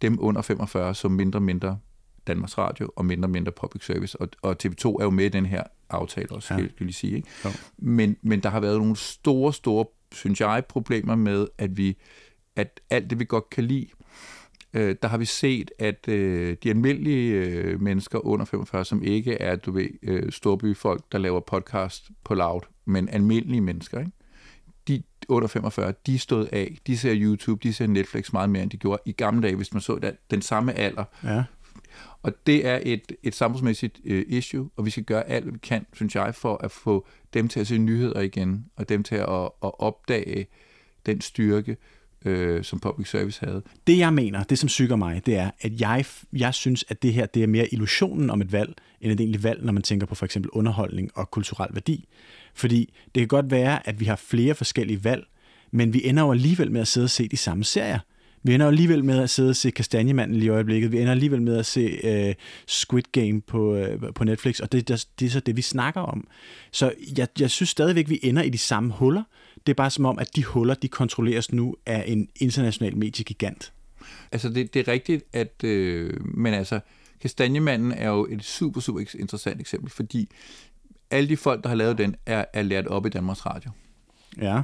dem 0.03 0.19
under 0.21 0.43
45, 0.43 0.95
som 0.95 1.11
mindre 1.11 1.41
mindre 1.41 1.79
Danmarks 2.27 2.59
Radio 2.59 2.91
og 2.97 3.05
mindre 3.05 3.29
mindre 3.29 3.53
public 3.53 3.85
service, 3.85 4.21
og, 4.21 4.29
og 4.43 4.57
TV2 4.65 4.89
er 4.89 5.05
jo 5.05 5.11
med 5.11 5.25
i 5.25 5.29
den 5.29 5.47
her 5.47 5.63
aftale 5.91 6.33
også, 6.33 6.55
ja. 6.55 6.59
skal 6.59 6.65
jeg 6.65 6.73
lige 6.79 6.93
sige. 6.93 7.17
Ikke? 7.17 7.29
Men, 7.79 8.17
men 8.23 8.41
der 8.41 8.49
har 8.49 8.61
været 8.61 8.79
nogle 8.79 8.97
store, 8.97 9.53
store, 9.53 9.85
synes 10.13 10.41
jeg, 10.41 10.65
problemer 10.69 11.15
med, 11.15 11.47
at 11.59 11.77
vi 11.77 11.97
at 12.59 12.81
alt 12.91 13.11
det, 13.11 13.19
vi 13.19 13.25
godt 13.25 13.51
kan 13.51 13.65
lide, 13.65 13.87
øh, 14.75 14.97
der 15.03 15.09
har 15.09 15.19
vi 15.19 15.25
set, 15.25 15.71
at 15.79 16.09
øh, 16.09 16.57
de 16.63 16.71
almindelige 16.71 17.33
øh, 17.33 17.81
mennesker 17.81 18.27
under 18.27 18.45
45, 18.45 18.85
som 18.85 19.03
ikke 19.03 19.35
er, 19.35 19.57
du 19.57 19.73
ved, 19.73 19.89
øh, 20.03 20.33
storbyfolk, 20.33 21.13
der 21.13 21.19
laver 21.19 21.41
podcast 21.41 22.11
på 22.25 22.35
loud, 22.35 22.61
men 22.85 23.09
almindelige 23.09 23.61
mennesker, 23.61 23.99
ikke? 23.99 24.13
de 24.89 25.03
under 25.29 25.49
45, 25.49 25.95
de 26.07 26.19
stod 26.19 26.49
af, 26.53 26.79
de 26.87 26.99
ser 26.99 27.15
YouTube, 27.17 27.69
de 27.69 27.73
ser 27.73 27.87
Netflix 27.87 28.33
meget 28.33 28.51
mere, 28.51 28.63
end 28.63 28.71
de 28.71 28.77
gjorde 28.77 29.03
i 29.05 29.13
gamle 29.13 29.43
dage, 29.43 29.57
hvis 29.57 29.73
man 29.73 29.81
så 29.81 29.99
den, 30.03 30.15
den 30.31 30.43
samme 30.43 30.73
alder 30.73 31.05
ja. 31.25 31.45
Og 32.23 32.33
det 32.47 32.67
er 32.67 32.81
et, 32.83 33.13
et 33.23 33.35
samfundsmæssigt 33.35 34.01
øh, 34.05 34.25
issue, 34.29 34.71
og 34.77 34.87
vi 34.87 34.91
skal 34.91 35.05
gøre 35.05 35.29
alt, 35.29 35.45
hvad 35.45 35.53
vi 35.53 35.59
kan, 35.59 35.87
synes 35.93 36.15
jeg, 36.15 36.35
for 36.35 36.57
at 36.57 36.71
få 36.71 37.07
dem 37.35 37.49
til 37.49 37.61
at 37.61 37.67
se 37.67 37.79
nyheder 37.79 38.21
igen, 38.21 38.67
og 38.77 38.89
dem 38.89 39.03
til 39.03 39.15
at, 39.15 39.43
at 39.63 39.81
opdage 39.81 40.47
den 41.07 41.21
styrke, 41.21 41.77
øh, 42.25 42.65
som 42.65 42.81
public 42.81 43.09
service 43.09 43.45
havde. 43.45 43.63
Det 43.87 43.99
jeg 43.99 44.13
mener, 44.13 44.43
det 44.43 44.59
som 44.59 44.69
syger 44.69 44.97
mig, 44.97 45.27
det 45.27 45.37
er, 45.37 45.51
at 45.61 45.81
jeg, 45.81 46.05
jeg 46.33 46.55
synes, 46.55 46.85
at 46.89 47.03
det 47.03 47.13
her 47.13 47.27
det 47.27 47.43
er 47.43 47.47
mere 47.47 47.75
illusionen 47.75 48.31
om 48.31 48.41
et 48.41 48.53
valg, 48.53 48.75
end 49.01 49.13
et 49.13 49.21
egentligt 49.21 49.45
valg, 49.45 49.65
når 49.65 49.73
man 49.73 49.83
tænker 49.83 50.07
på 50.07 50.15
for 50.15 50.25
eksempel 50.25 50.51
underholdning 50.51 51.11
og 51.15 51.31
kulturel 51.31 51.69
værdi. 51.73 52.09
Fordi 52.55 52.95
det 53.15 53.21
kan 53.21 53.29
godt 53.29 53.51
være, 53.51 53.89
at 53.89 54.01
vi 54.01 54.05
har 54.05 54.17
flere 54.17 54.55
forskellige 54.55 55.05
valg, 55.05 55.27
men 55.71 55.93
vi 55.93 56.07
ender 56.07 56.23
jo 56.23 56.33
alligevel 56.33 56.73
med 56.73 56.81
at 56.81 56.89
sidde 56.89 57.05
og 57.05 57.11
se 57.11 57.29
de 57.29 57.37
samme 57.37 57.65
serier. 57.65 57.99
Vi 58.49 58.55
ender 58.55 58.67
alligevel 58.67 59.05
med 59.05 59.23
at 59.23 59.31
sidde 59.31 59.51
og 59.51 59.57
se 59.57 59.71
Kastanjemanden 59.71 60.37
lige 60.37 60.47
i 60.47 60.49
øjeblikket. 60.49 60.93
Vi 60.93 61.01
ender 61.01 61.11
alligevel 61.11 61.43
med 61.43 61.57
at 61.57 61.67
se 61.67 62.29
uh, 62.29 62.35
Squid 62.67 63.03
Game 63.13 63.41
på, 63.41 63.77
uh, 63.77 64.15
på 64.15 64.25
Netflix, 64.25 64.61
og 64.61 64.73
det, 64.73 64.89
det, 64.89 65.07
det 65.21 65.27
er 65.27 65.31
så 65.31 65.41
det, 65.41 65.57
vi 65.57 65.63
snakker 65.63 66.01
om. 66.01 66.27
Så 66.71 66.93
jeg, 67.19 67.29
jeg 67.41 67.51
synes 67.51 67.71
stadigvæk, 67.71 68.09
vi 68.09 68.21
ender 68.23 68.43
i 68.43 68.51
de 68.51 68.59
samme 68.59 68.93
huller. 68.93 69.23
Det 69.67 69.73
er 69.73 69.75
bare 69.75 69.91
som 69.91 70.05
om, 70.05 70.19
at 70.19 70.37
de 70.37 70.45
huller, 70.45 70.75
de 70.75 70.89
kontrolleres 70.89 71.53
nu 71.53 71.77
af 71.87 72.05
en 72.07 72.29
international 72.37 72.97
mediegigant. 72.97 73.73
Altså, 74.33 74.49
det, 74.49 74.75
det 74.75 74.89
er 74.89 74.93
rigtigt, 74.93 75.25
at... 75.33 75.65
Øh, 75.65 76.27
men 76.37 76.55
altså, 76.55 76.81
Kastanjemanden 77.21 77.93
er 77.93 78.09
jo 78.09 78.27
et 78.31 78.45
super, 78.45 78.81
super 78.81 79.01
interessant 79.19 79.61
eksempel, 79.61 79.91
fordi 79.91 80.29
alle 81.11 81.29
de 81.29 81.37
folk, 81.37 81.63
der 81.63 81.69
har 81.69 81.77
lavet 81.77 81.99
den, 81.99 82.17
er, 82.27 82.45
er 82.53 82.63
lært 82.63 82.87
op 82.87 83.07
i 83.07 83.09
Danmarks 83.09 83.47
Radio. 83.47 83.71
Ja. 84.41 84.63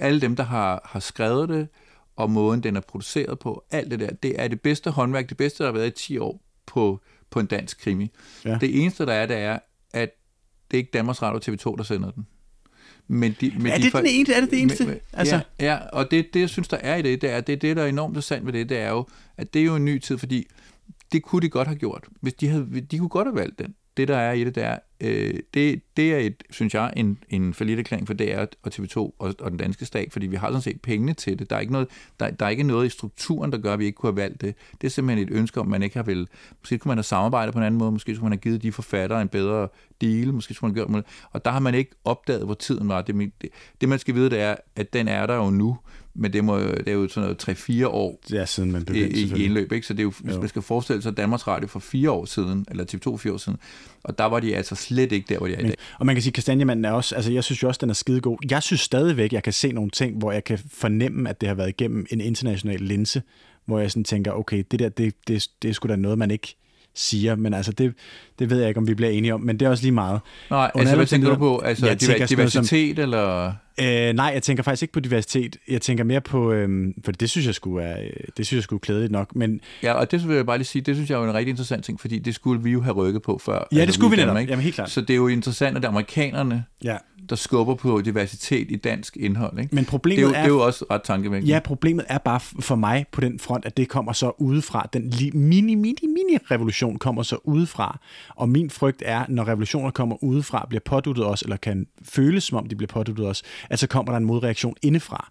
Alle 0.00 0.20
dem, 0.20 0.36
der 0.36 0.44
har, 0.44 0.80
har 0.84 1.00
skrevet 1.00 1.48
det, 1.48 1.68
og 2.16 2.30
måden, 2.30 2.62
den 2.62 2.76
er 2.76 2.80
produceret 2.80 3.38
på, 3.38 3.64
alt 3.70 3.90
det 3.90 4.00
der, 4.00 4.10
det 4.10 4.40
er 4.40 4.48
det 4.48 4.60
bedste 4.60 4.90
håndværk, 4.90 5.28
det 5.28 5.36
bedste, 5.36 5.64
der 5.64 5.70
har 5.70 5.78
været 5.78 5.86
i 5.86 6.06
10 6.06 6.18
år 6.18 6.42
på, 6.66 7.00
på 7.30 7.40
en 7.40 7.46
dansk 7.46 7.80
krimi. 7.80 8.10
Ja. 8.44 8.58
Det 8.60 8.82
eneste, 8.82 9.06
der 9.06 9.12
er, 9.12 9.26
det 9.26 9.36
er, 9.36 9.58
at 9.92 10.10
det 10.70 10.76
er 10.76 10.78
ikke 10.78 10.90
Danmarks 10.92 11.22
Radio 11.22 11.54
TV2, 11.54 11.76
der 11.76 11.82
sender 11.82 12.10
den. 12.10 12.26
Men 13.08 13.36
de, 13.40 13.52
men 13.58 13.66
er, 13.66 13.78
det 13.78 13.92
de, 13.92 13.98
den 13.98 14.06
eneste, 14.06 14.34
er 14.34 14.40
det 14.40 14.50
det 14.50 14.62
eneste? 14.62 14.86
Men, 14.86 14.98
altså. 15.12 15.40
ja, 15.60 15.66
ja, 15.66 15.78
og 15.92 16.10
det, 16.10 16.34
det, 16.34 16.40
jeg 16.40 16.48
synes, 16.48 16.68
der 16.68 16.76
er 16.76 16.96
i 16.96 17.02
det, 17.02 17.22
det 17.22 17.30
er, 17.30 17.40
det, 17.40 17.62
det, 17.62 17.76
der 17.76 17.82
er 17.82 17.86
enormt 17.86 18.10
interessant 18.10 18.46
ved 18.46 18.52
det, 18.52 18.68
det 18.68 18.78
er 18.78 18.90
jo, 18.90 19.06
at 19.36 19.54
det 19.54 19.60
er 19.60 19.64
jo 19.64 19.76
en 19.76 19.84
ny 19.84 19.98
tid, 19.98 20.18
fordi 20.18 20.46
det 21.12 21.22
kunne 21.22 21.42
de 21.42 21.48
godt 21.48 21.68
have 21.68 21.78
gjort. 21.78 22.08
Hvis 22.20 22.34
de, 22.34 22.48
havde, 22.48 22.80
de 22.90 22.98
kunne 22.98 23.08
godt 23.08 23.28
have 23.28 23.36
valgt 23.36 23.58
den. 23.58 23.74
Det, 23.96 24.08
der 24.08 24.16
er 24.16 24.32
i 24.32 24.44
det, 24.44 24.54
det 24.54 24.62
er, 24.62 24.78
øh, 25.00 25.34
det, 25.54 25.82
det 25.96 26.14
er, 26.14 26.18
et, 26.18 26.42
synes 26.50 26.74
jeg, 26.74 26.92
en, 26.96 27.18
en 27.28 27.54
forlitterklæring 27.54 28.06
for 28.06 28.14
DR 28.14 28.44
og 28.62 28.72
TV2 28.74 28.96
og, 28.96 29.14
og 29.18 29.50
den 29.50 29.56
danske 29.56 29.84
stat, 29.84 30.12
fordi 30.12 30.26
vi 30.26 30.36
har 30.36 30.48
sådan 30.48 30.62
set 30.62 30.80
pengene 30.80 31.14
til 31.14 31.38
det. 31.38 31.50
Der 31.50 31.56
er, 31.56 31.60
ikke 31.60 31.72
noget, 31.72 31.88
der, 32.20 32.30
der 32.30 32.46
er 32.46 32.50
ikke 32.50 32.62
noget 32.62 32.86
i 32.86 32.88
strukturen, 32.88 33.52
der 33.52 33.58
gør, 33.58 33.72
at 33.72 33.78
vi 33.78 33.84
ikke 33.84 33.96
kunne 33.96 34.12
have 34.12 34.16
valgt 34.16 34.40
det. 34.40 34.54
Det 34.80 34.86
er 34.86 34.90
simpelthen 34.90 35.28
et 35.28 35.34
ønske 35.34 35.60
om, 35.60 35.66
man 35.66 35.82
ikke 35.82 35.96
har 35.96 36.02
vel... 36.02 36.28
Måske 36.60 36.78
kunne 36.78 36.90
man 36.90 36.98
have 36.98 37.04
samarbejdet 37.04 37.52
på 37.52 37.58
en 37.58 37.64
anden 37.64 37.78
måde, 37.78 37.92
måske 37.92 38.14
skulle 38.14 38.24
man 38.24 38.32
have 38.32 38.40
givet 38.40 38.62
de 38.62 38.72
forfattere 38.72 39.22
en 39.22 39.28
bedre 39.28 39.68
deal, 40.00 40.34
måske 40.34 40.54
skulle 40.54 40.68
man 40.68 40.76
have 40.76 40.84
gjort 40.84 40.90
noget. 40.90 41.06
Og 41.32 41.44
der 41.44 41.50
har 41.50 41.60
man 41.60 41.74
ikke 41.74 41.90
opdaget, 42.04 42.44
hvor 42.44 42.54
tiden 42.54 42.88
var. 42.88 43.02
Det, 43.02 43.32
det, 43.42 43.50
det 43.80 43.88
man 43.88 43.98
skal 43.98 44.14
vide, 44.14 44.30
det 44.30 44.40
er, 44.40 44.56
at 44.76 44.92
den 44.92 45.08
er 45.08 45.26
der 45.26 45.34
jo 45.34 45.50
nu, 45.50 45.78
men 46.14 46.32
det, 46.32 46.44
må, 46.44 46.58
det 46.60 46.88
er 46.88 46.92
jo 46.92 47.08
sådan 47.08 47.36
noget 47.48 47.82
3-4 47.82 47.86
år 47.86 48.20
er 48.34 48.44
siden 48.44 48.72
man 48.72 48.84
begyndte, 48.84 49.16
i, 49.16 49.32
i 49.36 49.44
indløb. 49.44 49.72
Ikke? 49.72 49.86
Så 49.86 49.92
det 49.94 50.00
er 50.00 50.02
jo, 50.04 50.12
hvis 50.20 50.34
Jo. 50.34 50.40
man 50.40 50.48
skal 50.48 50.62
forestille 50.62 51.02
sig 51.02 51.16
Danmarks 51.16 51.46
Radio 51.46 51.68
for 51.68 51.78
fire 51.80 52.10
år 52.10 52.24
siden, 52.24 52.66
eller 52.70 52.84
TV2 52.84 53.16
fire 53.16 53.32
år 53.32 53.36
siden, 53.36 53.58
og 54.04 54.18
der 54.18 54.24
var 54.24 54.40
de 54.40 54.56
altså 54.56 54.74
slet 54.74 55.12
ikke 55.12 55.26
der, 55.28 55.38
hvor 55.38 55.46
de 55.46 55.54
er 55.54 55.58
i 55.60 55.62
dag. 55.62 55.74
og 55.98 56.06
man 56.06 56.14
kan 56.14 56.22
sige, 56.22 56.30
at 56.30 56.34
Kastanjemanden 56.34 56.84
er 56.84 56.90
også, 56.90 57.14
altså 57.14 57.32
jeg 57.32 57.44
synes 57.44 57.62
jo 57.62 57.68
også, 57.68 57.78
den 57.78 57.90
er 57.90 57.94
skidegod. 57.94 58.38
Jeg 58.50 58.62
synes 58.62 58.80
stadigvæk, 58.80 59.32
jeg 59.32 59.42
kan 59.42 59.52
se 59.52 59.72
nogle 59.72 59.90
ting, 59.90 60.18
hvor 60.18 60.32
jeg 60.32 60.44
kan 60.44 60.58
fornemme, 60.72 61.28
at 61.30 61.40
det 61.40 61.48
har 61.48 61.54
været 61.56 61.68
igennem 61.68 62.06
en 62.10 62.20
international 62.20 62.80
linse, 62.80 63.22
hvor 63.66 63.78
jeg 63.78 63.90
sådan 63.90 64.04
tænker, 64.04 64.32
okay, 64.32 64.64
det 64.70 64.78
der, 64.78 64.88
det, 64.88 65.14
det, 65.28 65.46
det 65.62 65.68
er 65.70 65.72
sgu 65.74 65.88
da 65.88 65.96
noget, 65.96 66.18
man 66.18 66.30
ikke 66.30 66.56
siger, 66.94 67.34
men 67.36 67.54
altså 67.54 67.72
det, 67.72 67.94
det 68.38 68.50
ved 68.50 68.58
jeg 68.58 68.68
ikke, 68.68 68.78
om 68.78 68.86
vi 68.88 68.94
bliver 68.94 69.10
enige 69.10 69.34
om, 69.34 69.40
men 69.40 69.60
det 69.60 69.66
er 69.66 69.70
også 69.70 69.82
lige 69.84 69.92
meget. 69.92 70.20
Nej, 70.50 70.70
Under 70.74 70.80
altså 70.80 70.96
hvad 70.96 71.06
tænker 71.06 71.28
du 71.28 71.36
på? 71.36 71.58
Altså 71.58 71.80
sådan 71.80 71.96
noget 72.18 72.28
som- 72.28 72.36
diversitet, 72.36 72.98
eller... 72.98 73.52
Øh, 73.80 74.12
nej, 74.12 74.30
jeg 74.34 74.42
tænker 74.42 74.62
faktisk 74.62 74.82
ikke 74.82 74.92
på 74.92 75.00
diversitet. 75.00 75.56
Jeg 75.68 75.82
tænker 75.82 76.04
mere 76.04 76.20
på, 76.20 76.52
øhm, 76.52 76.94
for 77.04 77.12
det 77.12 77.30
synes 77.30 77.46
jeg 77.46 77.54
skulle 77.54 77.84
er, 77.84 78.00
øh, 78.02 78.10
det 78.36 78.46
synes 78.46 78.52
jeg 78.58 78.62
skulle 78.62 78.80
klædeligt 78.80 79.12
nok, 79.12 79.34
men 79.36 79.60
Ja, 79.82 79.92
og 79.92 80.10
det 80.10 80.28
vil 80.28 80.36
jeg 80.36 80.46
bare 80.46 80.58
lige 80.58 80.66
sige, 80.66 80.82
det 80.82 80.94
synes 80.96 81.10
jeg 81.10 81.20
er 81.20 81.24
en 81.24 81.34
rigtig 81.34 81.50
interessant 81.50 81.84
ting, 81.84 82.00
fordi 82.00 82.18
det 82.18 82.34
skulle 82.34 82.62
vi 82.62 82.70
jo 82.70 82.80
have 82.82 82.94
rykket 82.94 83.22
på 83.22 83.38
før. 83.44 83.68
ja, 83.72 83.84
det 83.86 83.94
skulle 83.94 84.10
vi 84.10 84.16
netop. 84.16 84.38
Ikke? 84.38 84.50
Jamen 84.50 84.62
helt 84.62 84.74
klart. 84.74 84.90
Så 84.90 85.00
det 85.00 85.10
er 85.10 85.14
jo 85.16 85.28
interessant, 85.28 85.76
at 85.76 85.84
amerikanerne, 85.84 86.64
Ja. 86.84 86.96
der 87.28 87.36
skubber 87.36 87.74
på 87.74 88.00
diversitet 88.04 88.70
i 88.70 88.76
dansk 88.76 89.16
indhold. 89.16 89.58
Ikke? 89.58 89.74
Men 89.74 89.84
Det 89.84 89.88
er, 89.88 89.90
problemet 89.90 90.22
jo, 90.22 90.28
er, 90.28 90.32
det 90.32 90.38
er 90.40 90.46
jo 90.48 90.60
også 90.60 90.84
ret 90.90 91.02
tankevækkende. 91.02 91.52
Ja, 91.54 91.60
problemet 91.60 92.04
er 92.08 92.18
bare 92.18 92.40
for 92.40 92.74
mig 92.74 93.04
på 93.12 93.20
den 93.20 93.38
front, 93.38 93.64
at 93.64 93.76
det 93.76 93.88
kommer 93.88 94.12
så 94.12 94.32
udefra. 94.38 94.88
Den 94.92 95.12
mini, 95.34 95.74
mini, 95.74 96.06
mini 96.06 96.36
revolution 96.50 96.98
kommer 96.98 97.22
så 97.22 97.36
udefra. 97.44 97.98
Og 98.36 98.48
min 98.48 98.70
frygt 98.70 99.02
er, 99.06 99.24
når 99.28 99.48
revolutioner 99.48 99.90
kommer 99.90 100.24
udefra, 100.24 100.66
bliver 100.68 100.80
påduttet 100.84 101.26
os, 101.26 101.42
eller 101.42 101.56
kan 101.56 101.86
føles 102.02 102.44
som 102.44 102.58
om 102.58 102.66
de 102.68 102.76
bliver 102.76 102.88
påduttet 102.88 103.26
os, 103.26 103.42
at 103.70 103.78
så 103.78 103.86
kommer 103.86 104.12
der 104.12 104.16
en 104.18 104.24
modreaktion 104.24 104.74
indefra. 104.82 105.30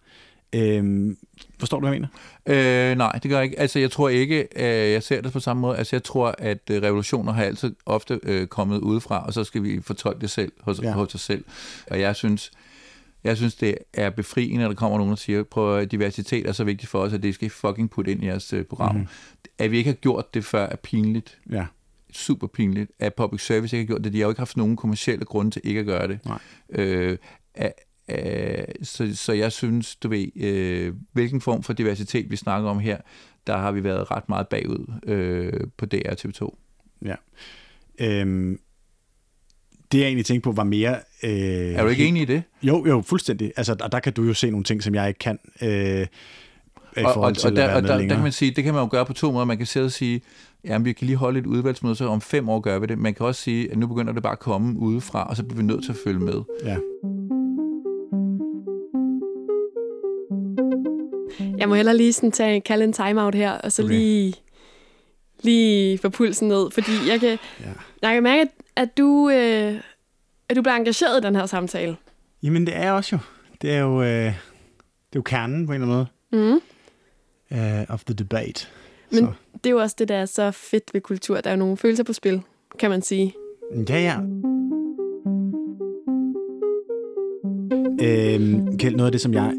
Øhm, 0.55 1.17
forstår 1.59 1.79
du, 1.79 1.87
hvad 1.87 1.93
jeg 1.93 2.01
mener? 2.45 2.91
Øh, 2.91 2.97
nej, 2.97 3.19
det 3.23 3.31
gør 3.31 3.37
jeg 3.37 3.43
ikke. 3.43 3.59
Altså, 3.59 3.79
jeg 3.79 3.91
tror 3.91 4.09
ikke, 4.09 4.47
øh, 4.55 4.91
jeg 4.91 5.03
ser 5.03 5.21
det 5.21 5.31
på 5.33 5.39
samme 5.39 5.61
måde. 5.61 5.77
Altså, 5.77 5.95
jeg 5.95 6.03
tror, 6.03 6.35
at 6.37 6.59
øh, 6.71 6.81
revolutioner 6.81 7.31
har 7.33 7.43
altid 7.43 7.75
ofte 7.85 8.19
øh, 8.23 8.47
kommet 8.47 8.77
udefra, 8.79 9.25
og 9.25 9.33
så 9.33 9.43
skal 9.43 9.63
vi 9.63 9.81
fortolke 9.81 10.21
det 10.21 10.29
selv 10.29 10.51
hos, 10.61 10.81
Ja. 10.81 10.91
hos 10.91 11.15
os 11.15 11.21
selv. 11.21 11.43
Og 11.91 11.99
jeg 11.99 12.15
synes, 12.15 12.51
jeg 13.23 13.37
synes, 13.37 13.55
det 13.55 13.75
er 13.93 14.09
befriende, 14.09 14.57
når 14.61 14.67
der 14.67 14.75
kommer 14.75 14.97
nogen, 14.97 15.09
der 15.09 15.15
siger, 15.17 15.43
prøv 15.43 15.77
at 15.79 15.91
diversitet 15.91 16.47
er 16.47 16.51
så 16.51 16.63
vigtigt 16.63 16.89
for 16.89 16.99
os, 16.99 17.13
at 17.13 17.23
det 17.23 17.35
skal 17.35 17.45
I 17.45 17.49
fucking 17.49 17.89
putte 17.89 18.11
ind 18.11 18.23
i 18.23 18.25
jeres 18.25 18.53
øh, 18.53 18.65
program. 18.65 18.95
Mm. 18.95 19.07
At 19.57 19.71
vi 19.71 19.77
ikke 19.77 19.89
har 19.89 19.95
gjort 19.95 20.33
det 20.33 20.45
før 20.45 20.65
er 20.65 20.75
pinligt. 20.75 21.37
Ja. 21.51 21.65
Super 22.11 22.47
pinligt. 22.47 22.91
At 22.99 23.13
public 23.13 23.45
service 23.45 23.77
ikke 23.77 23.85
har 23.91 23.95
gjort 23.95 24.03
det. 24.03 24.13
De 24.13 24.17
har 24.17 24.23
jo 24.25 24.29
ikke 24.29 24.41
haft 24.41 24.57
nogen 24.57 24.75
kommersielle 24.75 25.25
grunde 25.25 25.51
til 25.51 25.61
ikke 25.65 25.79
at 25.79 25.85
gøre 25.85 26.07
det. 26.07 26.19
Nej. 26.25 26.39
Øh, 26.69 27.17
at, 27.55 27.73
Øh, 28.09 28.63
så, 28.83 29.15
så 29.15 29.33
jeg 29.33 29.51
synes, 29.51 29.95
du 29.95 30.07
ved, 30.07 30.27
øh, 30.35 30.93
hvilken 31.13 31.41
form 31.41 31.63
for 31.63 31.73
diversitet 31.73 32.31
vi 32.31 32.35
snakker 32.35 32.69
om 32.69 32.79
her, 32.79 32.97
der 33.47 33.57
har 33.57 33.71
vi 33.71 33.83
været 33.83 34.11
ret 34.11 34.29
meget 34.29 34.47
bagud 34.47 34.93
øh, 35.05 35.53
på 35.77 35.85
DR 35.85 36.09
og 36.09 36.17
TV2. 36.19 36.57
Ja. 37.05 37.15
Øhm, 37.99 38.59
det 39.91 39.99
jeg 39.99 40.05
egentlig 40.05 40.25
tænkte 40.25 40.43
på 40.43 40.51
var 40.51 40.63
mere... 40.63 40.95
Øh, 41.23 41.31
Er 41.31 41.83
du 41.83 41.89
ikke 41.89 42.05
enig 42.05 42.21
i 42.21 42.25
det? 42.25 42.43
Jo, 42.63 42.85
jo, 42.87 43.01
fuldstændig. 43.01 43.51
Altså, 43.57 43.75
og 43.81 43.91
der 43.91 43.99
kan 43.99 44.13
du 44.13 44.23
jo 44.23 44.33
se 44.33 44.49
nogle 44.49 44.63
ting, 44.63 44.83
som 44.83 44.95
jeg 44.95 45.07
ikke 45.07 45.19
kan. 45.19 45.39
Øh, 45.61 46.07
i 46.97 47.03
Og, 47.03 47.15
og, 47.15 47.21
og, 47.21 47.35
der, 47.35 47.75
og 47.75 47.83
der, 47.83 47.97
der 47.97 48.07
kan 48.07 48.23
man 48.23 48.31
sige, 48.31 48.51
det 48.51 48.63
kan 48.63 48.73
man 48.73 48.83
jo 48.83 48.89
gøre 48.91 49.05
på 49.05 49.13
to 49.13 49.31
måder. 49.31 49.45
Man 49.45 49.57
kan 49.57 49.65
sidde 49.65 49.85
og 49.85 49.91
sige, 49.91 50.21
jamen 50.63 50.85
vi 50.85 50.93
kan 50.93 51.07
lige 51.07 51.17
holde 51.17 51.39
et 51.39 51.45
udvalgsmøde, 51.45 51.95
så 51.95 52.07
om 52.07 52.21
fem 52.21 52.49
år 52.49 52.59
gør 52.59 52.79
vi 52.79 52.85
det. 52.85 52.97
Man 52.97 53.13
kan 53.13 53.25
også 53.25 53.41
sige, 53.41 53.71
at 53.71 53.77
nu 53.77 53.87
begynder 53.87 54.13
det 54.13 54.23
bare 54.23 54.31
at 54.33 54.39
komme 54.39 54.79
udefra, 54.79 55.29
og 55.29 55.37
så 55.37 55.43
bliver 55.43 55.57
vi 55.57 55.63
nødt 55.63 55.83
til 55.83 55.91
at 55.91 55.97
følge 56.03 56.19
med. 56.19 56.41
Ja. 56.63 56.77
Jeg 61.57 61.69
må 61.69 61.75
heller 61.75 61.93
lige 61.93 62.13
sådan 62.13 62.31
tage, 62.31 62.61
kalde 62.61 62.83
en 62.83 62.93
timeout 62.93 63.35
her, 63.35 63.51
og 63.51 63.71
så 63.71 63.81
Okay. 63.83 63.93
lige, 63.93 64.33
lige 65.43 65.97
få 65.97 66.09
pulsen 66.09 66.47
ned. 66.47 66.71
Fordi 66.71 66.91
jeg 67.07 67.19
kan, 67.19 67.29
Ja. 67.59 67.69
jeg 68.01 68.13
kan 68.13 68.23
mærke, 68.23 68.49
at, 68.75 68.97
du, 68.97 69.29
øh, 69.29 69.73
at 70.49 70.55
du 70.55 70.61
bliver 70.61 70.75
engageret 70.75 71.23
i 71.23 71.25
den 71.27 71.35
her 71.35 71.45
samtale. 71.45 71.97
Jamen, 72.43 72.65
det 72.67 72.75
er 72.75 72.91
også 72.91 73.15
jo. 73.15 73.19
Det 73.61 73.71
er 73.71 73.79
jo, 73.79 74.01
øh, 74.01 74.07
det 74.07 74.25
er 74.27 75.15
jo 75.15 75.21
kernen 75.21 75.65
på 75.67 75.73
en 75.73 75.81
eller 75.81 75.95
anden 75.95 76.07
Mm. 76.31 76.39
måde 76.39 77.81
uh, 77.87 77.93
of 77.93 78.03
the 78.03 78.13
debate. 78.15 78.67
Men 79.11 79.19
Så. 79.19 79.27
det 79.53 79.65
er 79.65 79.71
jo 79.71 79.77
også 79.81 79.95
det, 79.99 80.07
der 80.07 80.15
er 80.15 80.25
så 80.25 80.51
fedt 80.51 80.83
ved 80.93 81.01
kultur. 81.01 81.41
Der 81.41 81.49
er 81.49 81.53
jo 81.53 81.59
nogle 81.59 81.77
følelser 81.77 82.03
på 82.03 82.13
spil, 82.13 82.41
kan 82.79 82.89
man 82.89 83.01
sige. 83.01 83.33
Ja, 83.89 83.99
ja. 84.01 84.17
Øhm, 88.01 88.77
Kjeld, 88.77 88.95
noget 88.95 89.05
af 89.07 89.11
det, 89.11 89.21
som 89.21 89.33
jeg 89.33 89.53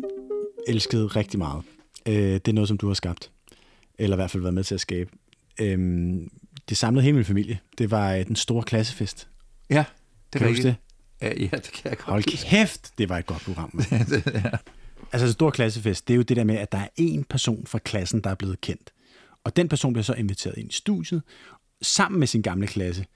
elskede 0.68 1.06
rigtig 1.06 1.38
meget, 1.38 1.62
øh, 2.08 2.14
det 2.14 2.48
er 2.48 2.52
noget, 2.52 2.68
som 2.68 2.78
du 2.78 2.86
har 2.86 2.94
skabt. 2.94 3.30
Eller 3.98 4.16
i 4.16 4.18
hvert 4.18 4.30
fald 4.30 4.42
været 4.42 4.54
med 4.54 4.64
til 4.64 4.74
at 4.74 4.80
skabe. 4.80 5.10
Øhm, 5.60 6.30
det 6.68 6.76
samlede 6.76 7.02
hele 7.02 7.16
min 7.16 7.24
familie. 7.24 7.58
Det 7.78 7.90
var 7.90 8.14
øh, 8.14 8.26
den 8.26 8.36
store 8.36 8.62
klassefest. 8.62 9.28
Ja, 9.70 9.84
det 10.32 10.38
Kan 10.38 10.48
huske 10.48 10.62
det? 10.62 10.76
Ja, 11.22 11.28
ja, 11.28 11.48
det 11.56 11.70
kan 11.72 11.90
jeg 11.90 11.98
godt 11.98 12.10
Hold 12.10 12.46
kæft, 12.48 12.92
det 12.98 13.08
var 13.08 13.18
et 13.18 13.26
godt 13.26 13.42
program. 13.42 13.70
mand. 13.72 14.22
Altså, 15.12 15.32
stor 15.32 15.50
klassefest, 15.50 16.08
det 16.08 16.14
er 16.14 16.16
jo 16.16 16.22
det 16.22 16.36
der 16.36 16.44
med, 16.44 16.56
at 16.56 16.72
der 16.72 16.78
er 16.78 16.88
en 16.96 17.24
person 17.24 17.66
fra 17.66 17.78
klassen, 17.78 18.20
der 18.20 18.30
er 18.30 18.34
blevet 18.34 18.60
kendt. 18.60 18.92
Og 19.44 19.56
den 19.56 19.68
person 19.68 19.92
bliver 19.92 20.04
så 20.04 20.12
inviteret 20.12 20.58
ind 20.58 20.70
i 20.70 20.74
studiet, 20.74 21.22
sammen 21.82 22.18
med 22.18 22.26
sin 22.26 22.42
gamle 22.42 22.66
klasse. 22.66 23.06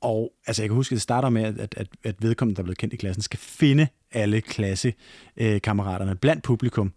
Og 0.00 0.32
altså, 0.46 0.62
jeg 0.62 0.68
kan 0.68 0.74
huske, 0.74 0.92
at 0.92 0.96
det 0.96 1.02
starter 1.02 1.28
med, 1.28 1.44
at, 1.44 1.74
at, 1.76 1.88
at 2.04 2.14
vedkommende, 2.22 2.56
der 2.56 2.62
er 2.62 2.64
blevet 2.64 2.78
kendt 2.78 2.94
i 2.94 2.96
klassen, 2.96 3.22
skal 3.22 3.38
finde 3.38 3.88
alle 4.12 4.40
klassekammeraterne 4.40 6.14
blandt 6.14 6.42
publikum, 6.42 6.92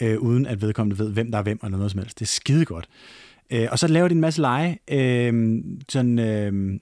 øh, 0.00 0.18
uden 0.18 0.46
at 0.46 0.62
vedkommende 0.62 0.98
ved, 0.98 1.12
hvem 1.12 1.30
der 1.30 1.38
er 1.38 1.42
hvem, 1.42 1.60
eller 1.64 1.76
noget 1.76 1.90
som 1.90 1.98
helst. 1.98 2.18
Det 2.18 2.24
er 2.24 2.30
skide 2.30 2.64
godt. 2.64 2.88
Øh, 3.50 3.68
og 3.70 3.78
så 3.78 3.86
laver 3.86 4.08
de 4.08 4.14
en 4.14 4.20
masse 4.20 4.40
lege. 4.40 4.78
Øh, 4.90 5.62
sådan, 5.88 6.18
øh, 6.18 6.80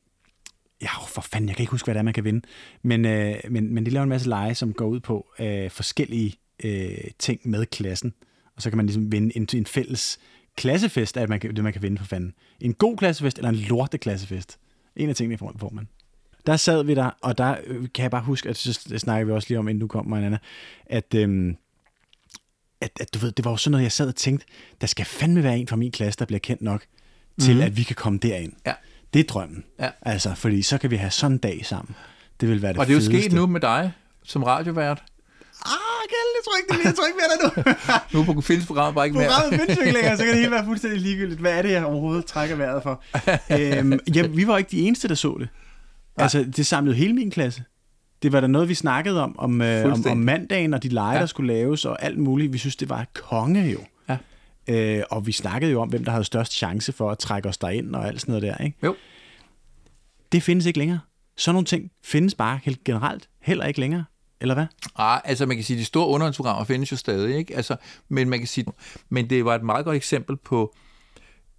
ja, 0.83 0.89
for 1.09 1.21
fanden, 1.21 1.49
jeg 1.49 1.57
kan 1.57 1.63
ikke 1.63 1.71
huske, 1.71 1.87
hvad 1.87 1.95
det 1.95 1.99
er, 1.99 2.05
man 2.05 2.15
kan 2.15 2.25
vinde. 2.25 2.47
Men, 2.83 3.05
øh, 3.05 3.35
men, 3.51 3.75
men 3.75 3.87
de 3.87 3.91
laver 3.91 4.03
en 4.03 4.09
masse 4.09 4.29
lege, 4.29 4.55
som 4.55 4.73
går 4.73 4.87
ud 4.87 5.01
på 5.01 5.27
øh, 5.39 5.71
forskellige 5.71 6.35
øh, 6.65 7.11
ting 7.19 7.41
med 7.45 7.67
klassen. 7.67 8.15
Og 8.57 8.63
så 8.63 8.71
kan 8.71 8.77
man 8.77 8.87
ligesom 8.87 9.13
vinde 9.13 9.37
en, 9.37 9.49
en 9.55 9.67
fælles 9.67 10.19
klassefest, 10.57 11.17
at 11.17 11.29
man 11.29 11.41
kan, 11.41 11.57
det 11.57 11.65
man 11.65 11.73
kan 11.73 11.83
vinde 11.83 11.99
for 11.99 12.05
fanden. 12.05 12.35
En 12.61 12.75
god 12.75 12.97
klassefest 12.97 13.39
eller 13.39 13.49
en 13.49 13.55
lorte 13.55 13.99
klassefest. 13.99 14.59
En 14.97 15.09
af 15.09 15.17
tingene 15.17 15.39
får, 15.39 15.71
man. 15.73 15.89
Der 16.47 16.57
sad 16.57 16.85
vi 16.85 16.95
der, 16.95 17.11
og 17.23 17.39
der 17.39 17.57
øh, 17.67 17.89
kan 17.95 18.03
jeg 18.03 18.11
bare 18.11 18.23
huske, 18.23 18.49
at 18.49 18.57
så 18.57 18.99
snakker 18.99 19.25
vi 19.25 19.33
også 19.33 19.49
lige 19.49 19.59
om, 19.59 19.69
inden 19.69 19.81
du 19.81 19.87
kom, 19.87 20.07
Marianne, 20.07 20.39
at, 20.87 21.15
øhm, 21.15 21.57
at, 22.85 22.91
at 23.01 23.15
du 23.15 23.19
ved, 23.19 23.33
det 23.33 23.45
var 23.45 23.51
jo 23.51 23.57
sådan 23.57 23.71
noget, 23.71 23.83
jeg 23.85 23.93
sad 23.93 24.09
og 24.09 24.15
tænkte, 24.17 24.47
der 24.81 24.87
skal 24.87 25.07
fandme 25.07 25.43
være 25.43 25.59
en 25.59 25.69
fra 25.69 25.77
min 25.77 25.93
klasse, 25.93 26.19
der 26.19 26.25
bliver 26.25 26.39
kendt 26.41 26.63
nok, 26.63 26.83
til 27.41 27.55
Mhm. 27.55 27.63
at 27.65 27.77
vi 27.77 27.83
kan 27.83 27.97
komme 27.97 28.19
derind. 28.19 28.53
Ja. 28.67 28.73
Det 29.15 29.21
er 29.21 29.25
drømmen. 29.25 29.65
Ja. 29.81 29.89
Altså, 30.03 30.35
fordi 30.35 30.63
så 30.63 30.79
kan 30.79 30.91
vi 30.91 30.97
have 30.97 31.11
sådan 31.11 31.33
en 31.33 31.39
dag 31.39 31.67
sammen. 31.67 31.95
Det 32.41 32.49
vil 32.49 32.63
være 32.63 32.73
det 32.73 32.79
Og 32.81 32.87
det 32.87 32.93
er 32.93 32.97
jo 32.97 33.05
sket 33.05 33.33
nu 33.33 33.47
med 33.47 33.61
dig 33.61 33.93
som 34.25 34.43
radiovært. 34.43 35.03
Ah, 35.67 35.71
Kjeld, 36.09 36.31
jeg 36.37 36.43
tror 36.45 36.57
ikke, 36.57 36.83
det 36.83 36.89
jeg 36.89 36.95
tror 36.97 37.07
ikke 37.07 37.19
mere 37.19 37.65
der 37.65 37.73
nu. 38.13 38.25
Nu 38.27 38.33
på 38.35 38.41
findes 38.41 38.67
programmet 38.67 38.95
bare 38.95 39.07
ikke 39.07 39.19
mere. 39.19 39.29
Programmet 39.29 39.61
findes 39.61 39.79
ikke 39.79 39.93
længere, 39.93 40.17
så 40.17 40.23
kan 40.25 40.33
det 40.33 40.39
hele 40.41 40.51
være 40.51 40.65
fuldstændig 40.65 41.01
ligegyldigt. 41.01 41.41
Hvad 41.41 41.53
er 41.59 41.63
det, 41.63 41.71
jeg 41.71 41.85
overhovedet 41.85 42.27
trækker 42.27 42.57
vejret 42.57 42.83
for? 42.83 43.03
øhm, 43.79 43.99
ja, 44.15 44.27
vi 44.27 44.47
var 44.47 44.59
ikke 44.59 44.71
de 44.71 44.81
eneste, 44.81 45.09
der 45.09 45.15
så 45.15 45.37
det. 45.41 45.49
Altså, 46.17 46.45
det 46.57 46.67
samlede 46.67 46.97
hele 46.97 47.13
min 47.15 47.31
klasse. 47.31 47.65
Det 48.23 48.33
var 48.33 48.41
da 48.41 48.47
noget, 48.47 48.69
vi 48.69 48.75
snakkede 48.75 49.23
om, 49.23 49.39
om, 49.39 49.63
øh, 49.63 49.93
om, 49.93 50.05
om 50.11 50.17
mandagen 50.17 50.75
og 50.75 50.83
de 50.83 50.89
lege. 50.89 51.13
Ja. 51.15 51.21
der 51.21 51.27
skulle 51.27 51.53
laves 51.53 51.85
og 51.85 52.03
alt 52.03 52.19
muligt. 52.19 52.53
Vi 52.53 52.59
synes, 52.59 52.77
det 52.77 52.89
var 52.89 53.07
konge 53.15 53.65
jo. 53.65 53.79
Ja. 54.09 54.17
Øh, 54.69 55.05
og 55.11 55.27
vi 55.27 55.33
snakkede 55.33 55.73
jo 55.73 55.81
om, 55.81 55.89
hvem 55.89 56.05
der 56.05 56.11
havde 56.11 56.25
størst 56.25 56.53
chance 56.53 56.93
for 56.93 57.11
at 57.11 57.19
trække 57.19 57.49
os 57.49 57.59
derind 57.59 57.95
og 57.95 58.07
alt 58.09 58.21
sådan 58.21 58.33
noget 58.33 58.43
der. 58.43 58.65
Ikke? 58.65 58.79
Jo. 58.83 58.97
Det 60.33 60.43
findes 60.43 60.67
ikke 60.67 60.79
længere. 60.79 61.01
Sådan 61.37 61.55
nogle 61.55 61.67
ting 61.67 61.91
findes 62.05 62.35
bare 62.35 62.61
helt 62.65 62.85
generelt 62.85 63.29
heller 63.41 63.65
ikke 63.65 63.81
længere. 63.81 64.05
Eller 64.41 64.55
hvad? 64.55 64.67
Ah, 64.97 65.21
altså 65.25 65.47
man 65.47 65.57
kan 65.57 65.65
sige, 65.65 65.77
at 65.77 65.81
de 65.81 65.85
store 65.85 66.07
underholdningsprogrammer 66.07 66.65
findes 66.65 66.93
jo 66.93 66.97
stadig, 66.97 67.37
ikke? 67.37 67.57
Altså, 67.57 67.77
men 68.09 68.29
man 68.29 68.39
kan 68.39 68.49
sige, 68.49 68.67
men 69.09 69.31
det 69.31 69.45
var 69.45 69.55
et 69.55 69.63
meget 69.63 69.85
godt 69.85 69.97
eksempel 69.97 70.37
på 70.37 70.75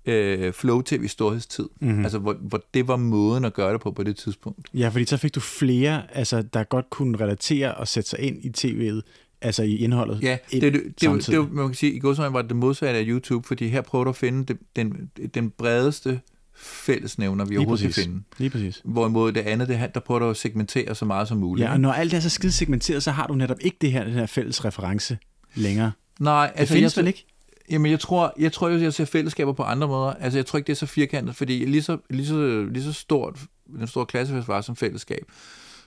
øh, 0.06 0.54
Flow 0.54 0.82
TV 0.82 1.08
storhedstid. 1.08 1.70
Mm-hmm. 1.82 2.04
Altså, 2.04 2.20
hvor, 2.20 2.34
hvor 2.34 2.64
det 2.74 2.88
var 2.88 2.96
måden 2.96 3.46
at 3.46 3.54
gøre 3.54 3.74
det 3.74 3.82
på 3.82 3.92
på 3.92 4.04
det 4.04 4.16
tidspunkt. 4.16 4.70
Ja, 4.74 4.90
fordi 4.90 5.06
så 5.06 5.18
fik 5.18 5.36
du 5.36 5.40
flere, 5.40 6.16
altså, 6.18 6.42
der 6.42 6.64
godt 6.64 6.90
kunne 6.90 7.18
relatere 7.18 7.76
og 7.76 7.88
sætte 7.88 8.10
sig 8.10 8.20
ind 8.20 8.38
i 8.46 8.50
tv'et, 8.58 9.02
altså 9.42 9.64
i 9.64 9.76
indholdet. 9.76 10.20
Ja, 10.24 10.38
det, 10.52 10.62
det, 10.62 10.74
det, 10.74 11.02
det, 11.02 11.28
det, 11.28 11.52
man 11.52 11.68
kan 11.68 11.76
sige, 11.76 11.94
i 11.94 12.00
godsøjne 12.00 12.34
var 12.34 12.42
det 12.42 12.50
det 12.50 12.58
modsatte 12.58 13.00
af 13.00 13.04
YouTube, 13.08 13.48
fordi 13.48 13.68
her 13.68 13.82
prøver 13.82 14.04
du 14.04 14.10
at 14.10 14.16
finde 14.16 14.44
den, 14.54 14.58
den, 14.76 15.10
den 15.34 15.50
bredeste 15.50 16.20
fællesnævner, 16.58 17.46
vi 17.46 17.50
Lige 17.50 17.60
overhovedet 17.60 17.86
præcis. 17.86 18.04
kan 18.04 18.12
finde. 18.12 18.24
Lige 18.38 18.50
præcis. 18.50 18.82
Hvorimod 18.86 19.32
det 19.32 19.42
andet, 19.42 19.68
det, 19.68 19.92
der 19.94 20.00
prøver 20.00 20.30
at 20.30 20.38
segmentere 20.38 20.96
så 20.96 21.06
meget 21.06 21.28
som 21.28 21.38
muligt. 21.38 21.66
Ja, 21.68 21.72
og 21.74 21.80
når 21.80 21.92
alt 21.92 22.14
er 22.14 22.20
så 22.20 22.30
skide 22.30 22.52
segmenteret, 22.52 23.04
så 23.04 23.12
har 23.12 23.28
du 23.28 23.36
netop 23.36 23.58
ikke 23.62 23.78
det 23.82 23.92
her, 23.92 24.04
den 24.04 24.14
her 24.14 24.26
fælles 24.26 24.66
reference 24.66 25.18
længere. 25.56 25.92
Nej, 26.20 26.48
Det 26.48 26.60
altså, 26.60 26.74
findes 26.74 26.98
jeg, 26.98 27.02
vel 27.02 27.08
ikke? 27.08 27.26
Jamen, 27.72 27.92
jeg 27.92 28.00
tror, 28.00 28.34
jeg 28.40 28.52
tror 28.52 28.70
jo, 28.70 28.78
jeg 28.78 28.94
ser 28.94 29.06
fællesskaber 29.06 29.54
på 29.54 29.64
andre 29.64 29.88
måder. 29.88 30.14
Altså, 30.14 30.40
jeg 30.40 30.46
tror 30.46 30.58
ikke, 30.58 30.68
det 30.68 30.74
er 30.74 30.78
så 30.78 30.86
firkantet, 30.86 31.36
fordi 31.36 31.66
lige 31.66 31.84
så, 31.84 31.98
lige 32.10 32.26
så, 32.28 32.68
lige 32.72 32.84
så 32.84 32.94
stort, 32.94 33.40
den 33.80 33.88
store 33.88 34.06
klassefest 34.06 34.48
var 34.48 34.62
som 34.62 34.76
fællesskab, 34.76 35.26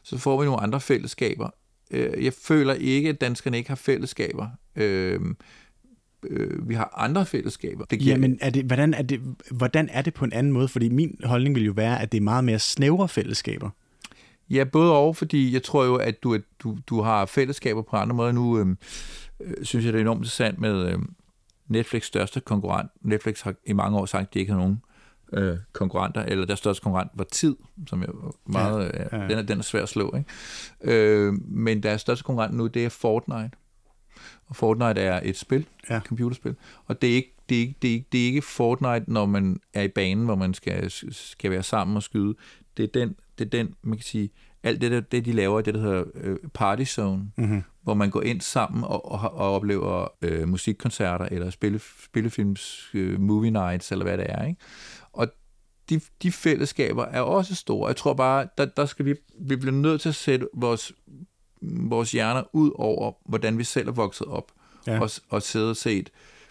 så 0.03 0.19
får 0.19 0.41
vi 0.41 0.45
nogle 0.45 0.61
andre 0.61 0.81
fællesskaber. 0.81 1.51
Øh, 1.91 2.25
Jeg 2.25 2.33
føler 2.33 2.75
ikke, 2.75 3.09
at 3.09 3.21
danskerne 3.21 3.57
ikke 3.57 3.69
har 3.69 3.77
fællesskaber. 3.77 4.47
Øh, 4.77 5.21
øh, 6.27 6.69
vi 6.69 6.75
har 6.75 6.95
andre 6.97 7.27
fællesskaber. 7.27 7.85
Det 7.85 8.07
Ja, 8.07 8.17
men 8.17 8.39
er 8.41 8.51
det, 8.51 8.65
hvordan, 8.65 8.95
er 8.95 9.03
det, 9.03 9.21
hvordan 9.51 9.89
er 9.93 10.03
det 10.03 10.15
på 10.15 10.25
en 10.25 10.33
anden 10.33 10.53
måde? 10.53 10.69
Fordi 10.69 10.89
min 10.89 11.21
holdning 11.25 11.55
vil 11.55 11.65
jo 11.65 11.73
være, 11.73 12.03
at 12.03 12.13
det 12.13 12.19
er 12.19 12.23
meget 12.23 12.45
mere 12.45 12.59
snævre 12.59 13.09
fællesskaber. 13.09 13.71
Ja, 14.51 14.65
både 14.65 14.93
og, 14.93 15.17
fordi 15.17 15.53
jeg 15.53 15.63
tror 15.63 15.85
jo, 15.85 15.95
at 15.95 16.23
du, 16.23 16.35
at 16.35 16.43
du, 16.59 16.79
du 16.87 17.01
har 17.01 17.27
fællesskaber 17.27 17.83
på 17.83 17.97
andre 17.97 18.17
måder. 18.17 18.33
Nu 18.33 18.59
øh, 18.59 18.67
øh, 19.41 19.55
synes 19.63 19.85
jeg, 19.85 19.93
det 19.93 19.99
er 19.99 20.03
enormt 20.03 20.19
interessant 20.19 20.59
med 20.59 20.93
øh, 20.93 20.99
Netflix 21.69 22.05
største 22.05 22.41
konkurrent. 22.41 22.91
Netflix 23.01 23.41
har 23.41 23.55
i 23.67 23.73
mange 23.73 23.99
år 23.99 24.07
sagt, 24.07 24.29
at 24.29 24.35
de 24.35 24.39
ikke 24.39 24.53
har 24.53 24.59
nogen 24.59 24.83
øh, 25.33 25.57
konkurrenter, 25.73 26.23
eller 26.23 26.47
deres 26.47 26.59
største 26.59 26.83
konkurrent 26.83 27.11
var 27.15 27.25
tid, 27.25 27.57
som 27.87 28.03
er 28.03 28.35
meget, 28.47 28.91
ja. 28.95 29.19
ja. 29.19 29.29
Den, 29.29 29.39
er, 29.39 29.43
den 29.43 29.59
er 29.59 29.63
svær 29.63 29.83
at 29.83 29.89
slå. 29.89 30.15
Ikke? 30.17 30.29
Øh, 30.99 31.33
men 31.49 31.83
deres 31.83 32.01
største 32.01 32.25
konkurrent 32.25 32.55
nu, 32.55 32.67
det 32.67 32.85
er 32.85 32.89
Fortnite. 32.89 33.51
Og 34.47 34.57
Fortnite 34.57 35.01
er 35.01 35.21
et 35.25 35.37
spil, 35.37 35.67
Ja. 35.91 35.97
et 35.97 36.03
computerspil. 36.03 36.57
Og 36.87 37.03
det 37.03 37.11
er, 37.11 37.15
ikke, 37.15 37.35
det, 37.49 37.57
er 37.57 37.61
ikke, 37.61 37.75
det, 37.83 37.89
er 37.89 37.93
ikke, 37.93 38.07
det 38.13 38.21
er 38.21 38.25
ikke 38.25 38.43
Fortnite, 38.43 39.05
når 39.13 39.27
man 39.27 39.61
er 39.75 39.83
i 39.83 39.89
banen, 39.89 40.25
hvor 40.25 40.35
man 40.35 40.55
skal, 40.55 40.91
skal 41.11 41.51
være 41.51 41.63
sammen 41.63 41.97
og 41.97 42.03
skyde. 42.03 42.35
Det 42.77 42.83
er 42.83 42.89
den, 43.01 43.17
det 43.39 43.45
er 43.45 43.51
den 43.51 43.75
man 43.83 43.99
kan 43.99 44.05
sige, 44.05 44.31
alt 44.69 44.81
det, 44.81 44.91
der, 44.91 45.01
det 45.01 45.25
de 45.25 45.33
laver, 45.33 45.61
det 45.61 45.75
der 45.75 45.81
hedder 45.81 46.05
øh, 46.15 46.37
Party 46.55 46.85
Zone, 46.85 47.31
Mm-hmm. 47.37 47.63
hvor 47.83 47.95
man 47.95 48.11
går 48.11 48.23
ind 48.23 48.41
sammen 48.41 48.85
og, 48.85 49.13
og, 49.13 49.21
og 49.21 49.55
oplever 49.55 50.09
øh, 50.23 50.49
musikkoncerter 50.49 51.25
eller 51.31 51.51
spille, 51.51 51.81
spillefilms 52.05 52.91
øh, 52.95 53.21
movie 53.21 53.51
nights, 53.51 53.93
eller 53.93 54.05
hvad 54.05 54.19
det 54.19 54.27
er. 54.29 54.45
Ikke? 54.45 54.61
Og 55.13 55.29
de, 55.91 56.01
de 56.23 56.33
fællesskaber 56.33 57.05
er 57.05 57.21
også 57.21 57.55
store. 57.55 57.89
Jeg 57.89 57.97
tror 57.97 58.15
bare, 58.15 58.49
der, 58.59 58.65
der 58.65 58.87
skal 58.87 59.05
vi, 59.05 59.15
vi 59.41 59.57
bliver 59.57 59.73
nødt 59.75 60.01
til 60.01 60.09
at 60.09 60.15
sætte 60.15 60.47
vores, 60.55 60.93
vores 61.63 62.13
hjerner 62.13 62.43
ud 62.53 62.71
over, 62.75 63.13
hvordan 63.29 63.59
vi 63.59 63.65
selv 63.65 63.89
er 63.89 63.93
vokset 63.93 64.27
op, 64.27 64.53
Ja. 64.87 65.01
og, 65.01 65.11
og 65.29 65.43
sidde 65.43 65.71
og 65.71 65.77
set. 65.77 66.11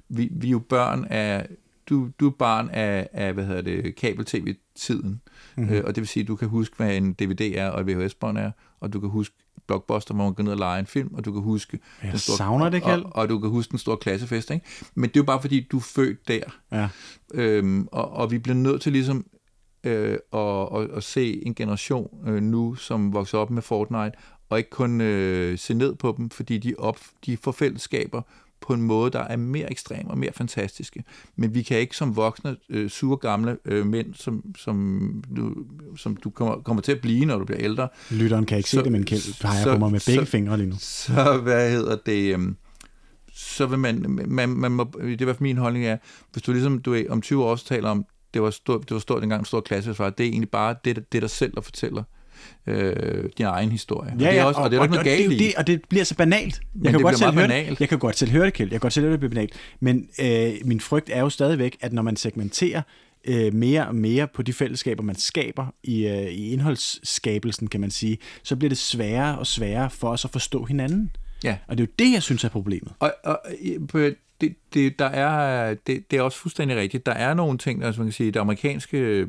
Vi, 0.10 0.30
vi 0.32 0.48
er 0.48 0.52
jo 0.52 0.60
børn 0.60 1.06
af, 1.06 1.48
du, 1.90 2.10
du 2.20 2.28
er 2.28 2.32
barn 2.32 2.70
af, 2.70 3.10
af 3.14 3.34
hvad 3.34 3.46
hedder 3.46 3.62
det, 3.62 3.96
kabel-tv-tiden, 3.96 5.22
mm-hmm. 5.56 5.74
øh, 5.74 5.84
og 5.86 5.96
det 5.96 6.02
vil 6.02 6.08
sige, 6.08 6.22
at 6.22 6.28
du 6.28 6.36
kan 6.36 6.48
huske, 6.48 6.76
hvad 6.78 6.98
en 6.98 7.14
DVD 7.14 7.42
er 7.42 7.70
og 7.70 7.82
et 7.82 7.88
VHS-bånd 7.88 8.38
er, 8.38 8.52
og 8.80 8.94
du 8.94 9.00
kan 9.00 9.10
huske 9.10 9.36
Blockbuster, 9.68 10.14
hvor 10.14 10.24
man 10.24 10.34
går 10.34 10.44
ned 10.44 10.52
og 10.52 10.58
leger 10.58 10.80
en 10.80 10.86
film, 10.86 11.14
og 11.14 11.26
du 11.26 11.34
kan 11.34 11.42
huske 11.42 11.80
Jeg 12.04 12.20
savner 12.20 12.70
det, 12.70 12.84
Kjeld. 12.84 13.04
og, 13.04 13.16
og 13.16 13.30
du 13.30 13.40
kan 13.40 13.50
huske 13.50 13.72
den 13.72 13.80
store 13.80 13.98
klassefest, 13.98 14.52
ikke? 14.52 14.66
Men 14.96 15.10
det 15.10 15.16
er 15.16 15.20
jo 15.20 15.26
bare 15.26 15.42
fordi, 15.42 15.68
du 15.72 15.78
er 15.78 15.82
født 15.82 16.28
der. 16.28 16.42
Ja. 16.72 16.90
Øhm, 17.34 17.88
og, 17.92 18.12
og 18.12 18.32
vi 18.32 18.38
bliver 18.38 18.56
nødt 18.56 18.82
til 18.82 18.92
ligesom 18.92 19.26
øh, 19.84 20.18
at, 20.34 20.68
at, 20.76 20.90
at 20.98 21.04
se 21.04 21.46
en 21.46 21.56
generation 21.56 22.28
øh, 22.28 22.42
nu, 22.44 22.76
som 22.76 23.14
vokser 23.14 23.38
op 23.38 23.50
med 23.50 23.62
Fortnite, 23.62 24.12
og 24.50 24.58
ikke 24.58 24.70
kun 24.70 25.02
øh, 25.02 25.58
se 25.58 25.74
ned 25.74 25.96
på 25.96 26.16
dem, 26.18 26.30
fordi 26.30 26.58
de, 26.58 26.76
op, 26.78 27.00
de 27.26 27.38
får 27.38 27.52
fællesskaber 27.52 28.22
på 28.62 28.74
en 28.74 28.82
måde, 28.82 29.12
der 29.12 29.20
er 29.20 29.36
mere 29.38 29.72
ekstrem 29.72 30.08
og 30.08 30.18
mere 30.18 30.32
fantastiske. 30.34 31.04
Men 31.36 31.54
vi 31.54 31.62
kan 31.64 31.78
ikke 31.80 31.96
som 31.96 32.16
voksne, 32.16 32.58
øh, 32.70 32.90
sure 32.90 33.18
gamle 33.18 33.58
øh, 33.66 33.86
mænd, 33.86 34.14
som, 34.14 34.44
som, 34.58 35.24
du, 35.38 35.56
som 35.98 36.16
du 36.16 36.30
kommer, 36.30 36.56
kommer 36.62 36.82
til 36.82 36.92
at 36.92 37.02
blive, 37.02 37.26
når 37.26 37.38
du 37.38 37.46
bliver 37.46 37.62
ældre, 37.62 37.88
Lytteren 38.12 38.46
kan 38.46 38.58
ikke 38.58 38.70
se 38.70 38.78
Så- 38.78 38.84
det, 38.84 38.92
men 38.92 39.04
Kjeld 39.06 39.42
peger 39.42 39.64
så- 39.64 39.74
på 39.74 39.80
mig 39.80 39.92
med 39.92 40.00
begge 40.08 40.26
så- 40.26 40.32
fingre 40.32 40.58
lige 40.58 40.70
nu. 40.70 40.76
så 40.80 41.38
hvad 41.44 41.72
hedder 41.72 41.98
det, 42.06 42.34
øhm, 42.34 42.56
så 43.34 43.66
vil 43.66 43.80
man, 43.80 44.22
man, 44.28 44.50
man 44.50 44.72
må, 44.72 44.90
det 45.02 45.04
er 45.04 45.08
i 45.22 45.24
hvert 45.24 45.36
fald 45.36 45.42
min 45.44 45.58
holdning 45.58 45.86
er, 45.86 45.98
hvis 46.34 46.44
du 46.44 46.52
ligesom, 46.52 46.80
du 46.82 46.94
er, 46.94 47.04
om 47.10 47.22
20 47.22 47.44
år 47.46 47.56
taler 47.56 47.90
om, 47.90 48.06
det 48.34 48.42
var 48.42 48.50
stort, 48.50 48.82
det 48.82 48.92
var 48.96 49.00
stort 49.00 49.22
dengang, 49.22 49.40
en 49.42 49.46
stor 49.46 49.62
klasse, 49.62 49.90
det 49.92 50.00
er 50.00 50.12
egentlig 50.20 50.50
bare 50.50 50.76
det, 50.86 50.96
det 51.12 51.18
er 51.18 51.20
dig 51.20 51.30
selv, 51.30 51.54
der 51.56 51.62
fortæller 51.62 52.04
øh, 52.68 53.30
din 53.38 53.46
egen 53.46 53.72
historie. 53.72 54.12
og 54.14 54.20
det 54.20 54.40
er 54.40 54.44
også, 54.44 54.58
og, 54.58 54.64
og 54.64 54.72
det 54.72 54.78
er 54.78 54.84
ikke 54.84 54.94
noget 54.96 55.06
det, 55.06 55.12
galt 55.12 55.22
er 55.22 55.26
jo 55.26 55.32
i. 55.32 55.38
det, 55.38 55.56
og 55.56 55.68
det 55.68 55.82
bliver 55.90 56.04
så 56.04 56.16
banalt. 56.16 56.62
Jeg 56.84 56.92
kan, 56.92 56.94
det 56.94 57.02
godt 57.02 57.18
selv 57.18 57.34
høre 57.34 57.44
det. 57.44 57.50
banalt. 57.50 57.80
jeg 57.80 57.90
kan 57.90 58.00
godt 58.00 58.18
selv 58.18 58.32
høre 58.32 58.46
det, 58.46 58.54
Kjeld. 58.54 58.70
Jeg 58.70 58.76
kan 58.76 58.86
godt 58.86 58.94
selv 58.94 59.04
høre 59.04 59.12
det 59.12 59.20
bliver 59.20 59.34
banalt. 59.34 59.54
Men 59.80 60.10
øh, 60.22 60.54
min 60.66 60.80
frygt 60.80 61.10
er 61.14 61.20
jo 61.20 61.30
stadigvæk, 61.30 61.78
at 61.82 61.94
når 61.94 62.02
man 62.02 62.16
segmenterer 62.16 62.82
øh, 63.26 63.54
mere 63.54 63.88
og 63.88 63.96
mere 63.96 64.28
på 64.28 64.42
de 64.42 64.54
fællesskaber, 64.54 65.04
man 65.04 65.16
skaber 65.16 65.66
i, 65.84 66.08
øh, 66.08 66.28
i 66.28 66.52
indholdsskabelsen, 66.52 67.68
kan 67.68 67.82
man 67.82 67.92
sige, 67.92 68.18
så 68.44 68.56
bliver 68.56 68.70
det 68.70 68.78
sværere 68.78 69.40
og 69.40 69.48
sværere 69.48 69.90
for 69.90 70.10
os 70.10 70.26
at 70.26 70.32
forstå 70.32 70.66
hinanden. 70.66 71.12
Ja. 71.44 71.58
Og 71.68 71.78
det 71.78 71.84
er 71.84 71.88
jo 71.88 71.94
det, 72.00 72.14
jeg 72.14 72.24
synes 72.24 72.44
er 72.44 72.50
problemet. 72.50 72.94
Og, 73.00 73.14
og 73.24 73.40
på, 73.88 74.00
det, 74.42 74.56
det, 74.74 75.00
der 75.00 75.06
er, 75.06 75.74
det, 75.88 76.12
det 76.12 76.18
er 76.20 76.22
også 76.22 76.38
fuldstændig 76.38 76.78
rigtigt. 76.78 77.06
Der 77.06 77.12
er 77.12 77.34
nogle 77.34 77.58
ting, 77.58 77.84
altså 77.84 78.02
man 78.02 78.08
kan 78.08 78.14
sige, 78.14 78.32
det 78.32 78.40
amerikanske, 78.40 79.28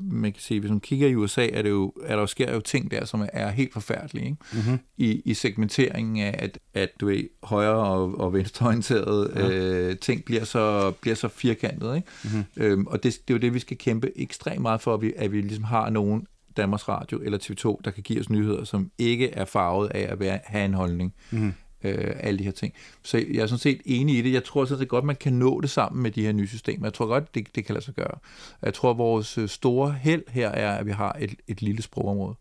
man 0.00 0.32
kan 0.32 0.40
sige, 0.40 0.60
hvis 0.60 0.70
man 0.70 0.80
kigger 0.80 1.08
i 1.08 1.14
USA, 1.14 1.48
er 1.52 1.62
det 1.62 1.70
jo, 1.70 1.92
er 2.04 2.14
der 2.14 2.20
jo 2.20 2.26
sker 2.26 2.54
jo 2.54 2.60
ting 2.60 2.90
der, 2.90 3.04
som 3.04 3.28
er 3.32 3.50
helt 3.50 3.72
forfærdelige, 3.72 4.24
ikke? 4.24 4.36
Mm-hmm. 4.52 4.78
I, 4.96 5.22
i 5.24 5.34
segmenteringen 5.34 6.24
af, 6.24 6.34
at, 6.38 6.58
at 6.74 6.90
du 7.00 7.06
ved, 7.06 7.24
højre 7.42 7.86
og, 7.86 8.20
og 8.20 8.32
venstreorienterede 8.32 9.32
ja. 9.36 9.50
øh, 9.50 9.98
ting 9.98 10.24
bliver 10.24 10.44
så, 10.44 10.90
bliver 11.00 11.14
så 11.14 11.28
firkantet, 11.28 11.96
ikke? 11.96 12.08
Mhm. 12.24 12.44
Øhm, 12.56 12.86
og 12.86 13.02
det, 13.02 13.12
det 13.28 13.34
er 13.34 13.38
jo 13.38 13.40
det, 13.40 13.54
vi 13.54 13.58
skal 13.58 13.78
kæmpe 13.78 14.10
ekstremt 14.16 14.62
meget 14.62 14.80
for, 14.80 14.94
at 14.94 15.02
vi, 15.02 15.12
at 15.16 15.32
vi 15.32 15.40
ligesom 15.40 15.64
har 15.64 15.90
nogen 15.90 16.26
Danmarks 16.56 16.88
Radio 16.88 17.20
eller 17.22 17.38
TV2, 17.38 17.80
der 17.84 17.90
kan 17.90 18.02
give 18.02 18.20
os 18.20 18.30
nyheder, 18.30 18.64
som 18.64 18.90
ikke 18.98 19.30
er 19.30 19.44
farvet 19.44 19.88
af 19.88 20.12
at 20.12 20.20
være, 20.20 20.38
have 20.44 20.64
en 20.64 20.74
holdning. 20.74 21.14
Mhm. 21.30 21.52
Øh, 21.84 22.14
alle 22.20 22.38
de 22.38 22.44
her 22.44 22.50
ting. 22.50 22.74
Så 23.02 23.16
jeg 23.18 23.42
er 23.42 23.46
sådan 23.46 23.58
set 23.58 23.80
enig 23.84 24.18
i 24.18 24.22
det. 24.22 24.32
Jeg 24.32 24.44
tror 24.44 24.64
sådan 24.64 24.78
set 24.78 24.88
godt, 24.88 25.04
man 25.04 25.16
kan 25.16 25.32
nå 25.32 25.60
det 25.60 25.70
sammen 25.70 26.02
med 26.02 26.10
de 26.10 26.22
her 26.22 26.32
nye 26.32 26.48
systemer. 26.48 26.86
Jeg 26.86 26.94
tror 26.94 27.06
godt, 27.06 27.34
det, 27.34 27.54
det 27.54 27.64
kan 27.64 27.74
lade 27.74 27.84
sig 27.84 27.94
gøre. 27.94 28.18
Jeg 28.62 28.74
tror, 28.74 28.94
vores 28.94 29.38
øh, 29.38 29.48
store 29.48 29.92
held 29.92 30.22
her 30.28 30.48
er, 30.48 30.78
at 30.78 30.86
vi 30.86 30.90
har 30.90 31.16
et, 31.20 31.34
et 31.48 31.62
lille 31.62 31.82
sprogområde, 31.82 32.34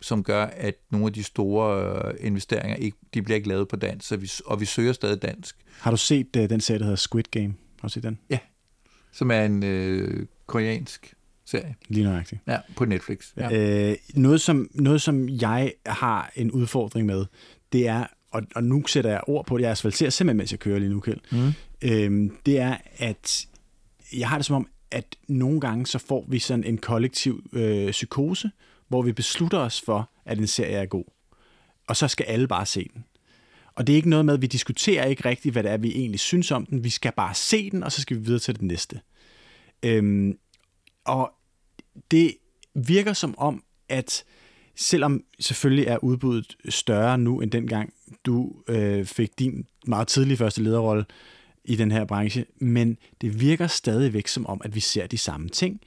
som 0.00 0.24
gør, 0.24 0.44
at 0.44 0.74
nogle 0.90 1.06
af 1.06 1.12
de 1.12 1.22
store 1.22 1.94
øh, 2.08 2.14
investeringer, 2.20 2.76
ikke, 2.76 2.96
de 3.14 3.22
bliver 3.22 3.36
ikke 3.36 3.48
lavet 3.48 3.68
på 3.68 3.76
dansk, 3.76 4.08
så 4.08 4.16
vi, 4.16 4.30
og 4.46 4.60
vi 4.60 4.64
søger 4.64 4.92
stadig 4.92 5.22
dansk, 5.22 5.56
Har 5.80 5.90
du 5.90 5.96
set 5.96 6.36
uh, 6.36 6.42
den 6.42 6.60
serie, 6.60 6.78
der 6.78 6.84
hedder 6.84 6.96
Squid 6.96 7.24
Game? 7.30 7.54
Har 7.80 7.88
du 7.88 7.92
set 7.92 8.02
den? 8.02 8.18
som 9.12 9.30
er 9.30 9.44
en 9.44 9.62
øh, 9.62 10.26
koreansk 10.46 11.14
serie. 11.44 11.74
Lige 11.88 12.04
nøjagtigt. 12.04 12.40
Ja, 12.46 12.58
på 12.76 12.84
Netflix. 12.84 13.32
Ja. 13.36 13.88
Øh, 13.90 13.96
noget, 14.14 14.40
som, 14.40 14.68
noget, 14.74 15.02
som 15.02 15.28
jeg 15.28 15.72
har 15.86 16.32
en 16.36 16.50
udfordring 16.50 17.06
med, 17.06 17.26
det 17.72 17.88
er, 17.88 18.06
og, 18.30 18.42
og 18.54 18.64
nu 18.64 18.86
sætter 18.86 19.10
jeg 19.10 19.20
ord 19.26 19.46
på 19.46 19.56
det, 19.56 19.62
jeg 19.62 19.70
asfalterer 19.70 20.10
simpelthen, 20.10 20.36
mens 20.36 20.50
jeg 20.52 20.58
kører 20.58 20.78
lige 20.78 20.90
nu, 20.90 21.00
Kjeld, 21.00 21.20
Mm. 21.32 21.52
øhm, 21.82 22.36
det 22.46 22.58
er, 22.58 22.76
at 22.96 23.46
jeg 24.12 24.28
har 24.28 24.36
det 24.38 24.46
som 24.46 24.56
om, 24.56 24.68
at 24.90 25.16
nogle 25.28 25.60
gange 25.60 25.86
så 25.86 25.98
får 25.98 26.24
vi 26.28 26.38
sådan 26.38 26.64
en 26.64 26.78
kollektiv 26.78 27.42
øh, 27.52 27.90
psykose, 27.90 28.50
hvor 28.88 29.02
vi 29.02 29.12
beslutter 29.12 29.58
os 29.58 29.80
for, 29.80 30.10
at 30.24 30.38
en 30.38 30.46
serie 30.46 30.72
er 30.76 30.86
god. 30.86 31.04
Og 31.88 31.96
så 31.96 32.08
skal 32.08 32.24
alle 32.24 32.48
bare 32.48 32.66
se 32.66 32.90
den. 32.94 33.04
Og 33.74 33.86
det 33.86 33.92
er 33.92 33.96
ikke 33.96 34.08
noget 34.10 34.24
med, 34.24 34.34
at 34.34 34.42
vi 34.42 34.46
diskuterer 34.46 35.04
ikke 35.04 35.24
rigtigt, 35.28 35.52
hvad 35.52 35.62
det 35.62 35.70
er, 35.72 35.76
vi 35.76 35.88
egentlig 35.90 36.20
synes 36.20 36.50
om 36.50 36.66
den. 36.66 36.84
Vi 36.84 36.90
skal 36.90 37.12
bare 37.16 37.34
se 37.34 37.70
den, 37.70 37.82
og 37.82 37.92
så 37.92 38.00
skal 38.00 38.16
vi 38.16 38.22
videre 38.22 38.38
til 38.38 38.54
det 38.54 38.62
næste. 38.62 39.00
Øhm, 39.82 40.38
og 41.04 41.32
det 42.10 42.34
virker 42.74 43.12
som 43.12 43.34
om, 43.38 43.64
at 43.88 44.24
selvom 44.80 45.24
selvfølgelig 45.40 45.86
er 45.86 46.04
udbuddet 46.04 46.56
større 46.68 47.18
nu, 47.18 47.40
end 47.40 47.50
dengang 47.50 47.92
du 48.24 48.52
øh, 48.68 49.04
fik 49.04 49.38
din 49.38 49.66
meget 49.86 50.08
tidlige 50.08 50.36
første 50.36 50.62
lederrolle 50.62 51.04
i 51.64 51.76
den 51.76 51.90
her 51.90 52.04
branche, 52.04 52.44
men 52.58 52.98
det 53.20 53.40
virker 53.40 53.66
stadigvæk 53.66 54.28
som 54.28 54.46
om, 54.46 54.60
at 54.64 54.74
vi 54.74 54.80
ser 54.80 55.06
de 55.06 55.18
samme 55.18 55.48
ting. 55.48 55.80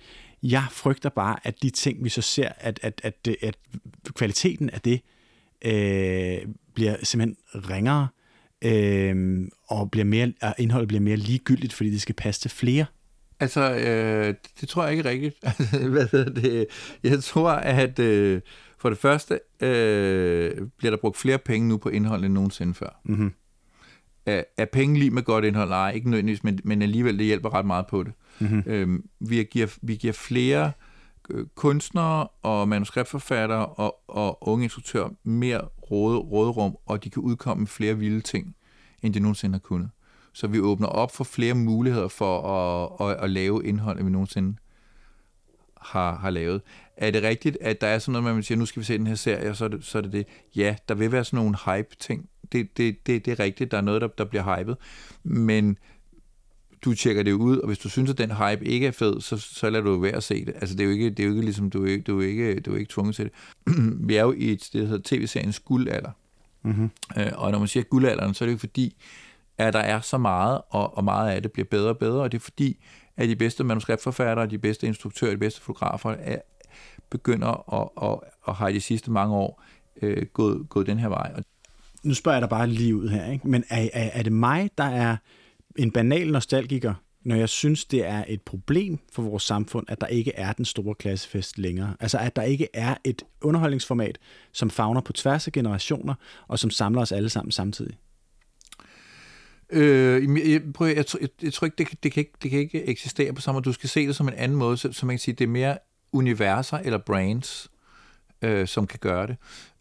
Jeg 0.44 0.66
frygter 0.72 1.10
bare, 1.10 1.36
at 1.44 1.64
de 1.64 1.70
ting, 1.70 2.04
vi 2.04 2.10
så 2.10 2.22
ser, 2.22 2.50
at, 2.58 2.80
at, 2.84 3.02
at, 3.04 3.28
at 3.42 3.56
kvaliteten 4.14 4.70
af 4.70 4.82
det 4.82 5.02
øh, 5.66 6.48
bliver 6.74 6.96
simpelthen 7.04 7.38
ringere, 7.54 8.08
øh, 8.62 9.48
og 9.68 9.92
bliver 9.92 10.06
mere, 10.06 10.34
og 10.42 10.56
indholdet 10.58 10.88
bliver 10.88 11.02
mere 11.02 11.18
ligegyldigt, 11.18 11.74
fordi 11.74 11.90
det 11.90 12.02
skal 12.02 12.16
passe 12.16 12.42
til 12.42 12.52
flere. 12.52 12.86
Altså, 13.40 13.76
øh, 13.76 14.36
det 14.62 14.70
tror 14.70 14.84
jeg 14.84 14.92
ikke 14.92 15.10
rigtigt. 15.10 15.36
Altså, 15.44 15.90
hvad 15.90 16.08
hedder 16.12 16.42
det? 16.42 16.68
Jeg 17.04 17.24
tror, 17.24 17.52
at 17.52 18.00
øh, 18.00 18.42
for 18.84 18.90
det 18.90 18.98
første 18.98 19.40
øh, 19.62 20.68
bliver 20.78 20.92
der 20.92 20.98
brugt 20.98 21.18
flere 21.18 21.38
penge 21.38 21.68
nu 21.68 21.78
på 21.78 21.90
indhold 21.90 22.26
end 22.26 22.34
nogensinde 22.34 22.74
før. 22.74 23.00
Mm-hmm. 23.06 23.34
Er, 24.26 24.44
er 24.58 24.66
penge 24.66 25.00
lige 25.00 25.12
med 25.12 25.24
godt 25.24 25.46
indhold? 25.46 25.70
Nej, 25.70 25.92
ikke 25.92 26.10
nødvendigvis, 26.10 26.44
men, 26.44 26.60
men 26.64 26.82
alligevel, 26.82 27.18
det 27.18 27.26
hjælper 27.26 27.54
ret 27.54 27.66
meget 27.66 27.88
på 27.88 28.04
det. 28.04 28.14
Mm-hmm. 28.40 28.64
Øhm, 28.66 29.06
vi, 29.20 29.44
giver, 29.44 29.78
vi 29.82 29.96
giver 29.96 30.14
flere 30.14 30.72
øh, 31.30 31.46
kunstnere 31.56 32.28
og 32.28 32.68
manuskriptforfattere 32.68 33.66
og, 33.66 34.00
og 34.08 34.48
unge 34.48 34.64
instruktører 34.64 35.10
mere 35.24 35.62
råde, 35.92 36.18
råderum, 36.18 36.76
og 36.86 37.04
de 37.04 37.10
kan 37.10 37.22
udkomme 37.22 37.62
med 37.62 37.68
flere 37.68 37.98
vilde 37.98 38.22
ting, 38.22 38.56
end 39.02 39.14
de 39.14 39.20
nogensinde 39.20 39.54
har 39.54 39.60
kunnet. 39.60 39.90
Så 40.34 40.48
vi 40.48 40.60
åbner 40.60 40.88
op 40.88 41.16
for 41.16 41.24
flere 41.24 41.54
muligheder 41.54 42.08
for 42.08 42.42
at, 42.42 43.10
at, 43.10 43.24
at 43.24 43.30
lave 43.30 43.66
indhold, 43.66 43.98
end 43.98 44.06
vi 44.06 44.12
nogensinde 44.12 44.58
har, 45.86 46.18
har 46.18 46.30
lavet. 46.30 46.62
Er 46.98 47.12
det 47.12 47.24
rigtigt, 47.24 47.58
at 47.62 47.82
der 47.82 47.88
er 47.88 48.00
sådan 48.00 48.22
noget, 48.22 48.36
man 48.36 48.44
siger, 48.44 48.58
nu 48.58 48.66
skal 48.66 48.80
vi 48.80 48.86
se 48.86 48.98
den 48.98 49.08
her 49.08 49.16
serie, 49.16 49.50
og 49.50 49.56
så 49.56 49.66
er 49.66 49.70
det 49.70 49.86
så 49.86 49.98
er 49.98 50.02
det, 50.02 50.12
det? 50.12 50.28
Ja, 50.56 50.76
der 50.90 50.96
vil 50.96 51.12
være 51.12 51.26
sådan 51.26 51.38
nogle 51.38 51.56
hype-ting. 51.66 52.30
Det, 52.52 52.78
det, 52.78 53.08
det, 53.08 53.26
det 53.26 53.32
er 53.32 53.40
rigtigt, 53.40 53.72
der 53.72 53.78
er 53.78 53.82
noget, 53.82 54.02
der, 54.02 54.08
der 54.08 54.26
bliver 54.26 54.60
hypet. 54.60 54.78
Men 55.24 55.78
du 56.86 56.94
tjekker 56.94 57.24
det 57.24 57.32
ud, 57.32 57.58
og 57.58 57.68
hvis 57.68 57.78
du 57.78 57.90
synes, 57.90 58.10
at 58.10 58.18
den 58.18 58.32
hype 58.32 58.66
ikke 58.66 58.88
er 58.88 58.92
fed, 58.92 59.22
så, 59.22 59.38
så 59.38 59.70
lader 59.70 59.84
du 59.84 60.00
være 60.00 60.16
at 60.16 60.24
se 60.24 60.46
det. 60.46 60.54
Altså, 60.56 60.76
det 60.76 60.82
er 60.82 60.86
jo 60.86 60.92
ikke, 60.92 61.10
det 61.10 61.20
er 61.20 61.24
jo 61.24 61.30
ikke 61.30 61.44
ligesom, 61.44 61.70
du 61.70 61.86
er, 61.86 61.98
du 62.08 62.22
er 62.22 62.28
ikke, 62.28 62.60
du 62.60 62.74
er 62.74 62.78
ikke 62.78 62.92
tvunget 62.94 63.16
til 63.16 63.26
det. 63.26 63.34
vi 64.08 64.16
er 64.16 64.22
jo 64.22 64.34
i 64.38 64.52
et, 64.52 64.70
det 64.74 64.88
hedder 64.88 65.02
tv-seriens 65.06 65.60
guldalder. 65.60 66.12
Mm-hmm. 66.64 66.90
Øh, 67.18 67.32
og 67.36 67.52
når 67.52 67.60
man 67.60 67.68
siger 67.68 67.84
guldalderen, 67.84 68.34
så 68.34 68.44
er 68.44 68.46
det 68.46 68.54
jo 68.54 68.58
fordi, 68.58 68.96
at 69.58 69.74
der 69.74 69.80
er 69.80 70.02
så 70.02 70.18
meget, 70.18 70.62
og, 70.70 70.98
og 70.98 71.04
meget 71.04 71.32
af 71.32 71.42
det 71.42 71.52
bliver 71.52 71.66
bedre 71.66 71.90
og 71.90 71.98
bedre, 71.98 72.22
og 72.22 72.32
det 72.32 72.38
er 72.38 72.42
fordi, 72.42 72.78
at 73.18 73.30
de 73.30 73.36
bedste 73.36 73.64
manuskriptforfattere, 73.64 74.48
de 74.48 74.58
bedste 74.58 74.88
instruktører, 74.88 75.32
de 75.32 75.38
bedste 75.38 75.62
fotografer 75.62 76.10
er, 76.10 76.40
begynder 77.10 77.74
at, 77.82 78.10
at, 78.10 78.20
at 78.48 78.56
have 78.56 78.74
de 78.74 78.82
sidste 78.82 79.12
mange 79.12 79.36
år 79.36 79.64
øh, 80.02 80.26
gået, 80.26 80.70
gået 80.70 80.88
den 80.88 81.00
her 81.00 81.10
vej. 81.10 81.34
Nu 82.04 82.14
spørger 82.14 82.36
jeg 82.36 82.42
dig 82.42 82.50
bare 82.50 82.68
lige 82.68 82.96
ud 82.96 83.10
her, 83.10 83.32
ikke? 83.32 83.48
men 83.48 83.64
er, 83.70 83.90
er, 83.94 84.10
er 84.14 84.24
det 84.24 84.34
mig, 84.34 84.70
der 84.78 84.84
er 84.84 85.18
en 85.78 85.92
banal 85.92 86.32
nostalgiker, 86.32 86.94
når 87.24 87.36
jeg 87.36 87.50
synes, 87.50 87.86
det 87.86 88.06
er 88.06 88.24
et 88.28 88.42
problem 88.42 89.00
for 89.12 89.22
vores 89.22 89.44
samfund, 89.44 89.86
at 89.90 90.02
der 90.02 90.08
ikke 90.08 90.36
er 90.36 90.54
den 90.54 90.66
store 90.66 90.96
klassefest 90.96 91.58
længere. 91.58 91.96
Altså 92.00 92.18
at 92.18 92.36
der 92.36 92.42
ikke 92.42 92.68
er 92.74 92.96
et 93.04 93.24
underholdningsformat, 93.42 94.18
som 94.52 94.70
fagner 94.70 95.02
på 95.02 95.14
tværs 95.14 95.48
af 95.48 95.54
generationer, 95.54 96.14
og 96.48 96.60
som 96.60 96.70
samler 96.70 97.02
os 97.02 97.12
alle 97.12 97.30
sammen 97.30 97.52
samtidig. 97.52 97.98
Øh, 99.74 100.52
jeg, 100.52 100.62
prøv, 100.74 100.88
jeg, 100.88 101.06
jeg, 101.22 101.30
jeg 101.44 101.54
tror 101.54 101.66
ikke 101.66 101.78
det, 101.78 102.04
det, 102.04 102.12
kan 102.12 102.22
ikke, 102.22 102.34
det 102.44 102.52
kan 102.52 102.60
ikke 102.60 102.86
eksistere 102.86 103.34
på 103.34 103.42
samme 103.42 103.56
måde. 103.56 103.66
Du 103.66 103.74
skal 103.74 103.90
se 103.90 104.08
det 104.08 104.16
som 104.16 104.28
en 104.28 104.34
anden 104.34 104.58
måde, 104.58 104.78
så, 104.78 104.92
så 104.92 105.06
man 105.06 105.14
kan 105.14 105.20
sige, 105.20 105.36
det 105.36 105.44
er 105.44 105.50
mere 105.50 105.78
universer 106.12 106.78
eller 106.78 106.98
brands, 106.98 107.72
øh, 108.42 108.68
som 108.68 108.88
kan 108.88 109.00
gøre 109.00 109.28
det. 109.28 109.38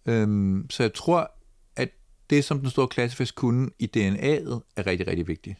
Øh, 0.06 0.56
så 0.70 0.82
jeg 0.82 0.94
tror, 0.94 1.32
at 1.76 1.88
det, 2.30 2.44
som 2.44 2.60
den 2.60 2.70
store 2.70 2.88
klassefest 2.88 3.34
kunne 3.34 3.70
i 3.78 3.90
DNA'et, 3.96 4.60
er 4.76 4.86
rigtig, 4.86 5.06
rigtig 5.06 5.28
vigtigt. 5.28 5.56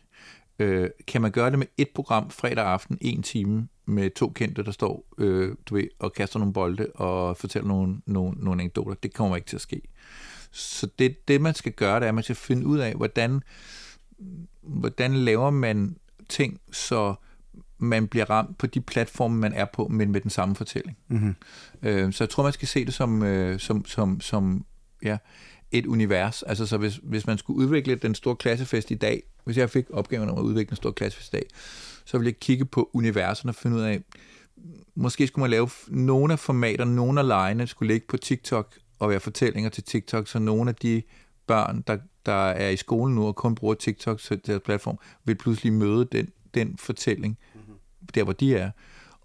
Øh, 0.59 0.91
kan 1.07 1.23
man 1.23 1.31
gøre 1.31 1.51
det 1.51 1.59
med 1.59 1.67
et 1.79 1.89
program 1.95 2.31
fredag 2.31 2.65
aften, 2.65 2.99
en 3.01 3.23
time, 3.23 3.69
med 3.87 4.11
to 4.11 4.29
kendte, 4.29 4.65
der 4.65 4.71
står 4.71 5.07
øh, 5.19 5.57
du 5.67 5.75
ved, 5.75 5.89
og 5.99 6.13
kaster 6.13 6.39
nogle 6.39 6.53
bolde 6.53 6.87
og 6.95 7.37
fortæller 7.37 7.69
nogle, 7.69 7.97
nogle, 8.07 8.45
nogle 8.45 8.63
anekdoter, 8.63 8.95
det 8.95 9.15
kommer 9.15 9.37
ikke 9.37 9.49
til 9.49 9.57
at 9.57 9.63
ske. 9.63 9.83
Så 10.51 10.89
det, 10.99 11.29
det, 11.29 11.41
man 11.41 11.55
skal 11.55 11.73
gøre, 11.73 12.01
det 12.01 12.05
er, 12.05 12.09
at 12.09 12.15
man 12.15 12.25
skal 12.25 12.37
finde 12.37 12.67
ud 12.67 12.79
af, 12.79 12.95
hvordan, 12.95 13.43
hvordan 14.63 15.15
laver 15.15 15.51
man 15.51 15.97
ting, 16.29 16.61
så 16.73 17.15
man 17.79 18.09
bliver 18.09 18.31
ramt 18.31 18.59
på 18.59 18.67
de 18.67 18.81
platforme, 18.81 19.37
man 19.37 19.53
er 19.53 19.65
på, 19.65 19.89
men 19.89 20.13
med 20.13 20.21
den 20.21 20.31
samme 20.31 20.57
fortælling. 20.57 20.99
Mm-hmm. 21.09 21.35
Øh, 21.83 22.13
så 22.13 22.25
jeg 22.25 22.31
tror, 22.31 22.43
man 22.43 22.53
skal 22.53 22.69
se 22.69 22.85
det 22.85 22.95
som, 22.95 23.23
øh, 23.23 23.61
som, 23.61 23.85
som, 23.85 24.21
som 24.21 24.65
ja, 25.03 25.19
et 25.71 25.87
univers. 25.87 26.43
Altså, 26.43 26.67
så 26.67 26.77
hvis, 26.77 27.01
hvis 27.03 27.27
man 27.27 27.39
skulle 27.39 27.59
udvikle 27.59 27.95
den 27.95 28.15
store 28.15 28.37
klassefest 28.37 28.91
i 28.91 28.95
dag, 28.95 29.23
hvis 29.45 29.57
jeg 29.57 29.71
fik 29.71 29.85
opgaven 29.91 30.31
om 30.31 30.39
at 30.39 30.43
udvikle 30.43 30.73
en 30.73 30.77
stor 30.77 30.91
klassefest 30.91 31.33
i 31.33 31.37
dag, 31.37 31.47
så 32.05 32.19
ville 32.19 32.29
jeg 32.29 32.39
kigge 32.41 32.65
på 32.65 32.91
universerne 32.93 33.51
og 33.51 33.55
finde 33.55 33.77
ud 33.77 33.83
af, 33.83 34.03
måske 34.95 35.27
skulle 35.27 35.43
man 35.43 35.51
lave 35.51 35.69
nogle 35.89 36.33
af 36.33 36.39
formaterne, 36.39 36.95
nogle 36.97 37.21
af 37.21 37.27
lejene 37.27 37.67
skulle 37.67 37.93
ligge 37.93 38.07
på 38.07 38.17
TikTok 38.17 38.79
og 38.99 39.11
være 39.11 39.21
fortællinger 39.21 39.71
til 39.71 39.85
TikTok, 39.85 40.29
så 40.29 40.39
nogle 40.39 40.71
af 40.71 40.75
de 40.75 41.03
børn, 41.47 41.85
der, 41.87 41.99
der 42.27 42.33
er 42.33 42.69
i 42.69 42.77
skolen 42.77 43.15
nu 43.15 43.27
og 43.27 43.37
kun 43.37 43.55
bruger 43.55 43.75
TikTok 43.75 44.21
til 44.21 44.41
deres 44.47 44.63
platform, 44.65 44.99
vil 45.25 45.35
pludselig 45.35 45.73
møde 45.73 46.05
den, 46.05 46.29
den 46.55 46.77
fortælling, 46.79 47.39
mm-hmm. 47.55 47.75
der 48.15 48.25
hvor 48.25 48.33
de 48.33 48.57
er. 48.57 48.71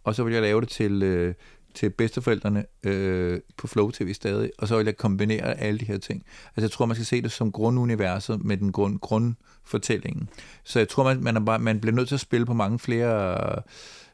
Og 0.04 0.16
så 0.16 0.24
vil 0.24 0.34
jeg 0.34 0.42
lave 0.42 0.62
det 0.62 0.70
til, 0.70 1.04
øh, 1.04 1.34
til 1.74 1.90
bedsteforældrene 1.90 2.66
øh, 2.84 3.40
på 3.58 3.68
Flow 3.68 3.92
TV 3.92 4.14
stadig, 4.14 4.52
og 4.58 4.68
så 4.68 4.78
vil 4.78 4.86
jeg 4.86 4.98
kombinere 4.98 5.60
alle 5.60 5.80
de 5.80 5.86
her 5.86 5.98
ting. 5.98 6.24
Altså 6.48 6.62
jeg 6.62 6.72
tror, 6.72 6.86
man 6.86 6.96
skal 6.96 7.06
se 7.06 7.22
det 7.22 7.32
som 7.32 7.52
grunduniverset 7.52 8.46
med 8.46 8.58
den 8.58 8.72
grund, 8.72 9.00
grundfortællingen. 9.00 10.30
Så 10.64 10.80
jeg 10.80 10.90
tror, 10.90 11.04
man, 11.04 11.24
man, 11.24 11.36
er 11.36 11.40
bare, 11.40 11.60
man 11.60 11.80
bliver 11.80 11.96
nødt 11.96 12.08
til 12.08 12.16
at 12.16 12.22
spille 12.22 12.46
på 12.46 12.54
mange 12.54 12.80
flere 12.80 13.62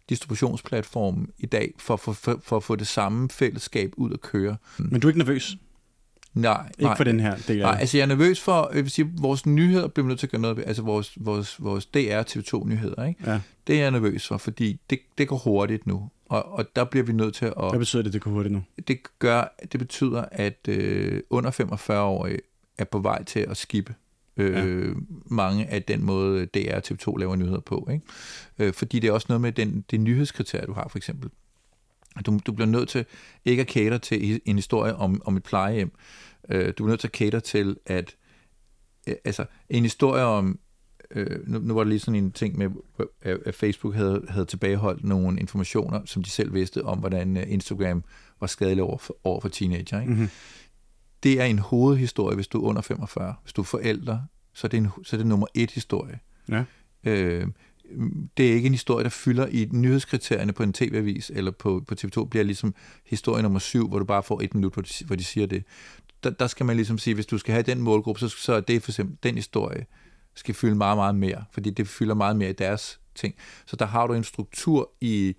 distributionsplatforme 0.10 1.28
i 1.38 1.46
dag, 1.46 1.74
for, 1.78 1.96
for, 1.96 2.14
for, 2.14 2.40
for 2.44 2.58
at 2.58 2.64
få 2.64 2.76
det 2.76 2.88
samme 2.88 3.30
fællesskab 3.30 3.94
ud 3.98 4.14
at 4.14 4.22
køre. 4.22 4.58
Men 4.78 5.02
du 5.02 5.08
er 5.08 5.12
ikke 5.12 5.20
nervøs? 5.20 5.58
Nej. 6.34 6.68
Ikke 6.68 6.84
nej, 6.84 6.98
for 6.98 7.04
den 7.04 7.20
her 7.20 7.36
del 7.48 7.62
af 7.62 7.72
Nej, 7.72 7.78
altså 7.80 7.98
jeg 7.98 8.04
er 8.04 8.08
nervøs 8.08 8.42
for, 8.42 8.72
jeg 8.74 8.84
vil 8.84 8.92
sige, 8.92 9.12
vores 9.18 9.46
nyheder 9.46 9.88
bliver 9.88 10.08
nødt 10.08 10.20
til 10.20 10.28
at 10.28 10.32
gøre 10.32 10.42
noget 10.42 10.58
ved, 10.58 10.64
altså 10.68 10.82
vores, 10.84 11.14
vores, 11.18 11.64
vores 11.64 11.86
DR 11.86 12.22
TV2 12.22 12.68
nyheder, 12.68 13.06
ikke? 13.06 13.32
Ja. 13.32 13.40
Det 13.68 13.76
er 13.76 13.82
jeg 13.82 13.92
nervøs 13.92 14.28
for, 14.28 14.38
fordi 14.38 14.80
det, 14.90 15.00
det 15.18 15.28
går 15.28 15.38
hurtigt 15.38 15.88
nu. 15.88 16.10
Og, 16.26 16.52
og 16.52 16.66
der 16.76 16.84
bliver 16.84 17.06
vi 17.06 17.14
nødt 17.14 17.36
til 17.36 17.46
at... 17.46 17.54
Hvad 17.70 17.80
betyder 17.80 18.04
det, 18.04 18.14
det 18.14 18.22
går 18.22 18.32
hurtigt 18.32 18.54
nu? 18.54 18.64
Det, 18.88 19.00
gør, 19.20 19.56
det 19.72 19.80
betyder, 19.80 20.26
at 20.32 20.68
øh, 20.68 21.22
under 21.30 21.52
45-årige 21.52 22.40
er 22.78 22.84
på 22.84 23.00
vej 23.00 23.24
til 23.24 23.40
at 23.40 23.58
skippe 23.58 23.96
øh, 24.38 24.88
ja. 24.88 24.94
mange 25.26 25.66
af 25.66 25.84
den 25.84 26.04
måde, 26.04 26.46
DR 26.46 26.76
og 26.76 26.82
TV2 26.86 27.18
laver 27.18 27.36
nyheder 27.36 27.60
på. 27.60 27.88
Ikke? 27.92 28.06
Øh, 28.60 28.74
fordi 28.74 29.00
det 29.00 29.08
er 29.08 29.12
også 29.12 29.26
noget 29.30 29.42
med 29.42 29.52
den, 29.52 29.86
det 29.92 30.02
nyhedskriterie, 30.02 30.66
du 30.66 30.74
har 30.74 30.88
for 30.88 30.98
eksempel. 30.98 31.30
Du, 32.26 32.40
du 32.46 32.52
bliver 32.52 32.68
nødt 32.68 32.90
til 32.90 33.06
ikke 33.46 33.62
at 33.62 33.68
cater 33.68 33.98
til 33.98 34.42
en 34.46 34.56
historie 34.56 34.96
om, 34.96 35.22
om 35.26 35.38
et 35.38 35.44
plejehjem. 35.44 35.92
Øh, 36.50 36.68
du 36.68 36.74
bliver 36.74 36.90
nødt 36.90 37.00
til 37.00 37.08
at 37.08 37.14
cater 37.14 37.40
til, 37.40 37.78
at 37.86 38.16
øh, 39.08 39.16
altså, 39.26 39.46
en 39.70 39.84
historie 39.84 40.24
om 40.24 40.60
øh, 41.12 41.48
nu, 41.48 41.60
nu 41.60 41.74
var 41.74 41.84
der 41.84 41.90
lige 41.90 42.00
sådan 42.00 42.24
en 42.24 42.32
ting 42.32 42.58
med, 42.58 42.70
at 43.22 43.56
Facebook 43.56 43.96
havde, 43.96 44.26
havde 44.30 44.46
tilbageholdt 44.46 45.04
nogle 45.04 45.40
informationer, 45.40 46.02
som 46.06 46.24
de 46.24 46.30
selv 46.30 46.54
vidste 46.54 46.86
om, 46.86 47.00
hvordan 47.00 47.38
øh, 47.38 47.44
Instagram 47.48 48.04
var 48.40 48.48
skadelig 48.48 48.84
over 48.84 48.98
for, 48.98 49.18
over 49.24 49.42
for 49.42 49.50
teenager. 49.50 50.02
Ikke? 50.02 50.14
Mm-hmm. 50.14 50.30
Det 51.24 51.42
er 51.42 51.46
en 51.46 51.60
hovedhistorie, 51.60 52.36
hvis 52.36 52.48
du 52.48 52.62
er 52.62 52.68
under 52.68 52.82
45. 52.82 53.36
Hvis 53.44 53.54
du 53.54 53.62
er 53.62 53.66
forældre, 53.66 54.26
så 54.54 54.68
er 54.68 54.70
det, 54.70 54.78
en, 54.78 54.90
så 55.04 55.16
er 55.16 55.18
det 55.18 55.28
nummer 55.28 55.48
et 55.54 55.72
historie. 55.72 56.20
Ja. 56.50 56.64
Øh, 57.04 57.48
det 58.38 58.50
er 58.50 58.54
ikke 58.54 58.66
en 58.66 58.74
historie, 58.74 59.04
der 59.04 59.10
fylder 59.10 59.48
i 59.48 59.68
nyhedskriterierne 59.72 60.54
på 60.54 60.64
en 60.64 60.74
tv-avis 60.74 61.32
eller 61.36 61.52
på, 61.52 61.84
på 61.88 61.96
TV2, 62.00 62.26
bliver 62.26 62.44
ligesom 62.44 62.76
historie 63.06 63.44
nummer 63.44 63.60
syv, 63.60 63.88
hvor 63.88 64.00
du 64.00 64.06
bare 64.06 64.24
får 64.24 64.42
et 64.42 64.56
minut, 64.56 64.74
hvor 64.74 64.82
de, 64.82 65.06
hvor 65.06 65.16
de 65.16 65.24
siger 65.24 65.48
det. 65.48 65.64
Der, 66.24 66.30
der 66.30 66.48
skal 66.48 66.66
man 66.66 66.76
ligesom 66.76 66.98
sige, 66.98 67.14
hvis 67.14 67.26
du 67.26 67.38
skal 67.38 67.54
have 67.54 67.64
den 67.64 67.82
målgruppe, 67.82 68.20
så, 68.20 68.28
så 68.28 68.54
er 68.54 68.60
det 68.60 68.84
for 68.84 68.92
eksempel 68.92 69.18
den 69.24 69.36
historie 69.36 69.86
skal 70.36 70.56
fylde 70.56 70.76
meget, 70.76 70.98
meget 70.98 71.16
mere, 71.16 71.46
fordi 71.52 71.70
det 71.70 71.88
fylder 71.88 72.16
meget 72.16 72.36
mere 72.36 72.50
i 72.50 72.54
deres 72.54 73.00
ting. 73.16 73.36
Så 73.66 73.76
der 73.76 73.86
har 73.86 74.08
du 74.08 74.14
en 74.14 74.24
struktur 74.24 74.92
i, 75.02 75.36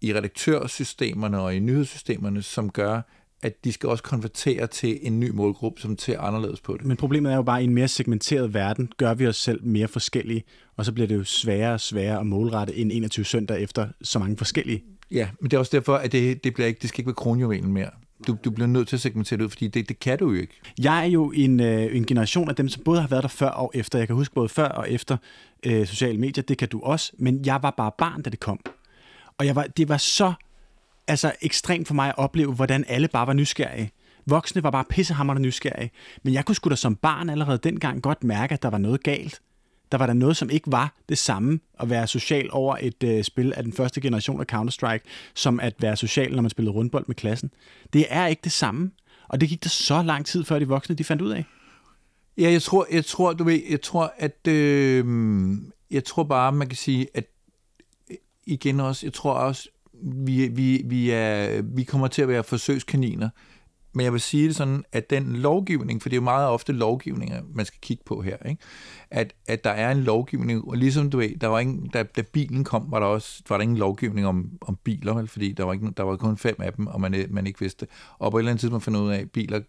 i 0.00 0.14
redaktørsystemerne 0.14 1.40
og 1.40 1.54
i 1.54 1.58
nyhedssystemerne, 1.58 2.42
som 2.42 2.70
gør, 2.70 3.02
at 3.46 3.64
de 3.64 3.72
skal 3.72 3.88
også 3.88 4.02
konvertere 4.02 4.66
til 4.66 4.98
en 5.02 5.20
ny 5.20 5.30
målgruppe, 5.30 5.80
som 5.80 5.98
ser 5.98 6.20
anderledes 6.20 6.60
på 6.60 6.76
det. 6.76 6.86
Men 6.86 6.96
problemet 6.96 7.32
er 7.32 7.36
jo 7.36 7.42
bare, 7.42 7.58
at 7.58 7.62
i 7.62 7.64
en 7.64 7.74
mere 7.74 7.88
segmenteret 7.88 8.54
verden, 8.54 8.92
gør 8.96 9.14
vi 9.14 9.26
os 9.26 9.36
selv 9.36 9.64
mere 9.64 9.88
forskellige, 9.88 10.44
og 10.76 10.84
så 10.84 10.92
bliver 10.92 11.06
det 11.06 11.14
jo 11.14 11.24
sværere 11.24 11.72
og 11.72 11.80
sværere 11.80 12.20
at 12.20 12.26
målrette 12.26 12.76
en 12.76 12.90
21 12.90 13.24
søndag 13.24 13.62
efter 13.62 13.88
så 14.02 14.18
mange 14.18 14.36
forskellige. 14.36 14.84
Ja, 15.10 15.28
men 15.40 15.50
det 15.50 15.56
er 15.56 15.58
også 15.58 15.76
derfor, 15.76 15.94
at 15.96 16.12
det, 16.12 16.44
det, 16.44 16.54
bliver 16.54 16.66
ikke, 16.66 16.78
det 16.80 16.88
skal 16.88 17.00
ikke 17.00 17.06
være 17.06 17.14
kronjuvelen 17.14 17.72
mere. 17.72 17.90
Du, 18.26 18.36
du 18.44 18.50
bliver 18.50 18.68
nødt 18.68 18.88
til 18.88 18.96
at 18.96 19.00
segmentere 19.00 19.38
det 19.38 19.44
ud, 19.44 19.50
fordi 19.50 19.68
det, 19.68 19.88
det 19.88 19.98
kan 19.98 20.18
du 20.18 20.30
jo 20.30 20.40
ikke. 20.40 20.60
Jeg 20.82 21.00
er 21.00 21.04
jo 21.04 21.32
en, 21.32 21.60
øh, 21.60 21.96
en 21.96 22.06
generation 22.06 22.48
af 22.48 22.54
dem, 22.54 22.68
som 22.68 22.82
både 22.84 23.00
har 23.00 23.08
været 23.08 23.22
der 23.22 23.28
før 23.28 23.48
og 23.48 23.70
efter. 23.74 23.98
Jeg 23.98 24.06
kan 24.06 24.16
huske 24.16 24.34
både 24.34 24.48
før 24.48 24.68
og 24.68 24.90
efter 24.90 25.16
øh, 25.66 25.86
sociale 25.86 26.18
medier. 26.18 26.44
Det 26.44 26.58
kan 26.58 26.68
du 26.68 26.80
også. 26.80 27.12
Men 27.18 27.46
jeg 27.46 27.62
var 27.62 27.70
bare 27.70 27.90
barn, 27.98 28.22
da 28.22 28.30
det 28.30 28.40
kom. 28.40 28.60
Og 29.38 29.46
jeg 29.46 29.56
var, 29.56 29.62
det 29.62 29.88
var 29.88 29.96
så 29.96 30.32
altså, 31.08 31.32
ekstremt 31.42 31.86
for 31.86 31.94
mig 31.94 32.08
at 32.08 32.18
opleve, 32.18 32.52
hvordan 32.52 32.84
alle 32.88 33.08
bare 33.08 33.26
var 33.26 33.32
nysgerrige. 33.32 33.90
Voksne 34.26 34.62
var 34.62 34.70
bare 34.70 34.84
pissehammerende 34.84 35.42
nysgerrige. 35.42 35.90
Men 36.22 36.34
jeg 36.34 36.44
kunne 36.44 36.54
sgu 36.54 36.70
da 36.70 36.76
som 36.76 36.96
barn 36.96 37.30
allerede 37.30 37.58
dengang 37.58 38.02
godt 38.02 38.24
mærke, 38.24 38.54
at 38.54 38.62
der 38.62 38.70
var 38.70 38.78
noget 38.78 39.02
galt 39.02 39.40
der 39.92 39.98
var 39.98 40.06
der 40.06 40.12
noget, 40.12 40.36
som 40.36 40.50
ikke 40.50 40.72
var 40.72 40.94
det 41.08 41.18
samme 41.18 41.60
at 41.80 41.90
være 41.90 42.06
social 42.06 42.48
over 42.52 42.76
et 42.80 43.02
øh, 43.02 43.24
spil 43.24 43.52
af 43.56 43.62
den 43.62 43.72
første 43.72 44.00
generation 44.00 44.40
af 44.40 44.46
Counter-Strike, 44.52 45.08
som 45.34 45.60
at 45.60 45.74
være 45.78 45.96
social, 45.96 46.34
når 46.34 46.42
man 46.42 46.50
spillede 46.50 46.74
rundbold 46.74 47.04
med 47.06 47.14
klassen. 47.14 47.50
Det 47.92 48.06
er 48.08 48.26
ikke 48.26 48.40
det 48.44 48.52
samme. 48.52 48.90
Og 49.28 49.40
det 49.40 49.48
gik 49.48 49.64
der 49.64 49.68
så 49.68 50.02
lang 50.02 50.26
tid, 50.26 50.44
før 50.44 50.58
de 50.58 50.68
voksne 50.68 50.94
de 50.94 51.04
fandt 51.04 51.22
ud 51.22 51.30
af. 51.30 51.44
Ja, 52.38 52.50
jeg 52.50 52.62
tror, 52.62 52.86
jeg 52.92 53.04
tror, 53.04 53.32
du 53.32 53.44
ved, 53.44 53.62
jeg 53.70 53.82
tror, 53.82 54.14
at 54.18 54.46
øh, 54.48 55.04
jeg 55.90 56.04
tror 56.04 56.22
bare, 56.22 56.52
man 56.52 56.68
kan 56.68 56.76
sige, 56.76 57.06
at 57.14 57.24
øh, 58.10 58.16
igen 58.46 58.80
også, 58.80 59.06
jeg 59.06 59.12
tror 59.12 59.32
også, 59.32 59.68
vi, 60.02 60.48
vi, 60.48 60.82
vi, 60.84 61.10
er, 61.10 61.62
vi 61.62 61.84
kommer 61.84 62.08
til 62.08 62.22
at 62.22 62.28
være 62.28 62.44
forsøgskaniner 62.44 63.28
men 63.96 64.04
jeg 64.04 64.12
vil 64.12 64.20
sige 64.20 64.48
det 64.48 64.56
sådan, 64.56 64.84
at 64.92 65.10
den 65.10 65.36
lovgivning, 65.36 66.02
for 66.02 66.08
det 66.08 66.16
er 66.16 66.20
jo 66.20 66.24
meget 66.24 66.48
ofte 66.48 66.72
lovgivninger, 66.72 67.42
man 67.54 67.66
skal 67.66 67.80
kigge 67.80 68.02
på 68.06 68.22
her, 68.22 68.36
ikke? 68.46 68.62
At, 69.10 69.34
at 69.46 69.64
der 69.64 69.70
er 69.70 69.90
en 69.90 70.02
lovgivning, 70.02 70.64
og 70.64 70.76
ligesom 70.76 71.10
du 71.10 71.18
ved, 71.18 71.36
der 71.38 71.46
var 71.46 71.58
ingen, 71.58 71.86
da, 71.86 72.02
da 72.02 72.22
bilen 72.22 72.64
kom, 72.64 72.90
var 72.90 73.00
der 73.00 73.06
også 73.06 73.42
var 73.48 73.56
der 73.56 73.62
ingen 73.62 73.78
lovgivning 73.78 74.26
om, 74.26 74.50
om 74.60 74.78
biler, 74.84 75.14
vel? 75.14 75.28
fordi 75.28 75.52
der 75.52 75.64
var, 75.64 75.72
ikke, 75.72 75.90
der 75.96 76.02
var 76.02 76.16
kun 76.16 76.36
fem 76.36 76.56
af 76.58 76.72
dem, 76.72 76.86
og 76.86 77.00
man, 77.00 77.26
man 77.30 77.46
ikke 77.46 77.60
vidste 77.60 77.86
Og 78.18 78.30
på 78.30 78.38
et 78.38 78.40
eller 78.40 78.50
andet 78.50 78.60
tidspunkt 78.60 78.84
fandt 78.84 78.98
ud 78.98 79.10
af, 79.10 79.18
at 79.18 79.30
biler, 79.30 79.60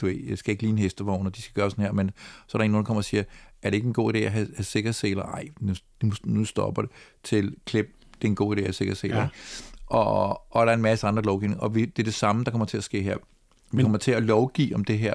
du 0.00 0.06
ved, 0.06 0.36
skal 0.36 0.52
ikke 0.52 0.62
lige 0.62 0.72
en 0.72 0.78
hestevogn, 0.78 1.26
og 1.26 1.36
de 1.36 1.42
skal 1.42 1.54
gøre 1.54 1.70
sådan 1.70 1.84
her, 1.84 1.92
men 1.92 2.10
så 2.46 2.58
er 2.58 2.58
der 2.58 2.64
en, 2.64 2.74
der 2.74 2.82
kommer 2.82 3.00
og 3.00 3.04
siger, 3.04 3.24
er 3.62 3.70
det 3.70 3.76
ikke 3.76 3.86
en 3.86 3.92
god 3.92 4.14
idé 4.14 4.18
at 4.18 4.32
have, 4.32 4.48
have 4.56 4.64
sikkerhedsseler? 4.64 5.22
Ej, 5.22 5.48
nu, 5.60 5.74
nu 6.24 6.44
stopper 6.44 6.82
det 6.82 6.90
til 7.24 7.54
klip, 7.66 7.86
det 8.14 8.24
er 8.24 8.28
en 8.28 8.34
god 8.34 8.56
idé 8.56 8.58
at 8.58 8.66
have 8.66 8.72
sikkerhedsseler. 8.72 9.20
Ja. 9.20 9.28
Og, 9.90 10.42
og 10.56 10.66
der 10.66 10.72
er 10.72 10.76
en 10.76 10.82
masse 10.82 11.06
andre 11.06 11.22
lovgivning, 11.22 11.60
og 11.62 11.74
vi, 11.74 11.84
det 11.84 11.98
er 11.98 12.04
det 12.04 12.14
samme, 12.14 12.44
der 12.44 12.50
kommer 12.50 12.64
til 12.66 12.76
at 12.76 12.84
ske 12.84 13.02
her. 13.02 13.16
Vi 13.16 13.76
Men- 13.76 13.84
kommer 13.84 13.98
til 13.98 14.10
at 14.12 14.22
lovgive 14.22 14.74
om 14.74 14.84
det 14.84 14.98
her, 14.98 15.14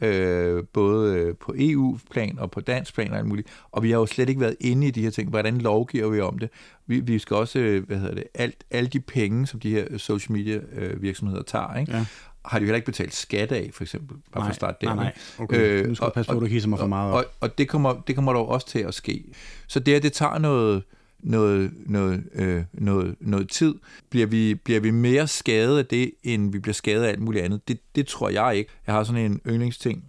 øh, 0.00 0.64
både 0.72 1.14
øh, 1.16 1.34
på 1.36 1.54
EU-plan 1.58 2.38
og 2.38 2.50
på 2.50 2.60
dansk 2.60 2.94
plan 2.94 3.10
og 3.12 3.18
alt 3.18 3.26
muligt. 3.26 3.48
Og 3.72 3.82
vi 3.82 3.90
har 3.90 3.98
jo 3.98 4.06
slet 4.06 4.28
ikke 4.28 4.40
været 4.40 4.56
inde 4.60 4.86
i 4.86 4.90
de 4.90 5.02
her 5.02 5.10
ting. 5.10 5.30
Hvordan 5.30 5.58
lovgiver 5.58 6.08
vi 6.08 6.20
om 6.20 6.38
det? 6.38 6.50
Vi, 6.86 7.00
vi 7.00 7.18
skal 7.18 7.36
også, 7.36 7.58
øh, 7.58 7.86
hvad 7.86 7.96
hedder 7.98 8.14
det, 8.14 8.24
alt, 8.34 8.64
alle 8.70 8.88
de 8.88 9.00
penge, 9.00 9.46
som 9.46 9.60
de 9.60 9.70
her 9.70 9.98
social 9.98 10.32
media 10.32 10.60
øh, 10.76 11.02
virksomheder 11.02 11.42
tager, 11.42 11.76
ikke? 11.76 11.92
Ja. 11.92 12.04
har 12.44 12.58
de 12.58 12.62
jo 12.62 12.66
heller 12.66 12.76
ikke 12.76 12.86
betalt 12.86 13.14
skat 13.14 13.52
af, 13.52 13.70
for 13.72 13.84
eksempel. 13.84 14.16
Bare 14.32 14.44
for 14.44 14.48
at 14.50 14.54
starte 14.56 14.78
der. 14.80 14.94
nej, 14.94 15.04
nej. 15.04 15.12
Okay. 15.38 15.86
nu 15.86 15.94
skal 15.94 16.06
du 16.08 16.12
passe 16.12 16.30
på, 16.32 16.36
at 16.36 16.40
du 16.42 16.46
hisser 16.46 16.68
mig 16.68 16.78
for 16.78 16.86
meget 16.86 17.12
op. 17.12 17.18
Og, 17.18 17.24
og 17.40 17.58
det, 17.58 17.68
kommer, 17.68 17.94
det 18.06 18.14
kommer 18.14 18.32
dog 18.32 18.48
også 18.48 18.66
til 18.68 18.78
at 18.78 18.94
ske. 18.94 19.24
Så 19.66 19.80
det, 19.80 19.94
her, 19.94 20.00
det 20.00 20.12
tager 20.12 20.38
noget, 20.38 20.82
noget, 21.22 21.72
noget, 21.86 22.24
øh, 22.34 22.64
noget, 22.72 23.16
noget 23.20 23.48
tid. 23.48 23.74
Bliver 24.10 24.26
vi, 24.26 24.54
bliver 24.54 24.80
vi 24.80 24.90
mere 24.90 25.26
skadet 25.26 25.78
af 25.78 25.86
det, 25.86 26.12
end 26.22 26.52
vi 26.52 26.58
bliver 26.58 26.74
skadet 26.74 27.04
af 27.04 27.08
alt 27.08 27.20
muligt 27.20 27.44
andet? 27.44 27.68
Det, 27.68 27.78
det 27.94 28.06
tror 28.06 28.28
jeg 28.28 28.56
ikke. 28.56 28.70
Jeg 28.86 28.94
har 28.94 29.04
sådan 29.04 29.32
en 29.32 29.40
yndlingsting, 29.46 30.04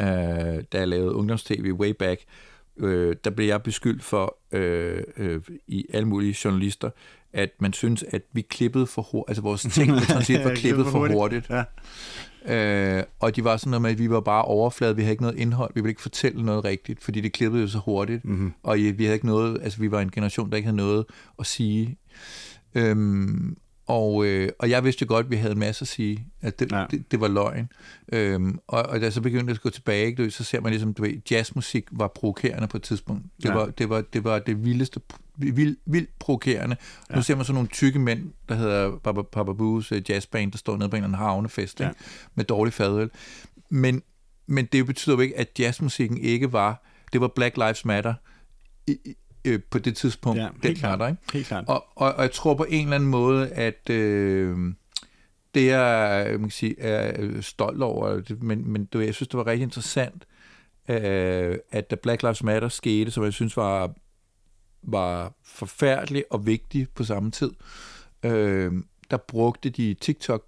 øh, 0.00 0.06
da 0.72 0.78
jeg 0.78 0.88
lavede 0.88 1.14
ungdomstv 1.14 1.72
way 1.72 1.90
back, 1.90 2.20
øh, 2.76 3.16
der 3.24 3.30
blev 3.30 3.46
jeg 3.46 3.62
beskyldt 3.62 4.02
for 4.02 4.38
øh, 4.52 5.02
øh, 5.16 5.40
i 5.66 5.86
alle 5.92 6.08
mulige 6.08 6.36
journalister, 6.44 6.90
at 7.32 7.50
man 7.60 7.72
synes, 7.72 8.04
at 8.10 8.22
vi 8.32 8.40
klippede 8.42 8.86
for 8.86 9.02
hurtigt, 9.02 9.30
altså 9.30 9.42
vores 9.42 9.62
ting 9.62 10.02
transit 10.02 10.44
var 10.44 10.54
klippet 10.54 10.86
for 10.86 11.08
hurtigt. 11.08 11.50
Ja. 11.50 11.64
Øh, 12.98 13.04
og 13.20 13.36
de 13.36 13.44
var 13.44 13.56
sådan 13.56 13.70
noget 13.70 13.82
med, 13.82 13.90
at 13.90 13.98
vi 13.98 14.10
var 14.10 14.20
bare 14.20 14.42
overflade, 14.44 14.96
vi 14.96 15.02
havde 15.02 15.12
ikke 15.12 15.22
noget 15.22 15.38
indhold, 15.38 15.70
vi 15.74 15.80
ville 15.80 15.90
ikke 15.90 16.02
fortælle 16.02 16.44
noget 16.44 16.64
rigtigt, 16.64 17.02
fordi 17.02 17.20
det 17.20 17.32
klippede 17.32 17.62
jo 17.62 17.68
så 17.68 17.78
hurtigt, 17.78 18.24
Mm-hmm. 18.24 18.52
og 18.62 18.76
vi 18.76 19.04
havde 19.04 19.14
ikke 19.14 19.26
noget, 19.26 19.58
altså 19.62 19.78
vi 19.80 19.90
var 19.90 20.00
en 20.00 20.10
generation, 20.10 20.50
der 20.50 20.56
ikke 20.56 20.66
havde 20.66 20.76
noget 20.76 21.04
at 21.38 21.46
sige. 21.46 21.96
Øhm, 22.74 23.56
og, 23.86 24.26
øh, 24.26 24.48
og 24.58 24.70
jeg 24.70 24.84
vidste 24.84 25.06
godt, 25.06 25.24
at 25.26 25.30
vi 25.30 25.36
havde 25.36 25.52
en 25.52 25.58
masse 25.58 25.82
at 25.82 25.88
sige, 25.88 26.26
at 26.40 26.58
det, 26.60 26.72
Ja. 26.72 26.84
det, 26.90 27.10
det 27.12 27.20
var 27.20 27.28
løgn. 27.28 27.68
Øhm, 28.12 28.58
og, 28.68 28.82
og 28.82 29.00
da 29.00 29.04
jeg 29.04 29.12
så 29.12 29.20
begyndte 29.20 29.50
at 29.50 29.60
gå 29.60 29.70
tilbage, 29.70 30.06
ikke, 30.06 30.30
så 30.30 30.44
ser 30.44 30.60
man 30.60 30.70
ligesom, 30.72 30.94
du 30.94 31.02
ved, 31.02 31.12
jazzmusik 31.30 31.84
var 31.92 32.08
provokerende 32.08 32.68
på 32.68 32.76
et 32.76 32.82
tidspunkt. 32.82 33.22
Det, 33.42 33.48
Ja. 33.48 33.54
var, 33.54 33.66
det, 33.66 33.88
var, 33.88 34.00
det 34.00 34.24
var 34.24 34.38
det 34.38 34.64
vildeste, 34.64 35.00
vild, 35.36 35.76
vildt 35.86 36.18
provokerende. 36.18 36.76
Ja. 37.10 37.16
Nu 37.16 37.22
ser 37.22 37.34
man 37.36 37.44
sådan 37.44 37.54
nogle 37.54 37.68
tykke 37.68 37.98
mænd, 37.98 38.32
der 38.48 38.54
hedder 38.54 38.98
Papa, 39.04 39.22
Papa 39.22 39.52
Boos 39.52 39.92
øh, 39.92 40.10
jazzband, 40.10 40.52
der 40.52 40.58
står 40.58 40.76
nede 40.76 40.88
på 40.88 40.96
en 40.96 41.02
eller 41.04 41.08
anden 41.18 41.18
havnefest, 41.26 41.80
Ja. 41.80 41.88
ikke? 41.88 42.00
med 42.34 42.44
dårlig 42.44 42.72
fadøl. 42.72 43.10
Men, 43.68 44.02
men 44.46 44.64
det 44.72 44.86
betyder 44.86 45.16
jo 45.16 45.20
ikke, 45.20 45.38
at 45.38 45.48
jazzmusikken 45.58 46.18
ikke 46.18 46.52
var, 46.52 46.84
det 47.12 47.20
var 47.20 47.28
Black 47.28 47.56
Lives 47.56 47.84
Matter 47.84 48.14
i, 48.86 48.96
øh, 49.44 49.60
på 49.70 49.78
det 49.78 49.96
tidspunkt. 49.96 50.40
Ja, 50.40 50.48
helt 50.62 50.78
klart. 50.78 50.98
der, 51.00 51.08
ikke? 51.08 51.20
Helt 51.32 51.46
klart. 51.46 51.64
Og, 51.68 51.84
og, 51.96 52.12
og 52.14 52.22
jeg 52.22 52.32
tror 52.32 52.54
på 52.54 52.66
en 52.68 52.84
eller 52.84 52.94
anden 52.94 53.10
måde, 53.10 53.48
at 53.48 53.90
øh, 53.90 54.58
det 55.54 55.66
jeg 55.66 56.26
man 56.30 56.40
kan 56.40 56.50
sige, 56.50 56.80
er 56.80 57.40
stolt 57.40 57.82
over, 57.82 58.20
men, 58.40 58.68
men 58.72 58.84
du 58.84 59.00
jeg 59.00 59.14
synes, 59.14 59.28
det 59.28 59.38
var 59.38 59.46
rigtig 59.46 59.62
interessant, 59.64 60.24
øh, 60.88 61.56
at 61.72 61.90
da 61.90 61.96
Black 62.02 62.22
Lives 62.22 62.42
Matter 62.42 62.68
skete, 62.68 63.10
som 63.10 63.24
jeg 63.24 63.32
synes 63.32 63.56
var, 63.56 63.94
var 64.82 65.32
forfærdelig 65.44 66.24
og 66.30 66.46
vigtig 66.46 66.88
på 66.94 67.04
samme 67.04 67.30
tid, 67.30 67.50
øh, 68.22 68.72
der 69.10 69.16
brugte 69.16 69.70
de 69.70 69.94
TikTok 69.94 70.46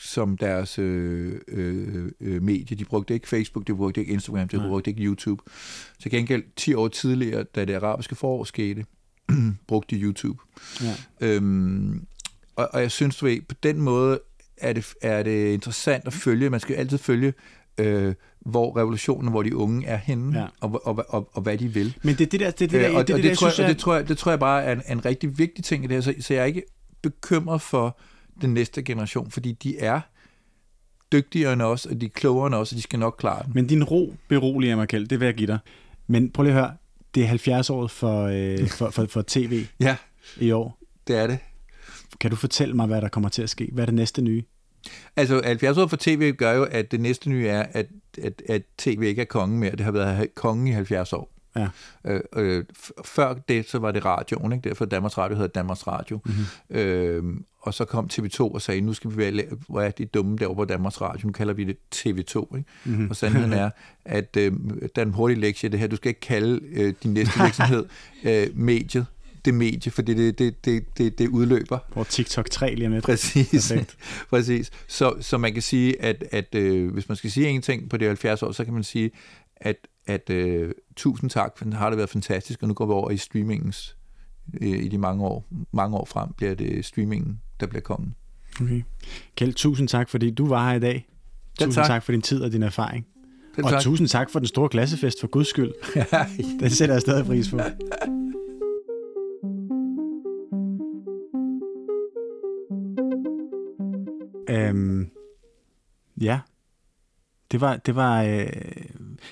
som 0.00 0.36
deres 0.36 0.78
øh, 0.78 1.40
øh, 1.48 2.12
øh, 2.20 2.42
medie. 2.42 2.76
De 2.76 2.84
brugte 2.84 3.14
ikke 3.14 3.28
Facebook, 3.28 3.66
de 3.66 3.76
brugte 3.76 4.00
ikke 4.00 4.12
Instagram, 4.12 4.48
de 4.48 4.56
Nej. 4.56 4.66
brugte 4.66 4.90
ikke 4.90 5.02
YouTube. 5.02 5.42
Til 6.02 6.10
gengæld 6.10 6.44
10 6.56 6.74
år 6.74 6.88
tidligere, 6.88 7.42
da 7.42 7.64
det 7.64 7.74
arabiske 7.74 8.14
forår 8.14 8.44
skete, 8.44 8.84
brugte 9.68 9.96
de 9.96 10.00
YouTube. 10.00 10.38
Ja. 10.82 10.94
Øhm, 11.20 12.06
og, 12.56 12.68
og 12.72 12.80
jeg 12.80 12.90
synes, 12.90 13.16
du 13.16 13.26
ved, 13.26 13.40
på 13.40 13.54
den 13.62 13.80
måde 13.80 14.20
er 14.56 14.72
det, 14.72 14.94
er 15.02 15.22
det 15.22 15.52
interessant 15.52 16.06
at 16.06 16.12
følge. 16.12 16.50
Man 16.50 16.60
skal 16.60 16.74
jo 16.74 16.80
altid 16.80 16.98
følge, 16.98 17.34
øh, 17.78 18.14
hvor 18.40 18.76
revolutionen, 18.76 19.30
hvor 19.30 19.42
de 19.42 19.56
unge 19.56 19.86
er 19.86 19.96
henne, 19.96 20.38
Ja. 20.40 20.46
og, 20.60 20.86
og, 20.86 21.04
og, 21.08 21.30
og 21.32 21.42
hvad 21.42 21.58
de 21.58 21.68
vil. 21.68 21.96
Men 22.02 22.14
det 22.14 22.20
er 22.26 22.30
det 22.30 22.40
der, 22.40 22.50
det 22.50 22.58
det 22.58 22.70
der, 22.70 22.90
Øh, 22.90 22.96
og 22.96 23.06
det, 23.08 23.12
er 23.12 23.16
og 23.16 23.22
det, 23.22 23.24
det, 23.24 23.30
der, 23.30 23.34
tror 23.36 23.46
jeg 23.46 23.52
synes, 23.54 23.58
jeg, 23.58 23.64
og 23.64 23.74
det, 23.74 23.78
tror 23.78 23.94
jeg, 23.94 24.08
det 24.08 24.18
tror 24.18 24.32
jeg 24.32 24.38
bare 24.38 24.62
er 24.62 24.72
en, 24.72 24.82
en 24.90 25.04
rigtig 25.04 25.38
vigtig 25.38 25.64
ting 25.64 25.84
i 25.84 25.86
det 25.86 25.94
her, 25.96 26.00
så, 26.00 26.14
så 26.20 26.34
jeg 26.34 26.40
er 26.40 26.44
ikke 26.44 26.62
bekymret 27.02 27.60
for 27.62 27.98
den 28.40 28.54
næste 28.54 28.82
generation, 28.82 29.30
fordi 29.30 29.52
de 29.52 29.78
er 29.78 30.00
dygtigere 31.12 31.52
end 31.52 31.62
os, 31.62 31.86
og 31.86 32.00
de 32.00 32.06
er 32.06 32.10
klogere 32.10 32.46
end 32.46 32.54
os, 32.54 32.72
og 32.72 32.76
de 32.76 32.82
skal 32.82 32.98
nok 32.98 33.16
klare 33.18 33.42
den. 33.44 33.52
Men 33.54 33.66
din 33.66 33.84
ro 33.84 34.14
beroliger 34.28 34.76
mig, 34.76 34.88
Kjeld. 34.88 35.06
Det 35.06 35.20
vil 35.20 35.26
jeg 35.26 35.34
give 35.34 35.46
dig. 35.46 35.58
Men 36.06 36.30
prøv 36.30 36.42
lige 36.42 36.54
at 36.54 36.60
høre. 36.60 36.72
Det 37.14 37.24
er 37.24 37.60
70-året 37.60 37.90
for, 37.90 38.22
øh, 38.24 38.68
for, 38.68 38.90
for, 38.90 39.06
for 39.06 39.24
tv 39.26 39.64
Ja, 39.80 39.96
i 40.40 40.50
år. 40.50 40.78
det 41.06 41.16
er 41.16 41.26
det. 41.26 41.38
Kan 42.20 42.30
du 42.30 42.36
fortælle 42.36 42.74
mig, 42.74 42.86
hvad 42.86 43.00
der 43.00 43.08
kommer 43.08 43.28
til 43.28 43.42
at 43.42 43.50
ske? 43.50 43.68
Hvad 43.72 43.84
er 43.84 43.86
det 43.86 43.94
næste 43.94 44.22
nye? 44.22 44.42
Altså, 45.16 45.42
70 45.44 45.78
år 45.78 45.86
for 45.86 45.96
tv 45.96 46.32
gør 46.32 46.52
jo, 46.52 46.64
at 46.64 46.90
det 46.90 47.00
næste 47.00 47.30
nye 47.30 47.46
er, 47.46 47.66
at, 47.72 47.86
at, 48.22 48.42
at 48.48 48.62
tv 48.78 49.02
ikke 49.02 49.22
er 49.22 49.26
kongen 49.26 49.58
mere. 49.58 49.70
Det 49.70 49.80
har 49.80 49.92
været 49.92 50.34
kongen 50.34 50.66
i 50.66 50.70
70 50.70 51.12
år. 51.12 51.30
Ja. 51.56 51.68
Øh, 52.04 52.20
øh, 52.36 52.64
før 53.04 53.34
det, 53.34 53.68
så 53.68 53.78
var 53.78 53.90
det 53.90 54.04
radioen, 54.04 54.52
ikke? 54.52 54.68
Derfor 54.68 54.84
Danmarks 54.84 55.18
Radio 55.18 55.36
hedder 55.36 55.48
Danmarks 55.48 55.86
Radio. 55.86 56.20
Mm-hmm. 56.24 56.76
Øh, 56.76 57.24
og 57.62 57.74
så 57.74 57.84
kom 57.84 58.08
TV2 58.12 58.40
og 58.40 58.62
sagde, 58.62 58.80
nu 58.80 58.92
skal 58.92 59.10
vi 59.10 59.16
være, 59.16 59.44
hvor 59.68 59.80
er 59.80 59.90
de 59.90 60.06
dumme 60.06 60.36
derovre 60.36 60.56
på 60.56 60.64
Danmarks 60.64 61.00
Radio, 61.00 61.26
nu 61.26 61.32
kalder 61.32 61.54
vi 61.54 61.64
det 61.64 61.76
TV2. 61.94 62.56
Ikke? 62.56 62.68
Mm-hmm. 62.84 63.10
Og 63.10 63.16
sandheden 63.16 63.52
er, 63.52 63.70
at 64.04 64.36
øh, 64.36 64.52
der 64.96 65.02
er 65.02 65.06
en 65.06 65.12
hurtig 65.12 65.38
lektie 65.38 65.68
det 65.68 65.80
her, 65.80 65.86
du 65.86 65.96
skal 65.96 66.08
ikke 66.08 66.20
kalde 66.20 66.60
øh, 66.72 66.94
din 67.02 67.12
næste 67.14 67.40
virksomhed 67.42 67.84
øh, 68.24 68.46
mediet, 68.54 69.06
det 69.44 69.54
medie, 69.54 69.92
for 69.92 70.02
det, 70.02 70.16
det, 70.16 70.38
det, 70.38 70.64
det, 70.64 70.98
det, 70.98 71.18
det 71.18 71.28
udløber. 71.28 71.78
Hvor 71.92 72.04
TikTok 72.04 72.50
3 72.50 72.74
lige 72.74 72.86
om 72.86 72.92
lidt. 72.92 73.04
Præcis. 73.04 73.72
Præcis. 74.30 74.70
Så, 74.88 75.14
så 75.20 75.38
man 75.38 75.52
kan 75.52 75.62
sige, 75.62 76.02
at, 76.02 76.24
at 76.30 76.54
øh, 76.54 76.92
hvis 76.92 77.08
man 77.08 77.16
skal 77.16 77.30
sige 77.30 77.48
en 77.48 77.62
ting 77.62 77.90
på 77.90 77.96
det 77.96 78.08
70 78.08 78.42
år, 78.42 78.52
så 78.52 78.64
kan 78.64 78.74
man 78.74 78.82
sige, 78.82 79.10
at, 79.56 79.76
at 80.06 80.30
øh, 80.30 80.72
tusind 80.96 81.30
tak, 81.30 81.58
for 81.58 81.64
den 81.64 81.72
har 81.72 81.90
det 81.90 81.96
været 81.96 82.10
fantastisk, 82.10 82.62
og 82.62 82.68
nu 82.68 82.74
går 82.74 82.86
vi 82.86 82.92
over 82.92 83.10
i 83.10 83.16
streamingens 83.16 83.96
øh, 84.60 84.68
i 84.84 84.88
de 84.88 84.98
mange 84.98 85.24
år, 85.24 85.46
mange 85.72 85.96
år 85.96 86.04
frem, 86.04 86.28
bliver 86.36 86.54
det 86.54 86.84
streamingen, 86.84 87.40
der 87.60 87.66
bliver 87.66 87.82
kongen. 87.82 88.14
Okay. 88.60 88.82
Kjeld, 89.36 89.54
tusind 89.54 89.88
tak, 89.88 90.08
fordi 90.08 90.30
du 90.30 90.46
var 90.46 90.68
her 90.68 90.76
i 90.76 90.80
dag. 90.80 91.08
Tusind 91.58 91.74
tak. 91.74 91.86
tak 91.86 92.02
for 92.02 92.12
din 92.12 92.22
tid 92.22 92.42
og 92.42 92.52
din 92.52 92.62
erfaring. 92.62 93.06
Selv 93.54 93.64
Og 93.64 93.70
tak. 93.70 93.82
tusind 93.82 94.08
tak 94.08 94.30
for 94.30 94.38
den 94.38 94.48
store 94.48 94.68
klassefest, 94.68 95.20
for 95.20 95.28
guds 95.28 95.48
skyld. 95.48 95.72
Den 96.60 96.70
sætter 96.70 96.94
jeg 96.94 97.00
stadig 97.02 97.26
pris 97.26 97.50
på. 97.50 97.60
Øhm, 104.50 105.10
ja, 106.20 106.40
det 107.52 107.60
var, 107.60 107.76
det 107.76 107.94
var, 107.94 108.22
øh, 108.22 108.46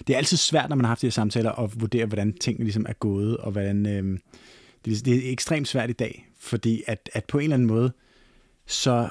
det 0.06 0.12
er 0.12 0.16
altid 0.16 0.36
svært, 0.36 0.68
når 0.68 0.76
man 0.76 0.84
har 0.84 0.90
haft 0.90 1.00
de 1.00 1.06
her 1.06 1.12
samtaler, 1.12 1.52
at 1.52 1.80
vurdere, 1.80 2.06
hvordan 2.06 2.32
tingene 2.32 2.64
ligesom 2.64 2.86
er 2.88 2.92
gået, 2.92 3.36
og 3.36 3.52
hvordan, 3.52 3.86
øh, 3.86 4.18
det, 4.84 5.04
det 5.04 5.28
er 5.28 5.32
ekstremt 5.32 5.68
svært 5.68 5.90
i 5.90 5.92
dag, 5.92 6.28
fordi 6.38 6.82
at, 6.86 7.10
at 7.12 7.24
på 7.24 7.38
en 7.38 7.44
eller 7.44 7.54
anden 7.54 7.68
måde, 7.68 7.92
så, 8.66 9.08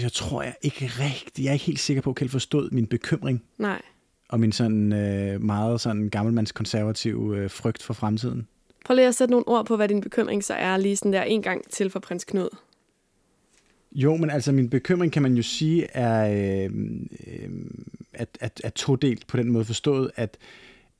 så 0.00 0.10
tror 0.10 0.42
jeg 0.42 0.54
ikke 0.62 0.86
rigtigt, 0.86 1.38
jeg 1.44 1.48
er 1.48 1.52
ikke 1.52 1.64
helt 1.64 1.80
sikker 1.80 2.02
på, 2.02 2.10
at 2.10 2.16
Kjeld 2.16 2.30
forstod 2.30 2.70
min 2.70 2.86
bekymring, 2.86 3.44
Nej. 3.58 3.82
og 4.28 4.40
min 4.40 4.52
sådan 4.52 4.92
øh, 4.92 5.42
meget 5.42 5.80
sådan 5.80 6.08
gammelmandskonservative 6.08 7.36
øh, 7.38 7.50
frygt 7.50 7.82
for 7.82 7.94
fremtiden. 7.94 8.48
Prøv 8.84 8.94
lige 8.94 9.08
at 9.08 9.14
sætte 9.14 9.30
nogle 9.30 9.48
ord 9.48 9.66
på, 9.66 9.76
hvad 9.76 9.88
din 9.88 10.00
bekymring 10.00 10.44
så 10.44 10.54
er, 10.54 10.76
lige 10.76 10.96
sådan 10.96 11.12
der 11.12 11.22
en 11.22 11.42
gang 11.42 11.70
til 11.70 11.90
for 11.90 12.00
prins 12.00 12.24
Knud. 12.24 12.48
Jo, 13.92 14.16
men 14.16 14.30
altså 14.30 14.52
min 14.52 14.70
bekymring 14.70 15.12
kan 15.12 15.22
man 15.22 15.34
jo 15.34 15.42
sige 15.42 15.86
er 15.92 16.32
øh, 16.66 16.70
at, 18.12 18.38
at, 18.40 18.60
at 18.64 18.74
todelt 18.74 19.26
på 19.26 19.36
den 19.36 19.52
måde 19.52 19.64
forstået, 19.64 20.10
at 20.16 20.38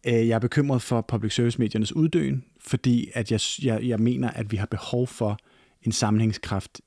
øh, 0.06 0.28
jeg 0.28 0.34
er 0.34 0.38
bekymret 0.38 0.82
for 0.82 1.00
public 1.00 1.34
service 1.34 1.58
mediernes 1.58 1.96
uddøen, 1.96 2.44
fordi 2.60 3.10
at 3.14 3.32
jeg, 3.32 3.40
jeg, 3.62 3.88
jeg 3.88 3.98
mener, 3.98 4.30
at 4.30 4.52
vi 4.52 4.56
har 4.56 4.66
behov 4.66 5.06
for 5.06 5.38
en 5.82 5.92
sammenhængskraft 5.92 6.80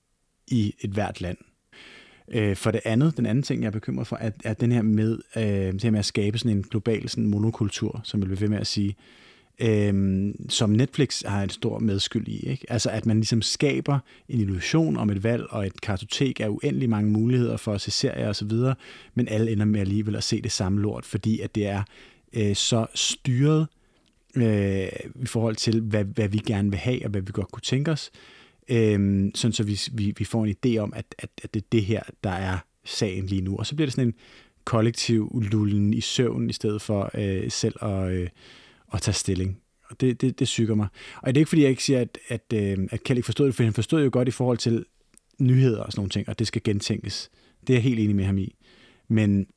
i 0.47 0.75
et 0.79 0.89
hvert 0.89 1.21
land. 1.21 1.37
Øh, 2.27 2.55
for 2.55 2.71
det 2.71 2.81
andet, 2.85 3.17
den 3.17 3.25
anden 3.25 3.43
ting, 3.43 3.61
jeg 3.61 3.67
er 3.67 3.71
bekymret 3.71 4.07
for, 4.07 4.15
er, 4.15 4.31
er 4.43 4.53
den 4.53 4.71
her 4.71 4.81
med, 4.81 5.19
øh, 5.35 5.43
det 5.73 5.83
her 5.83 5.91
med 5.91 5.99
at 5.99 6.05
skabe 6.05 6.37
sådan 6.37 6.57
en 6.57 6.63
global 6.63 7.09
sådan 7.09 7.27
monokultur, 7.27 8.01
som 8.03 8.21
jeg 8.21 8.29
vil 8.29 8.41
ved 8.41 8.49
med 8.49 8.59
at 8.59 8.67
sige, 8.67 8.89
øh, 8.89 9.22
øh, 9.59 10.33
som 10.49 10.69
Netflix 10.69 11.21
har 11.25 11.43
en 11.43 11.49
stor 11.49 11.79
medskyld 11.79 12.27
i. 12.27 12.49
Ikke? 12.49 12.65
Altså 12.69 12.89
at 12.89 13.05
man 13.05 13.17
ligesom 13.17 13.41
skaber 13.41 13.99
en 14.29 14.39
illusion 14.39 14.97
om 14.97 15.09
et 15.09 15.23
valg 15.23 15.45
og 15.49 15.65
et 15.65 15.81
kartotek 15.81 16.39
af 16.39 16.47
uendelig 16.47 16.89
mange 16.89 17.11
muligheder 17.11 17.57
for 17.57 17.73
at 17.73 17.81
se 17.81 17.91
serier 17.91 18.29
osv., 18.29 18.51
men 19.15 19.27
alle 19.27 19.51
ender 19.51 19.65
med 19.65 19.79
alligevel 19.79 20.15
at 20.15 20.23
se 20.23 20.41
det 20.41 20.51
samme 20.51 20.81
lort, 20.81 21.05
fordi 21.05 21.39
at 21.39 21.55
det 21.55 21.67
er 21.67 21.83
øh, 22.33 22.55
så 22.55 22.85
styret 22.95 23.67
øh, 24.35 24.87
i 25.21 25.25
forhold 25.25 25.55
til, 25.55 25.81
hvad, 25.81 26.05
hvad 26.05 26.27
vi 26.27 26.37
gerne 26.37 26.69
vil 26.69 26.79
have 26.79 27.05
og 27.05 27.09
hvad 27.09 27.21
vi 27.21 27.31
godt 27.33 27.51
kunne 27.51 27.61
tænke 27.61 27.91
os, 27.91 28.11
øh, 28.69 29.31
sådan 29.35 29.53
så 29.53 29.63
vi, 29.63 29.79
vi, 29.91 30.13
vi 30.17 30.25
får 30.25 30.45
en 30.45 30.55
idé 30.65 30.77
om, 30.77 30.93
at, 30.95 31.05
at, 31.17 31.29
at 31.43 31.53
det 31.53 31.61
er 31.61 31.67
det 31.71 31.85
her, 31.85 32.01
der 32.23 32.31
er 32.31 32.57
sagen 32.85 33.25
lige 33.25 33.41
nu. 33.41 33.57
Og 33.57 33.65
så 33.65 33.75
bliver 33.75 33.85
det 33.85 33.93
sådan 33.93 34.07
en 34.07 34.15
kollektiv 34.65 35.41
lullen 35.51 35.93
i 35.93 36.01
søvn, 36.01 36.49
i 36.49 36.53
stedet 36.53 36.81
for 36.81 37.11
øh, 37.13 37.51
selv 37.51 37.83
at, 37.83 38.11
øh, 38.11 38.29
at 38.93 39.01
tage 39.01 39.15
stilling. 39.15 39.59
og 39.89 40.01
det, 40.01 40.21
det, 40.21 40.39
det 40.39 40.47
syger 40.47 40.75
mig. 40.75 40.87
Og 41.21 41.27
det 41.27 41.37
er 41.37 41.41
ikke, 41.41 41.49
fordi 41.49 41.61
jeg 41.61 41.69
ikke 41.69 41.83
siger, 41.83 42.01
at, 42.01 42.17
at, 42.27 42.53
øh, 42.53 42.77
at 42.91 43.03
Kjeld 43.03 43.17
ikke 43.17 43.25
forstod 43.25 43.47
det, 43.47 43.55
for 43.55 43.63
han 43.63 43.73
forstod 43.73 44.03
jo 44.03 44.09
godt 44.13 44.27
i 44.27 44.31
forhold 44.31 44.57
til 44.57 44.85
nyheder 45.39 45.83
og 45.83 45.91
sådan 45.91 45.99
nogle 45.99 46.09
ting, 46.09 46.29
og 46.29 46.39
det 46.39 46.47
skal 46.47 46.63
gentænkes. 46.63 47.31
Det 47.61 47.69
er 47.69 47.77
jeg 47.77 47.83
helt 47.83 47.99
enig 47.99 48.15
med 48.15 48.25
ham 48.25 48.37
i. 48.37 48.55
Men 49.07 49.47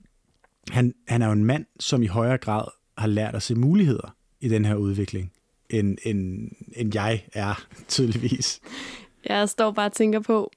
han, 0.70 0.94
han 1.08 1.22
er 1.22 1.26
jo 1.26 1.32
en 1.32 1.44
mand, 1.44 1.66
som 1.80 2.02
i 2.02 2.06
højere 2.06 2.38
grad 2.38 2.64
har 2.98 3.08
lært 3.08 3.34
at 3.34 3.42
se 3.42 3.54
muligheder 3.54 4.16
i 4.40 4.48
den 4.48 4.64
her 4.64 4.74
udvikling, 4.74 5.32
end, 5.70 5.98
end, 6.02 6.50
end 6.76 6.94
jeg 6.94 7.26
er, 7.32 7.66
tydeligvis. 7.88 8.60
Jeg 9.28 9.48
står 9.48 9.70
bare 9.70 9.86
og 9.86 9.92
tænker 9.92 10.20
på, 10.20 10.52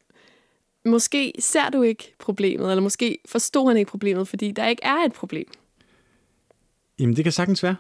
måske 0.85 1.33
ser 1.39 1.69
du 1.69 1.81
ikke 1.81 2.13
problemet, 2.19 2.69
eller 2.69 2.81
måske 2.81 3.17
forstod 3.25 3.67
han 3.67 3.77
ikke 3.77 3.89
problemet, 3.89 4.27
fordi 4.27 4.51
der 4.51 4.67
ikke 4.67 4.83
er 4.83 5.05
et 5.05 5.13
problem. 5.13 5.47
Jamen, 6.99 7.15
det 7.15 7.23
kan 7.23 7.31
sagtens 7.31 7.63
være. 7.63 7.75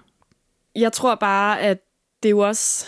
Jeg 0.79 0.93
tror 0.93 1.15
bare, 1.15 1.61
at 1.61 1.77
det 2.23 2.29
er 2.29 2.31
jo 2.31 2.39
også, 2.39 2.85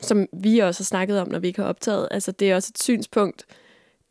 som 0.00 0.26
vi 0.32 0.58
også 0.58 0.80
har 0.80 0.84
snakket 0.84 1.20
om, 1.20 1.28
når 1.28 1.38
vi 1.38 1.46
ikke 1.46 1.60
har 1.60 1.68
optaget, 1.68 2.08
altså 2.10 2.32
det 2.32 2.50
er 2.50 2.56
også 2.56 2.70
et 2.74 2.82
synspunkt, 2.82 3.44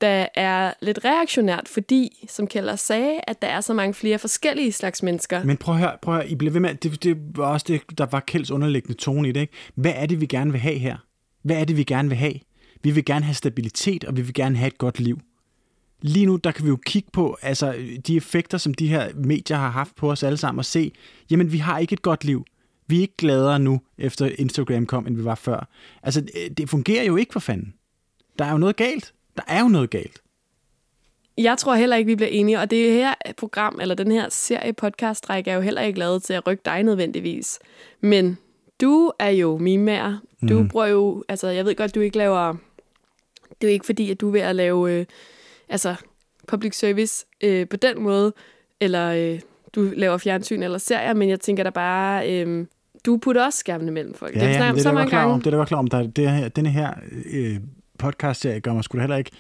der 0.01 0.25
er 0.35 0.73
lidt 0.81 1.05
reaktionært, 1.05 1.67
fordi, 1.67 2.25
som 2.29 2.47
Keller 2.47 2.75
sagde, 2.75 3.19
at 3.27 3.41
der 3.41 3.47
er 3.47 3.61
så 3.61 3.73
mange 3.73 3.93
flere 3.93 4.19
forskellige 4.19 4.71
slags 4.71 5.03
mennesker. 5.03 5.43
Men 5.43 5.57
prøv 5.57 5.75
at 5.75 5.81
høre, 5.81 5.97
prøv 6.01 6.13
at 6.13 6.21
høre 6.21 6.31
I 6.31 6.35
bliver 6.35 6.51
ved 6.51 6.61
med, 6.61 6.75
det, 6.75 7.03
det 7.03 7.17
var 7.37 7.45
også 7.45 7.65
det, 7.69 7.97
der 7.97 8.05
var 8.05 8.19
Kjelds 8.19 8.51
underliggende 8.51 8.97
tone 8.97 9.29
i 9.29 9.31
det, 9.31 9.41
ikke? 9.41 9.53
Hvad 9.75 9.93
er 9.95 10.05
det, 10.05 10.21
vi 10.21 10.25
gerne 10.25 10.51
vil 10.51 10.61
have 10.61 10.77
her? 10.77 10.97
Hvad 11.43 11.55
er 11.55 11.65
det, 11.65 11.77
vi 11.77 11.83
gerne 11.83 12.09
vil 12.09 12.17
have? 12.17 12.33
Vi 12.83 12.91
vil 12.91 13.05
gerne 13.05 13.25
have 13.25 13.35
stabilitet, 13.35 14.03
og 14.03 14.17
vi 14.17 14.21
vil 14.21 14.33
gerne 14.33 14.57
have 14.57 14.67
et 14.67 14.77
godt 14.77 14.99
liv. 14.99 15.19
Lige 16.01 16.25
nu, 16.25 16.35
der 16.35 16.51
kan 16.51 16.65
vi 16.65 16.69
jo 16.69 16.77
kigge 16.85 17.09
på 17.13 17.37
altså, 17.41 17.75
de 18.07 18.15
effekter, 18.15 18.57
som 18.57 18.73
de 18.73 18.87
her 18.87 19.09
medier 19.15 19.57
har 19.57 19.69
haft 19.69 19.95
på 19.95 20.11
os 20.11 20.23
alle 20.23 20.37
sammen, 20.37 20.59
og 20.59 20.65
se, 20.65 20.91
jamen, 21.31 21.51
vi 21.51 21.57
har 21.57 21.79
ikke 21.79 21.93
et 21.93 22.01
godt 22.01 22.23
liv. 22.23 22.45
Vi 22.87 22.97
er 22.97 23.01
ikke 23.01 23.17
gladere 23.17 23.59
nu, 23.59 23.81
efter 23.97 24.29
Instagram 24.37 24.85
kom, 24.85 25.07
end 25.07 25.15
vi 25.15 25.25
var 25.25 25.35
før. 25.35 25.67
Altså, 26.03 26.25
det 26.57 26.69
fungerer 26.69 27.03
jo 27.03 27.15
ikke 27.15 27.33
for 27.33 27.39
fanden. 27.39 27.73
Der 28.39 28.45
er 28.45 28.51
jo 28.51 28.57
noget 28.57 28.75
galt. 28.75 29.13
Der 29.37 29.43
er 29.47 29.61
jo 29.61 29.67
noget 29.67 29.89
galt. 29.89 30.21
Jeg 31.37 31.57
tror 31.57 31.75
heller 31.75 31.95
ikke, 31.95 32.07
vi 32.07 32.15
bliver 32.15 32.29
enige, 32.29 32.59
og 32.59 32.71
det 32.71 32.93
her 32.93 33.13
program, 33.37 33.79
eller 33.81 33.95
den 33.95 34.11
her 34.11 34.29
serie 34.29 34.73
podcast 34.73 35.25
er 35.29 35.53
jo 35.53 35.61
heller 35.61 35.81
ikke 35.81 35.99
lavet 35.99 36.23
til 36.23 36.33
at 36.33 36.47
rykke 36.47 36.61
dig 36.65 36.83
nødvendigvis. 36.83 37.59
Men 38.01 38.37
du 38.81 39.11
er 39.19 39.29
jo 39.29 39.57
mimer. 39.57 40.19
Du 40.49 40.59
mm. 40.59 40.67
bruger 40.67 40.85
jo, 40.85 41.23
altså 41.29 41.47
jeg 41.47 41.65
ved 41.65 41.75
godt, 41.75 41.95
du 41.95 41.99
ikke 41.99 42.17
laver, 42.17 42.53
det 43.61 43.67
er 43.67 43.67
jo 43.67 43.73
ikke 43.73 43.85
fordi, 43.85 44.11
at 44.11 44.21
du 44.21 44.27
er 44.27 44.31
ved 44.31 44.41
at 44.41 44.55
lave, 44.55 44.91
øh, 44.91 45.05
altså 45.69 45.95
public 46.47 46.77
service 46.77 47.25
øh, 47.43 47.67
på 47.67 47.77
den 47.77 48.01
måde, 48.01 48.33
eller 48.79 49.09
øh, 49.09 49.39
du 49.75 49.91
laver 49.95 50.17
fjernsyn 50.17 50.63
eller 50.63 50.77
serier, 50.77 51.13
men 51.13 51.29
jeg 51.29 51.39
tænker 51.39 51.63
da 51.63 51.69
bare, 51.69 52.31
øh, 52.31 52.65
du 53.05 53.17
putter 53.17 53.45
også 53.45 53.59
skærmene 53.59 53.91
mellem 53.91 54.13
folk. 54.13 54.35
Ja, 54.35 54.39
ja, 54.39 54.67
det, 54.67 54.75
det, 54.75 54.85
er 54.85 54.91
der 54.91 55.05
klar 55.05 55.25
om, 55.25 55.41
det 55.41 55.53
er 55.53 55.57
der 55.57 55.65
klar 55.65 55.77
om. 55.77 55.87
Der, 55.87 56.07
det 56.07 56.31
her, 56.31 56.47
denne 56.47 56.69
her 56.69 56.93
øh, 57.33 57.57
podcast-serie 57.99 58.59
gør 58.59 58.73
mig 58.73 58.83
sgu 58.83 58.97
da 58.97 59.01
heller 59.01 59.17
ikke 59.17 59.31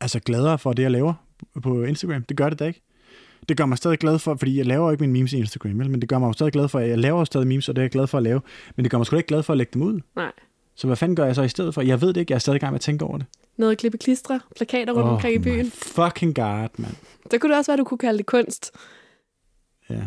altså 0.00 0.20
gladere 0.20 0.58
for 0.58 0.72
det, 0.72 0.82
jeg 0.82 0.90
laver 0.90 1.14
på 1.62 1.82
Instagram. 1.82 2.22
Det 2.22 2.36
gør 2.36 2.48
det 2.48 2.58
da 2.58 2.64
ikke. 2.64 2.82
Det 3.48 3.56
gør 3.56 3.66
mig 3.66 3.78
stadig 3.78 3.98
glad 3.98 4.18
for, 4.18 4.34
fordi 4.34 4.58
jeg 4.58 4.66
laver 4.66 4.90
ikke 4.90 5.02
mine 5.02 5.12
memes 5.12 5.32
i 5.32 5.38
Instagram, 5.38 5.72
men 5.72 6.00
det 6.00 6.08
gør 6.08 6.18
mig 6.18 6.28
jo 6.28 6.32
stadig 6.32 6.52
glad 6.52 6.68
for, 6.68 6.78
at 6.78 6.88
jeg 6.88 6.98
laver 6.98 7.24
stadig 7.24 7.46
memes, 7.46 7.68
og 7.68 7.76
det 7.76 7.82
er 7.82 7.84
jeg 7.84 7.90
glad 7.90 8.06
for 8.06 8.18
at 8.18 8.24
lave. 8.24 8.40
Men 8.76 8.84
det 8.84 8.90
gør 8.90 8.98
mig 8.98 9.06
sgu 9.06 9.16
ikke 9.16 9.26
glad 9.26 9.42
for 9.42 9.52
at 9.52 9.56
lægge 9.56 9.70
dem 9.74 9.82
ud. 9.82 10.00
Nej. 10.16 10.32
Så 10.74 10.86
hvad 10.86 10.96
fanden 10.96 11.16
gør 11.16 11.24
jeg 11.24 11.34
så 11.34 11.42
i 11.42 11.48
stedet 11.48 11.74
for? 11.74 11.82
Jeg 11.82 12.00
ved 12.00 12.08
det 12.08 12.20
ikke, 12.20 12.32
jeg 12.32 12.36
er 12.36 12.40
stadig 12.40 12.56
i 12.56 12.60
gang 12.60 12.72
med 12.72 12.78
at 12.78 12.80
tænke 12.80 13.04
over 13.04 13.18
det. 13.18 13.26
Noget 13.60 13.78
klippe 13.78 13.98
klistre, 13.98 14.40
plakater 14.56 14.92
rundt 14.92 15.08
oh 15.08 15.14
omkring 15.14 15.34
i 15.34 15.38
byen. 15.38 15.70
fucking 15.70 16.34
god, 16.34 16.68
mand. 16.76 16.94
Så 17.30 17.38
kunne 17.38 17.50
det 17.50 17.58
også 17.58 17.72
være, 17.72 17.78
du 17.78 17.84
kunne 17.84 17.98
kalde 17.98 18.18
det 18.18 18.26
kunst. 18.26 18.72
Ja, 19.90 20.02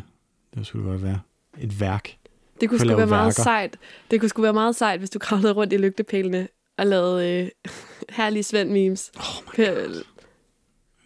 det 0.55 0.67
skulle 0.67 0.89
godt 0.89 1.03
være. 1.03 1.19
Et 1.57 1.79
værk. 1.79 2.17
Det 2.61 2.69
kunne 2.69 2.79
sgu 2.79 2.87
være 2.87 2.97
værker. 2.97 3.09
meget 3.09 3.33
sejt. 3.35 3.77
Det 4.11 4.19
kunne 4.19 4.29
sgu 4.29 4.41
være 4.41 4.53
meget 4.53 4.75
sejt, 4.75 4.99
hvis 4.99 5.09
du 5.09 5.19
kravlede 5.19 5.53
rundt 5.53 5.73
i 5.73 5.77
lygtepælene 5.77 6.47
og 6.77 6.87
lavede 6.87 7.43
øh, 7.43 7.49
herlige 8.17 8.43
Svend 8.43 8.69
memes. 8.69 9.11
Oh 9.15 9.23
my 9.45 9.65
God. 9.65 9.93
Det 9.93 10.03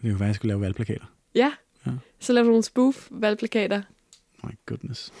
kunne 0.02 0.20
være, 0.20 0.20
at 0.20 0.26
jeg 0.26 0.34
skulle 0.34 0.50
lave 0.50 0.60
valgplakater. 0.60 1.04
Ja. 1.34 1.52
ja. 1.86 1.90
Så 2.20 2.32
lavede 2.32 2.46
du 2.46 2.50
nogle 2.50 2.64
spoof 2.64 3.08
valgplakater. 3.10 3.82
My 4.44 4.50
goodness. 4.66 5.12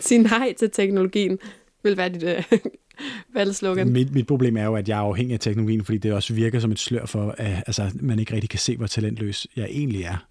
Sig 0.00 0.18
nej 0.18 0.54
til 0.58 0.70
teknologien 0.70 1.38
vil 1.82 1.96
være 1.96 2.08
dit 2.08 2.22
øh, 2.22 2.42
valgslogan. 3.34 3.88
Mit, 3.88 4.14
mit 4.14 4.26
problem 4.26 4.56
er 4.56 4.64
jo, 4.64 4.74
at 4.74 4.88
jeg 4.88 4.96
er 4.96 5.02
afhængig 5.02 5.34
af 5.34 5.40
teknologien, 5.40 5.84
fordi 5.84 5.98
det 5.98 6.12
også 6.12 6.34
virker 6.34 6.60
som 6.60 6.72
et 6.72 6.78
slør 6.78 7.06
for, 7.06 7.34
at 7.38 7.64
altså, 7.66 7.90
man 7.94 8.18
ikke 8.18 8.34
rigtig 8.34 8.50
kan 8.50 8.58
se, 8.58 8.76
hvor 8.76 8.86
talentløs 8.86 9.46
jeg 9.56 9.64
egentlig 9.70 10.02
er. 10.02 10.26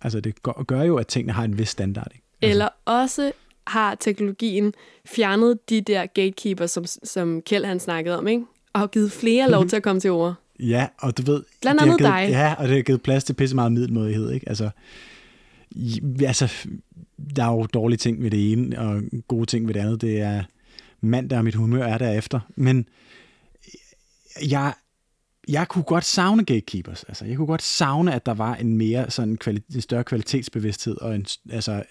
Altså, 0.00 0.20
det 0.20 0.42
gør, 0.42 0.64
gør 0.64 0.82
jo, 0.82 0.96
at 0.96 1.06
tingene 1.06 1.32
har 1.32 1.44
en 1.44 1.58
vis 1.58 1.68
standard. 1.68 2.08
Ikke? 2.14 2.24
Altså. 2.42 2.50
Eller 2.50 2.68
også 2.84 3.32
har 3.66 3.94
teknologien 3.94 4.72
fjernet 5.06 5.70
de 5.70 5.80
der 5.80 6.06
gatekeepers, 6.06 6.70
som, 6.70 6.86
som 6.86 7.42
Kjeld 7.42 7.64
han 7.64 7.80
snakkede 7.80 8.18
om, 8.18 8.28
ikke? 8.28 8.44
og 8.72 8.80
har 8.80 8.86
givet 8.86 9.12
flere 9.12 9.50
lov 9.50 9.66
til 9.68 9.76
at 9.76 9.82
komme 9.82 10.00
til 10.00 10.10
ord. 10.10 10.34
Ja, 10.60 10.86
og 10.98 11.18
du 11.18 11.22
ved... 11.32 11.42
Blandt 11.60 11.80
andet 11.80 11.98
givet, 11.98 12.12
dig. 12.12 12.28
Ja, 12.30 12.54
og 12.58 12.68
det 12.68 12.76
har 12.76 12.82
givet 12.82 13.02
plads 13.02 13.24
til 13.24 13.34
pisse 13.34 13.54
meget 13.54 13.72
middelmådighed, 13.72 14.30
ikke? 14.30 14.48
Altså, 14.48 14.70
altså, 16.26 16.68
der 17.36 17.44
er 17.44 17.52
jo 17.52 17.66
dårlige 17.66 17.98
ting 17.98 18.22
ved 18.22 18.30
det 18.30 18.52
ene, 18.52 18.78
og 18.78 19.02
gode 19.28 19.46
ting 19.46 19.66
ved 19.66 19.74
det 19.74 19.80
andet. 19.80 20.00
Det 20.00 20.20
er 20.20 20.42
mandag, 21.00 21.38
og 21.38 21.44
mit 21.44 21.54
humør 21.54 21.84
er 21.84 21.98
derefter. 21.98 22.40
Men 22.56 22.88
jeg, 24.50 24.74
jeg 25.48 25.68
kunne 25.68 25.84
godt 25.84 26.04
savne 26.04 26.44
gatekeepers. 26.44 27.04
Altså, 27.04 27.24
jeg 27.24 27.36
kunne 27.36 27.46
godt 27.46 27.62
savne, 27.62 28.14
at 28.14 28.26
der 28.26 28.34
var 28.34 28.54
en 28.54 28.76
mere 28.76 29.10
sådan 29.10 29.38
kvali- 29.44 29.74
en 29.74 29.80
større 29.80 30.04
kvalitetsbevidsthed 30.04 30.96
og 31.00 31.14
en, 31.14 31.26
altså, 31.50 31.82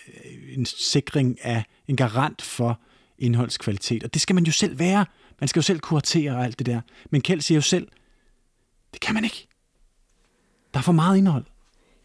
en 0.55 0.65
sikring 0.65 1.45
af 1.45 1.63
en 1.87 1.95
garant 1.95 2.41
for 2.41 2.79
indholdskvalitet. 3.17 4.03
Og 4.03 4.13
det 4.13 4.21
skal 4.21 4.33
man 4.33 4.43
jo 4.43 4.51
selv 4.51 4.79
være. 4.79 5.05
Man 5.39 5.47
skal 5.47 5.59
jo 5.59 5.63
selv 5.63 5.79
kuratere 5.79 6.31
og 6.31 6.43
alt 6.43 6.59
det 6.59 6.65
der. 6.65 6.81
Men 7.09 7.21
Kjeld 7.21 7.41
siger 7.41 7.57
jo 7.57 7.61
selv, 7.61 7.87
det 8.93 9.01
kan 9.01 9.13
man 9.13 9.23
ikke. 9.23 9.47
Der 10.73 10.79
er 10.79 10.83
for 10.83 10.91
meget 10.91 11.17
indhold. 11.17 11.45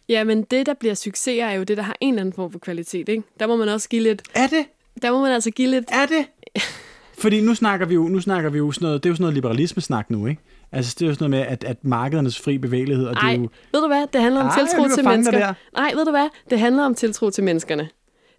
Ja, 0.09 0.25
men 0.25 0.43
det, 0.43 0.67
der 0.67 0.75
bliver 0.75 0.95
succes, 0.95 1.39
er 1.39 1.51
jo 1.51 1.63
det, 1.63 1.77
der 1.77 1.83
har 1.83 1.97
en 2.01 2.15
eller 2.15 2.21
anden 2.21 2.33
form 2.33 2.53
for 2.53 2.59
kvalitet. 2.59 3.09
Ikke? 3.09 3.23
Der 3.41 3.47
må 3.47 3.57
man 3.57 3.69
også 3.69 3.89
give 3.89 4.03
lidt... 4.03 4.23
Er 4.35 4.47
det? 4.47 4.67
Der 5.03 5.13
må 5.13 5.21
man 5.21 5.33
altså 5.33 5.51
give 5.51 5.71
lidt... 5.71 5.85
Er 5.89 6.07
det? 6.07 6.27
Fordi 7.19 7.41
nu 7.41 7.55
snakker 7.55 7.87
vi 7.87 7.95
jo, 7.95 8.09
nu 8.09 8.21
snakker 8.21 8.51
vi 8.51 8.59
jo 8.59 8.73
sådan 8.73 8.87
noget, 8.87 9.03
det 9.03 9.09
er 9.09 9.11
jo 9.11 9.15
sådan 9.15 9.23
noget 9.23 9.35
liberalisme-snak 9.35 10.11
nu, 10.11 10.27
ikke? 10.27 10.43
Altså, 10.73 10.97
det 10.99 11.05
er 11.05 11.09
jo 11.09 11.15
sådan 11.15 11.31
noget 11.31 11.47
med, 11.47 11.53
at, 11.53 11.65
at 11.65 11.85
markedernes 11.85 12.41
fri 12.41 12.59
bevægelighed... 12.59 13.07
Og 13.07 13.15
Ej, 13.15 13.31
det 13.31 13.37
er 13.37 13.43
jo... 13.43 13.49
ved 13.73 13.81
du 13.81 13.87
hvad? 13.87 14.07
Det 14.13 14.21
handler 14.21 14.41
om 14.41 14.47
Ej, 14.47 14.59
tiltro 14.59 14.89
til 14.95 15.05
mennesker. 15.05 15.55
Nej, 15.75 15.93
ved 15.95 16.05
du 16.05 16.11
hvad? 16.11 16.29
Det 16.51 16.59
handler 16.59 16.85
om 16.85 16.95
tiltro 16.95 17.31
til 17.31 17.45
menneskerne. 17.45 17.89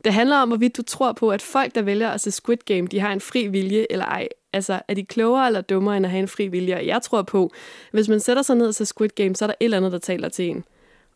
Det 0.05 0.13
handler 0.13 0.37
om, 0.37 0.47
hvorvidt 0.47 0.77
du 0.77 0.81
tror 0.81 1.13
på, 1.13 1.29
at 1.29 1.41
folk, 1.41 1.75
der 1.75 1.81
vælger 1.81 2.09
at 2.09 2.21
se 2.21 2.31
Squid 2.31 2.57
Game, 2.65 2.87
de 2.87 2.99
har 2.99 3.13
en 3.13 3.21
fri 3.21 3.47
vilje 3.47 3.85
eller 3.89 4.05
ej. 4.05 4.27
Altså, 4.53 4.81
er 4.87 4.93
de 4.93 5.05
klogere 5.05 5.47
eller 5.47 5.61
dummere, 5.61 5.97
end 5.97 6.05
at 6.05 6.11
have 6.11 6.21
en 6.21 6.27
fri 6.27 6.47
vilje? 6.47 6.75
Og 6.75 6.85
jeg 6.85 7.01
tror 7.01 7.21
på, 7.21 7.51
hvis 7.91 8.09
man 8.09 8.19
sætter 8.19 8.43
sig 8.43 8.55
ned 8.55 8.67
og 8.67 8.75
ser 8.75 8.85
Squid 8.85 9.09
Game, 9.09 9.35
så 9.35 9.45
er 9.45 9.47
der 9.47 9.55
et 9.59 9.65
eller 9.65 9.77
andet, 9.77 9.91
der 9.91 9.97
taler 9.97 10.29
til 10.29 10.49
en. 10.49 10.63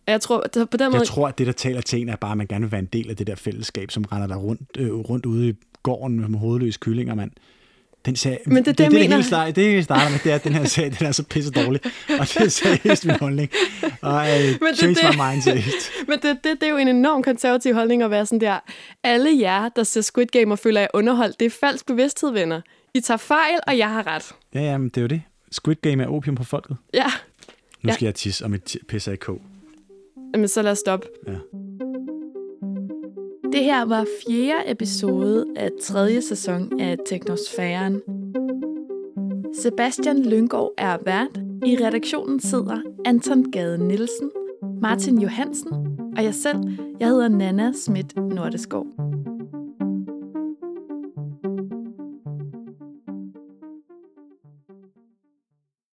Og 0.07 0.11
jeg 0.11 0.21
tror, 0.21 0.45
på 0.71 0.77
den 0.77 0.91
måde... 0.91 0.97
Jeg 0.97 1.07
tror, 1.07 1.27
at 1.27 1.37
det, 1.37 1.47
der 1.47 1.53
taler 1.53 1.81
til 1.81 2.01
en, 2.01 2.09
er 2.09 2.15
bare, 2.15 2.31
at 2.31 2.37
man 2.37 2.47
gerne 2.47 2.65
vil 2.65 2.71
være 2.71 2.79
en 2.79 2.89
del 2.93 3.09
af 3.09 3.15
det 3.15 3.27
der 3.27 3.35
fællesskab, 3.35 3.91
som 3.91 4.03
render 4.03 4.27
der 4.27 4.35
rundt, 4.35 4.61
øh, 4.77 4.93
rundt 4.93 5.25
ude 5.25 5.49
i 5.49 5.53
gården 5.87 6.31
med 6.31 6.39
hovedløse 6.39 6.79
kyllinger, 6.79 7.15
mand. 7.15 7.31
Den 8.05 8.15
serie, 8.15 8.37
Men 8.45 8.55
det, 8.55 8.65
det, 8.65 8.77
det, 8.77 8.85
det, 8.85 8.93
mener... 8.93 9.17
det, 9.17 9.25
hele 9.25 9.51
det, 9.51 9.63
hele 9.63 9.83
starter 9.83 10.09
med, 10.09 10.19
det 10.23 10.31
er, 10.31 10.35
at 10.35 10.43
den 10.43 10.53
her 10.53 10.65
serie, 10.65 10.89
den 10.99 11.07
er 11.07 11.11
så 11.11 11.23
pisse 11.23 11.51
dårlig. 11.51 11.81
Og 12.19 12.27
det 12.27 12.37
er 12.37 12.49
seriøst 12.49 13.05
min 13.05 13.15
holdning. 13.15 13.49
Og 14.01 14.15
uh, 14.15 14.61
Men 14.61 14.75
change 14.75 14.95
det, 14.95 15.03
my 15.03 15.31
mind 15.31 15.41
seriøst. 15.41 15.91
Men 16.07 16.19
det, 16.19 16.37
det, 16.43 16.61
det 16.61 16.63
er 16.63 16.69
jo 16.71 16.77
en 16.77 16.87
enorm 16.87 17.23
konservativ 17.23 17.73
holdning 17.73 18.03
at 18.03 18.11
være 18.11 18.25
sådan 18.25 18.41
der. 18.41 18.59
Alle 19.03 19.39
jer, 19.39 19.69
der 19.69 19.83
ser 19.83 20.01
Squid 20.01 20.25
Game 20.25 20.53
og 20.53 20.59
føler 20.59 20.81
jer 20.81 20.87
underholdt, 20.93 21.39
det 21.39 21.45
er 21.45 21.49
falsk 21.49 21.85
bevidsthed, 21.85 22.31
venner. 22.31 22.61
I 22.93 22.99
tager 22.99 23.17
fejl, 23.17 23.59
og 23.67 23.77
jeg 23.77 23.89
har 23.89 24.07
ret. 24.07 24.31
Ja, 24.53 24.61
ja, 24.61 24.77
men 24.77 24.89
det 24.89 24.97
er 24.97 25.01
jo 25.01 25.07
det. 25.07 25.21
Squid 25.51 25.75
Game 25.75 26.03
er 26.03 26.07
opium 26.07 26.35
på 26.35 26.43
folket. 26.43 26.77
Ja. 26.93 27.11
Nu 27.81 27.93
skal 27.93 28.05
ja. 28.05 28.07
jeg 28.07 28.15
tisse, 28.15 28.45
og 28.45 28.51
mit 28.51 28.77
pisser 28.87 29.11
i 29.11 29.15
kog. 29.15 29.41
Jamen, 30.33 30.47
så 30.47 30.61
lad 30.61 30.71
os 30.71 30.77
stoppe. 30.77 31.07
Ja. 31.27 31.33
Det 33.57 33.65
her 33.65 33.85
var 33.85 34.05
fjerde 34.27 34.71
episode 34.71 35.45
af 35.55 35.69
tredje 35.81 36.21
sæson 36.21 36.79
af 36.79 36.97
Teknosfæren. 37.05 38.01
Sebastian 39.53 40.23
Lyngård 40.23 40.73
er 40.77 40.97
vært. 41.05 41.41
I 41.65 41.77
redaktionen 41.85 42.39
sidder 42.39 42.81
Anton 43.05 43.51
Gade 43.51 43.87
Nielsen, 43.87 44.31
Martin 44.81 45.21
Johansen 45.21 45.73
og 46.17 46.23
jeg 46.23 46.33
selv. 46.33 46.57
Jeg 46.99 47.07
hedder 47.07 47.27
Nana 47.27 47.71
Schmidt 47.73 48.15
Nordeskov. 48.15 48.85